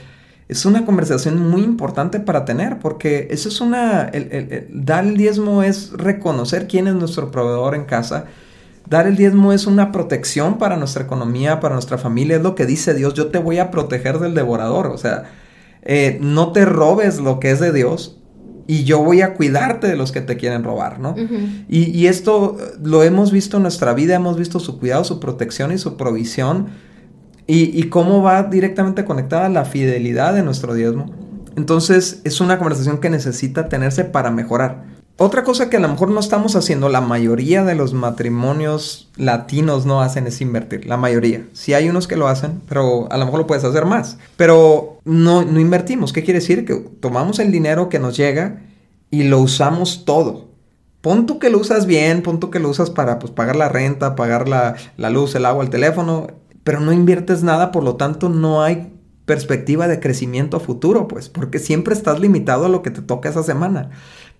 es 0.47 0.65
una 0.65 0.85
conversación 0.85 1.37
muy 1.49 1.61
importante 1.61 2.19
para 2.21 2.45
tener 2.45 2.79
porque 2.79 3.27
eso 3.31 3.49
es 3.49 3.59
una... 3.61 4.03
el- 4.03 4.29
el- 4.31 4.51
el- 4.53 4.67
dar 4.85 5.03
el 5.05 5.17
diezmo 5.17 5.61
es 5.61 5.91
reconocer 5.91 6.67
quién 6.67 6.87
es 6.87 6.95
nuestro 6.95 7.31
proveedor 7.31 7.75
en 7.75 7.83
casa. 7.85 8.25
Dar 8.89 9.07
el 9.07 9.15
diezmo 9.15 9.53
es 9.53 9.67
una 9.67 9.91
protección 9.91 10.57
para 10.57 10.75
nuestra 10.75 11.03
economía, 11.03 11.59
para 11.59 11.75
nuestra 11.75 11.97
familia. 11.97 12.37
Es 12.37 12.43
lo 12.43 12.55
que 12.55 12.65
dice 12.65 12.93
Dios. 12.93 13.13
Yo 13.13 13.27
te 13.27 13.37
voy 13.37 13.59
a 13.59 13.71
proteger 13.71 14.19
del 14.19 14.33
devorador. 14.33 14.87
O 14.87 14.97
sea, 14.97 15.31
eh, 15.83 16.17
no 16.21 16.51
te 16.51 16.65
robes 16.65 17.19
lo 17.19 17.39
que 17.39 17.51
es 17.51 17.59
de 17.59 17.71
Dios 17.71 18.17
y 18.67 18.83
yo 18.83 19.03
voy 19.03 19.21
a 19.21 19.33
cuidarte 19.33 19.87
de 19.87 19.95
los 19.95 20.11
que 20.11 20.21
te 20.21 20.37
quieren 20.37 20.63
robar, 20.63 20.99
¿no? 20.99 21.15
y, 21.67 21.89
y 21.89 22.07
esto 22.07 22.57
eh, 22.59 22.77
lo 22.83 23.03
hemos 23.03 23.31
visto 23.31 23.57
en 23.57 23.63
nuestra 23.63 23.93
vida. 23.93 24.15
Hemos 24.15 24.37
visto 24.37 24.59
su 24.59 24.79
cuidado, 24.79 25.03
su 25.03 25.19
protección 25.19 25.71
y 25.71 25.77
su 25.77 25.97
provisión. 25.97 26.67
Y, 27.47 27.77
y 27.77 27.89
cómo 27.89 28.21
va 28.21 28.43
directamente 28.43 29.03
conectada 29.03 29.49
la 29.49 29.65
fidelidad 29.65 30.33
de 30.33 30.43
nuestro 30.43 30.73
diezmo. 30.73 31.11
Entonces 31.57 32.21
es 32.23 32.39
una 32.39 32.57
conversación 32.57 32.99
que 32.99 33.09
necesita 33.09 33.67
tenerse 33.67 34.05
para 34.05 34.31
mejorar. 34.31 35.00
Otra 35.17 35.43
cosa 35.43 35.69
que 35.69 35.77
a 35.77 35.79
lo 35.79 35.87
mejor 35.87 36.09
no 36.09 36.19
estamos 36.19 36.55
haciendo, 36.55 36.89
la 36.89 37.01
mayoría 37.01 37.63
de 37.63 37.75
los 37.75 37.93
matrimonios 37.93 39.09
latinos 39.17 39.85
no 39.85 40.01
hacen 40.01 40.25
es 40.25 40.41
invertir, 40.41 40.87
la 40.87 40.97
mayoría. 40.97 41.45
Sí 41.53 41.73
hay 41.75 41.89
unos 41.89 42.07
que 42.07 42.15
lo 42.15 42.27
hacen, 42.27 42.61
pero 42.67 43.07
a 43.11 43.17
lo 43.17 43.25
mejor 43.25 43.41
lo 43.41 43.47
puedes 43.47 43.63
hacer 43.63 43.85
más. 43.85 44.17
Pero 44.35 44.97
no, 45.05 45.43
no 45.43 45.59
invertimos. 45.59 46.11
¿Qué 46.11 46.23
quiere 46.23 46.39
decir? 46.39 46.65
Que 46.65 46.75
tomamos 46.75 47.39
el 47.39 47.51
dinero 47.51 47.87
que 47.87 47.99
nos 47.99 48.17
llega 48.17 48.61
y 49.11 49.23
lo 49.23 49.39
usamos 49.39 50.05
todo. 50.05 50.49
Pon 51.01 51.25
que 51.25 51.49
lo 51.49 51.59
usas 51.59 51.85
bien, 51.85 52.21
pon 52.21 52.39
que 52.39 52.59
lo 52.59 52.69
usas 52.69 52.89
para 52.89 53.19
pues, 53.19 53.31
pagar 53.31 53.55
la 53.55 53.69
renta, 53.69 54.15
pagar 54.15 54.47
la, 54.47 54.75
la 54.97 55.09
luz, 55.09 55.35
el 55.35 55.45
agua, 55.45 55.63
el 55.63 55.69
teléfono, 55.69 56.27
pero 56.63 56.79
no 56.79 56.93
inviertes 56.93 57.43
nada, 57.43 57.71
por 57.71 57.83
lo 57.83 57.95
tanto 57.95 58.29
no 58.29 58.63
hay 58.63 58.91
perspectiva 59.25 59.87
de 59.87 59.99
crecimiento 59.99 60.59
futuro, 60.59 61.07
pues, 61.07 61.29
porque 61.29 61.57
siempre 61.57 61.93
estás 61.93 62.19
limitado 62.19 62.65
a 62.65 62.69
lo 62.69 62.81
que 62.81 62.91
te 62.91 63.01
toca 63.01 63.29
esa 63.29 63.43
semana. 63.43 63.89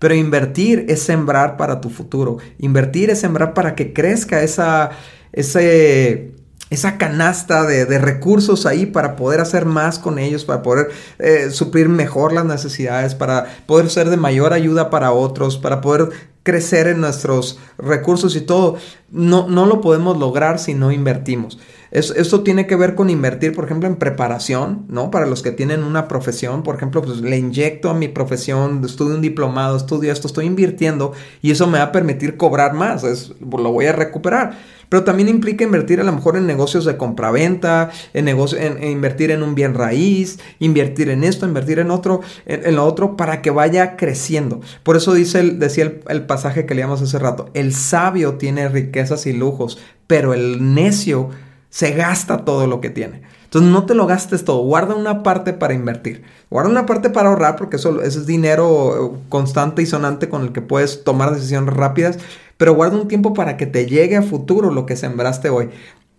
Pero 0.02 0.16
invertir 0.16 0.86
es 0.88 1.00
sembrar 1.00 1.56
para 1.56 1.80
tu 1.80 1.88
futuro. 1.88 2.38
Invertir 2.58 3.08
es 3.10 3.20
sembrar 3.20 3.54
para 3.54 3.76
que 3.76 3.92
crezca 3.92 4.42
esa, 4.42 4.90
esa 5.32 6.98
canasta 6.98 7.62
de, 7.68 7.86
de 7.86 7.98
recursos 8.00 8.66
ahí 8.66 8.86
para 8.86 9.14
poder 9.14 9.38
hacer 9.38 9.64
más 9.64 10.00
con 10.00 10.18
ellos, 10.18 10.44
para 10.44 10.60
poder 10.60 10.88
eh, 11.20 11.50
suplir 11.50 11.88
mejor 11.88 12.32
las 12.32 12.44
necesidades, 12.44 13.14
para 13.14 13.46
poder 13.66 13.90
ser 13.90 14.10
de 14.10 14.16
mayor 14.16 14.52
ayuda 14.52 14.90
para 14.90 15.12
otros, 15.12 15.56
para 15.56 15.80
poder 15.80 16.08
crecer 16.42 16.88
en 16.88 17.00
nuestros 17.00 17.60
recursos 17.78 18.34
y 18.34 18.40
todo. 18.40 18.78
No, 19.08 19.46
no 19.46 19.66
lo 19.66 19.80
podemos 19.80 20.18
lograr 20.18 20.58
si 20.58 20.74
no 20.74 20.90
invertimos. 20.90 21.60
Es- 21.92 22.10
esto 22.16 22.42
tiene 22.42 22.66
que 22.66 22.74
ver 22.74 22.94
con 22.94 23.10
invertir, 23.10 23.54
por 23.54 23.66
ejemplo, 23.66 23.86
en 23.86 23.96
preparación, 23.96 24.86
¿no? 24.88 25.10
Para 25.10 25.26
los 25.26 25.42
que 25.42 25.50
tienen 25.52 25.84
una 25.84 26.08
profesión, 26.08 26.62
por 26.62 26.74
ejemplo, 26.74 27.02
pues 27.02 27.20
le 27.20 27.36
inyecto 27.36 27.90
a 27.90 27.94
mi 27.94 28.08
profesión, 28.08 28.82
estudio 28.84 29.14
un 29.14 29.20
diplomado, 29.20 29.76
estudio 29.76 30.10
esto, 30.10 30.26
estoy 30.26 30.46
invirtiendo 30.46 31.12
y 31.42 31.50
eso 31.50 31.66
me 31.66 31.76
va 31.78 31.84
a 31.84 31.92
permitir 31.92 32.38
cobrar 32.38 32.72
más, 32.72 33.04
es- 33.04 33.34
lo 33.40 33.70
voy 33.72 33.86
a 33.86 33.92
recuperar. 33.92 34.56
Pero 34.88 35.04
también 35.04 35.28
implica 35.28 35.64
invertir 35.64 36.00
a 36.00 36.04
lo 36.04 36.12
mejor 36.12 36.36
en 36.36 36.46
negocios 36.46 36.84
de 36.86 36.96
compraventa, 36.98 37.90
en, 38.14 38.24
negocio, 38.24 38.58
en, 38.58 38.82
invertir 38.82 39.30
en 39.30 39.42
un 39.42 39.54
bien 39.54 39.74
raíz, 39.74 40.38
invertir 40.60 41.08
en 41.10 41.24
esto, 41.24 41.46
invertir 41.46 41.78
en 41.78 41.90
otro, 41.90 42.20
en, 42.46 42.66
en 42.66 42.76
lo 42.76 42.84
otro, 42.86 43.16
para 43.16 43.42
que 43.42 43.50
vaya 43.50 43.96
creciendo. 43.96 44.60
Por 44.82 44.96
eso 44.96 45.12
dice 45.14 45.40
el, 45.40 45.58
decía 45.58 45.84
el, 45.84 46.00
el 46.08 46.26
pasaje 46.26 46.64
que 46.66 46.74
leíamos 46.74 47.00
hace 47.02 47.18
rato, 47.18 47.48
el 47.54 47.74
sabio 47.74 48.34
tiene 48.34 48.68
riquezas 48.68 49.26
y 49.26 49.32
lujos, 49.32 49.78
pero 50.06 50.34
el 50.34 50.74
necio 50.74 51.30
se 51.72 51.92
gasta 51.92 52.44
todo 52.44 52.66
lo 52.66 52.82
que 52.82 52.90
tiene. 52.90 53.22
Entonces 53.44 53.70
no 53.70 53.86
te 53.86 53.94
lo 53.94 54.06
gastes 54.06 54.44
todo, 54.44 54.62
guarda 54.62 54.94
una 54.94 55.22
parte 55.22 55.54
para 55.54 55.72
invertir, 55.72 56.22
guarda 56.50 56.70
una 56.70 56.84
parte 56.86 57.08
para 57.08 57.30
ahorrar 57.30 57.56
porque 57.56 57.76
eso, 57.76 58.02
es 58.02 58.26
dinero 58.26 59.14
eh, 59.14 59.18
constante 59.30 59.80
y 59.80 59.86
sonante 59.86 60.28
con 60.28 60.42
el 60.42 60.52
que 60.52 60.60
puedes 60.60 61.02
tomar 61.02 61.34
decisiones 61.34 61.74
rápidas, 61.74 62.18
pero 62.58 62.74
guarda 62.74 62.98
un 62.98 63.08
tiempo 63.08 63.32
para 63.32 63.56
que 63.56 63.66
te 63.66 63.86
llegue 63.86 64.16
a 64.16 64.22
futuro 64.22 64.70
lo 64.70 64.84
que 64.84 64.96
sembraste 64.96 65.48
hoy. 65.48 65.70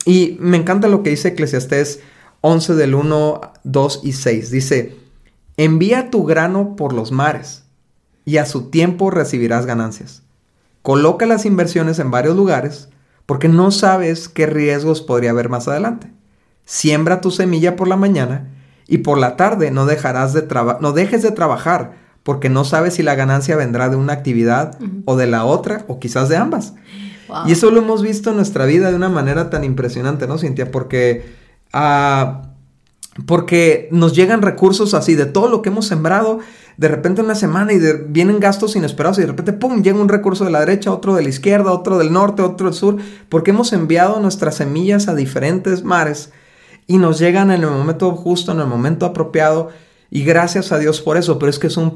Y 0.06 0.38
me 0.40 0.58
encanta 0.58 0.88
lo 0.88 1.04
que 1.04 1.12
dice 1.12 1.30
Eclesiastés 1.30 2.00
11 2.42 2.74
del 2.74 2.96
1, 2.96 3.42
2 3.64 4.02
y 4.04 4.14
6. 4.14 4.52
Dice, 4.52 4.96
envía 5.56 6.10
tu 6.10 6.26
grano 6.26 6.76
por 6.76 6.94
los 6.94 7.12
mares 7.12 7.64
y 8.26 8.38
a 8.38 8.46
su 8.46 8.70
tiempo 8.70 9.12
recibirás 9.12 9.68
ganancias. 9.68 10.24
Coloca 10.82 11.28
las 11.28 11.46
inversiones 11.46 12.00
en 12.00 12.10
varios 12.10 12.36
lugares 12.36 12.90
porque 13.26 13.48
no 13.48 13.72
sabes 13.72 14.30
qué 14.30 14.46
riesgos 14.46 15.02
podría 15.02 15.32
haber 15.32 15.50
más 15.50 15.68
adelante. 15.68 16.12
Siembra 16.66 17.22
tu 17.22 17.32
semilla 17.32 17.76
por 17.76 17.88
la 17.88 17.96
mañana 17.96 18.50
y 18.88 19.00
por 19.00 19.18
la 19.18 19.36
tarde 19.36 19.72
no 19.72 19.86
dejarás 19.86 20.34
de 20.34 20.48
no 20.82 20.92
dejes 20.92 21.22
de 21.22 21.32
trabajar 21.32 22.04
porque 22.24 22.50
no 22.50 22.64
sabes 22.64 22.96
si 22.96 23.04
la 23.04 23.16
ganancia 23.16 23.56
vendrá 23.56 23.90
de 23.90 23.98
una 23.98 24.14
actividad 24.14 24.78
o 25.06 25.16
de 25.16 25.28
la 25.28 25.46
otra 25.46 25.84
o 25.88 26.00
quizás 26.00 26.30
de 26.30 26.38
ambas. 26.38 26.74
Wow. 27.28 27.48
Y 27.48 27.52
eso 27.52 27.70
lo 27.70 27.80
hemos 27.80 28.02
visto 28.02 28.30
en 28.30 28.38
nuestra 28.38 28.66
vida 28.66 28.90
de 28.90 28.96
una 28.96 29.10
manera 29.10 29.50
tan 29.50 29.64
impresionante, 29.64 30.26
¿no, 30.26 30.38
Cintia? 30.38 30.72
Porque, 30.72 31.36
ah, 31.74 32.53
porque 33.26 33.88
nos 33.92 34.16
llegan 34.16 34.42
recursos 34.42 34.94
así 34.94 35.16
de 35.16 35.26
todo 35.26 35.48
lo 35.48 35.62
que 35.62 35.70
hemos 35.70 35.88
sembrado, 35.88 36.40
de 36.78 36.88
repente 36.88 37.22
una 37.22 37.36
semana 37.36 37.74
y 37.74 37.80
vienen 38.08 38.40
gastos 38.40 38.76
inesperados 38.76 39.20
y 39.20 39.22
de 39.22 39.28
repente, 39.28 39.54
¡pum!, 39.54 39.84
llega 39.84 40.00
un 40.00 40.10
recurso 40.10 40.46
de 40.46 40.52
la 40.52 40.62
derecha, 40.62 40.92
otro 40.92 41.14
de 41.16 41.22
la 41.22 41.30
izquierda, 41.30 41.72
otro 41.72 42.00
del 42.00 42.12
norte, 42.12 42.42
otro 42.42 42.68
del 42.68 42.76
sur, 42.76 42.98
porque 43.30 43.52
hemos 43.52 43.72
enviado 43.74 44.20
nuestras 44.20 44.56
semillas 44.56 45.08
a 45.08 45.16
diferentes 45.16 45.84
mares 45.84 46.32
y 46.88 46.98
nos 46.98 47.20
llegan 47.20 47.52
en 47.52 47.62
el 47.62 47.70
momento 47.70 48.12
justo, 48.14 48.52
en 48.52 48.60
el 48.60 48.68
momento 48.68 49.06
apropiado. 49.06 49.70
Y 50.10 50.24
gracias 50.24 50.72
a 50.72 50.78
Dios 50.78 51.02
por 51.02 51.18
eso, 51.18 51.40
pero 51.40 51.50
es 51.50 51.58
que 51.58 51.68
es 51.68 51.78
un 51.78 51.96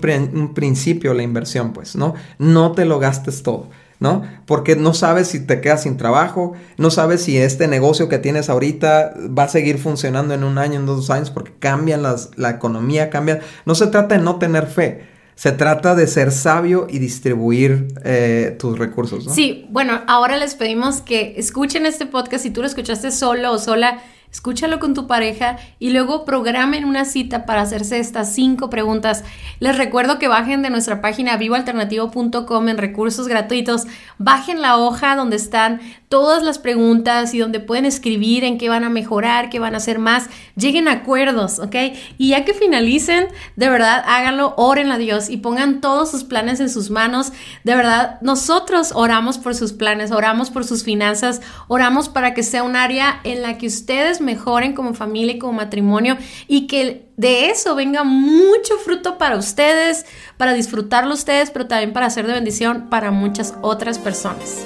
principio 0.56 1.13
la 1.13 1.21
inversión, 1.21 1.71
pues, 1.71 1.95
¿no? 1.95 2.15
No 2.39 2.71
te 2.71 2.84
lo 2.86 2.97
gastes 2.97 3.43
todo, 3.43 3.69
¿no? 3.99 4.23
Porque 4.45 4.75
no 4.75 4.93
sabes 4.93 5.27
si 5.27 5.39
te 5.39 5.62
quedas 5.62 5.83
sin 5.83 5.97
trabajo, 5.97 6.53
no 6.77 6.91
sabes 6.91 7.23
si 7.23 7.38
este 7.38 7.67
negocio 7.67 8.10
que 8.10 8.19
tienes 8.19 8.49
ahorita 8.49 9.13
va 9.38 9.43
a 9.43 9.47
seguir 9.49 9.77
funcionando 9.77 10.33
en 10.33 10.43
un 10.43 10.57
año, 10.57 10.79
en 10.79 10.86
dos 10.86 11.10
años, 11.10 11.31
porque 11.31 11.53
cambian 11.60 12.03
las, 12.03 12.31
la 12.36 12.51
economía, 12.51 13.10
cambia. 13.10 13.41
No 13.65 13.75
se 13.75 13.88
trata 13.88 14.17
de 14.17 14.23
no 14.23 14.38
tener 14.38 14.67
fe, 14.67 15.07
se 15.36 15.51
trata 15.51 15.95
de 15.95 16.07
ser 16.07 16.31
sabio 16.31 16.88
y 16.89 16.99
distribuir 16.99 17.88
eh, 18.03 18.55
tus 18.60 18.77
recursos. 18.77 19.25
Sí, 19.33 19.67
bueno, 19.69 20.01
ahora 20.07 20.38
les 20.38 20.55
pedimos 20.55 21.01
que 21.01 21.36
escuchen 21.38 21.86
este 21.86 22.05
podcast. 22.05 22.43
Si 22.43 22.49
tú 22.49 22.62
lo 22.62 22.67
escuchaste 22.67 23.12
solo 23.12 23.51
o 23.51 23.60
sola, 23.60 23.99
escúchalo 24.38 24.80
con 24.80 24.93
tu 24.93 25.08
pareja 25.08 25.58
y 25.80 25.89
luego 25.89 26.23
programen 26.23 26.86
una 26.86 27.06
cita 27.06 27.47
para 27.47 27.63
hacerse 27.63 27.97
estas 27.97 28.36
cinco 28.36 28.69
preguntas. 28.69 29.23
Les 29.60 29.76
recuerdo 29.76 30.19
que 30.19 30.28
bajen 30.28 30.62
de 30.62 30.69
nuestra 30.69 31.02
página 31.02 31.38
vivoalternativo.com 31.38 32.69
en 32.69 32.78
recursos 32.78 33.28
gratuitos. 33.28 33.88
Bajen 34.19 34.62
la 34.62 34.78
hoja 34.78 35.15
donde 35.15 35.38
están 35.38 35.82
todas 36.09 36.41
las 36.41 36.57
preguntas 36.57 37.33
y 37.33 37.39
donde 37.39 37.59
pueden 37.59 37.85
escribir 37.85 38.43
en 38.43 38.57
qué 38.57 38.69
van 38.69 38.83
a 38.85 38.89
mejorar, 38.89 39.49
qué 39.49 39.59
van 39.59 39.73
a 39.73 39.77
hacer 39.77 39.99
más. 39.99 40.29
Lleguen 40.55 40.87
a 40.87 40.93
acuerdos, 40.93 41.59
¿ok? 41.59 41.75
Y 42.17 42.29
ya 42.29 42.45
que 42.45 42.53
finalicen, 42.53 43.27
de 43.55 43.69
verdad, 43.69 44.03
háganlo, 44.07 44.53
oren 44.55 44.91
a 44.91 44.97
Dios 44.97 45.29
y 45.29 45.37
pongan 45.37 45.81
todos 45.81 46.09
sus 46.09 46.23
planes 46.23 46.59
en 46.59 46.69
sus 46.69 46.89
manos. 46.89 47.33
De 47.63 47.75
verdad, 47.75 48.19
nosotros 48.21 48.91
oramos 48.95 49.37
por 49.37 49.53
sus 49.53 49.73
planes, 49.73 50.11
oramos 50.11 50.49
por 50.49 50.63
sus 50.63 50.83
finanzas, 50.83 51.41
oramos 51.67 52.07
para 52.07 52.33
que 52.33 52.43
sea 52.43 52.63
un 52.63 52.77
área 52.77 53.19
en 53.23 53.41
la 53.41 53.57
que 53.57 53.67
ustedes 53.67 54.21
mejoren 54.21 54.73
como 54.73 54.93
familia 54.93 55.35
y 55.35 55.39
como 55.39 55.53
matrimonio 55.53 56.17
y 56.47 56.67
que 56.67 57.07
de 57.17 57.49
eso 57.49 57.75
venga 57.75 58.03
mucho 58.03 58.77
fruto 58.83 59.17
para 59.17 59.37
ustedes, 59.37 60.05
para 60.37 60.53
disfrutarlo 60.53 61.13
ustedes, 61.13 61.49
pero 61.49 61.67
también 61.67 61.91
para 61.91 62.10
ser 62.10 62.27
de 62.27 62.33
bendición 62.33 62.89
para 62.89 63.12
muchas 63.12 63.55
otras 63.62 63.97
personas. 63.97 64.65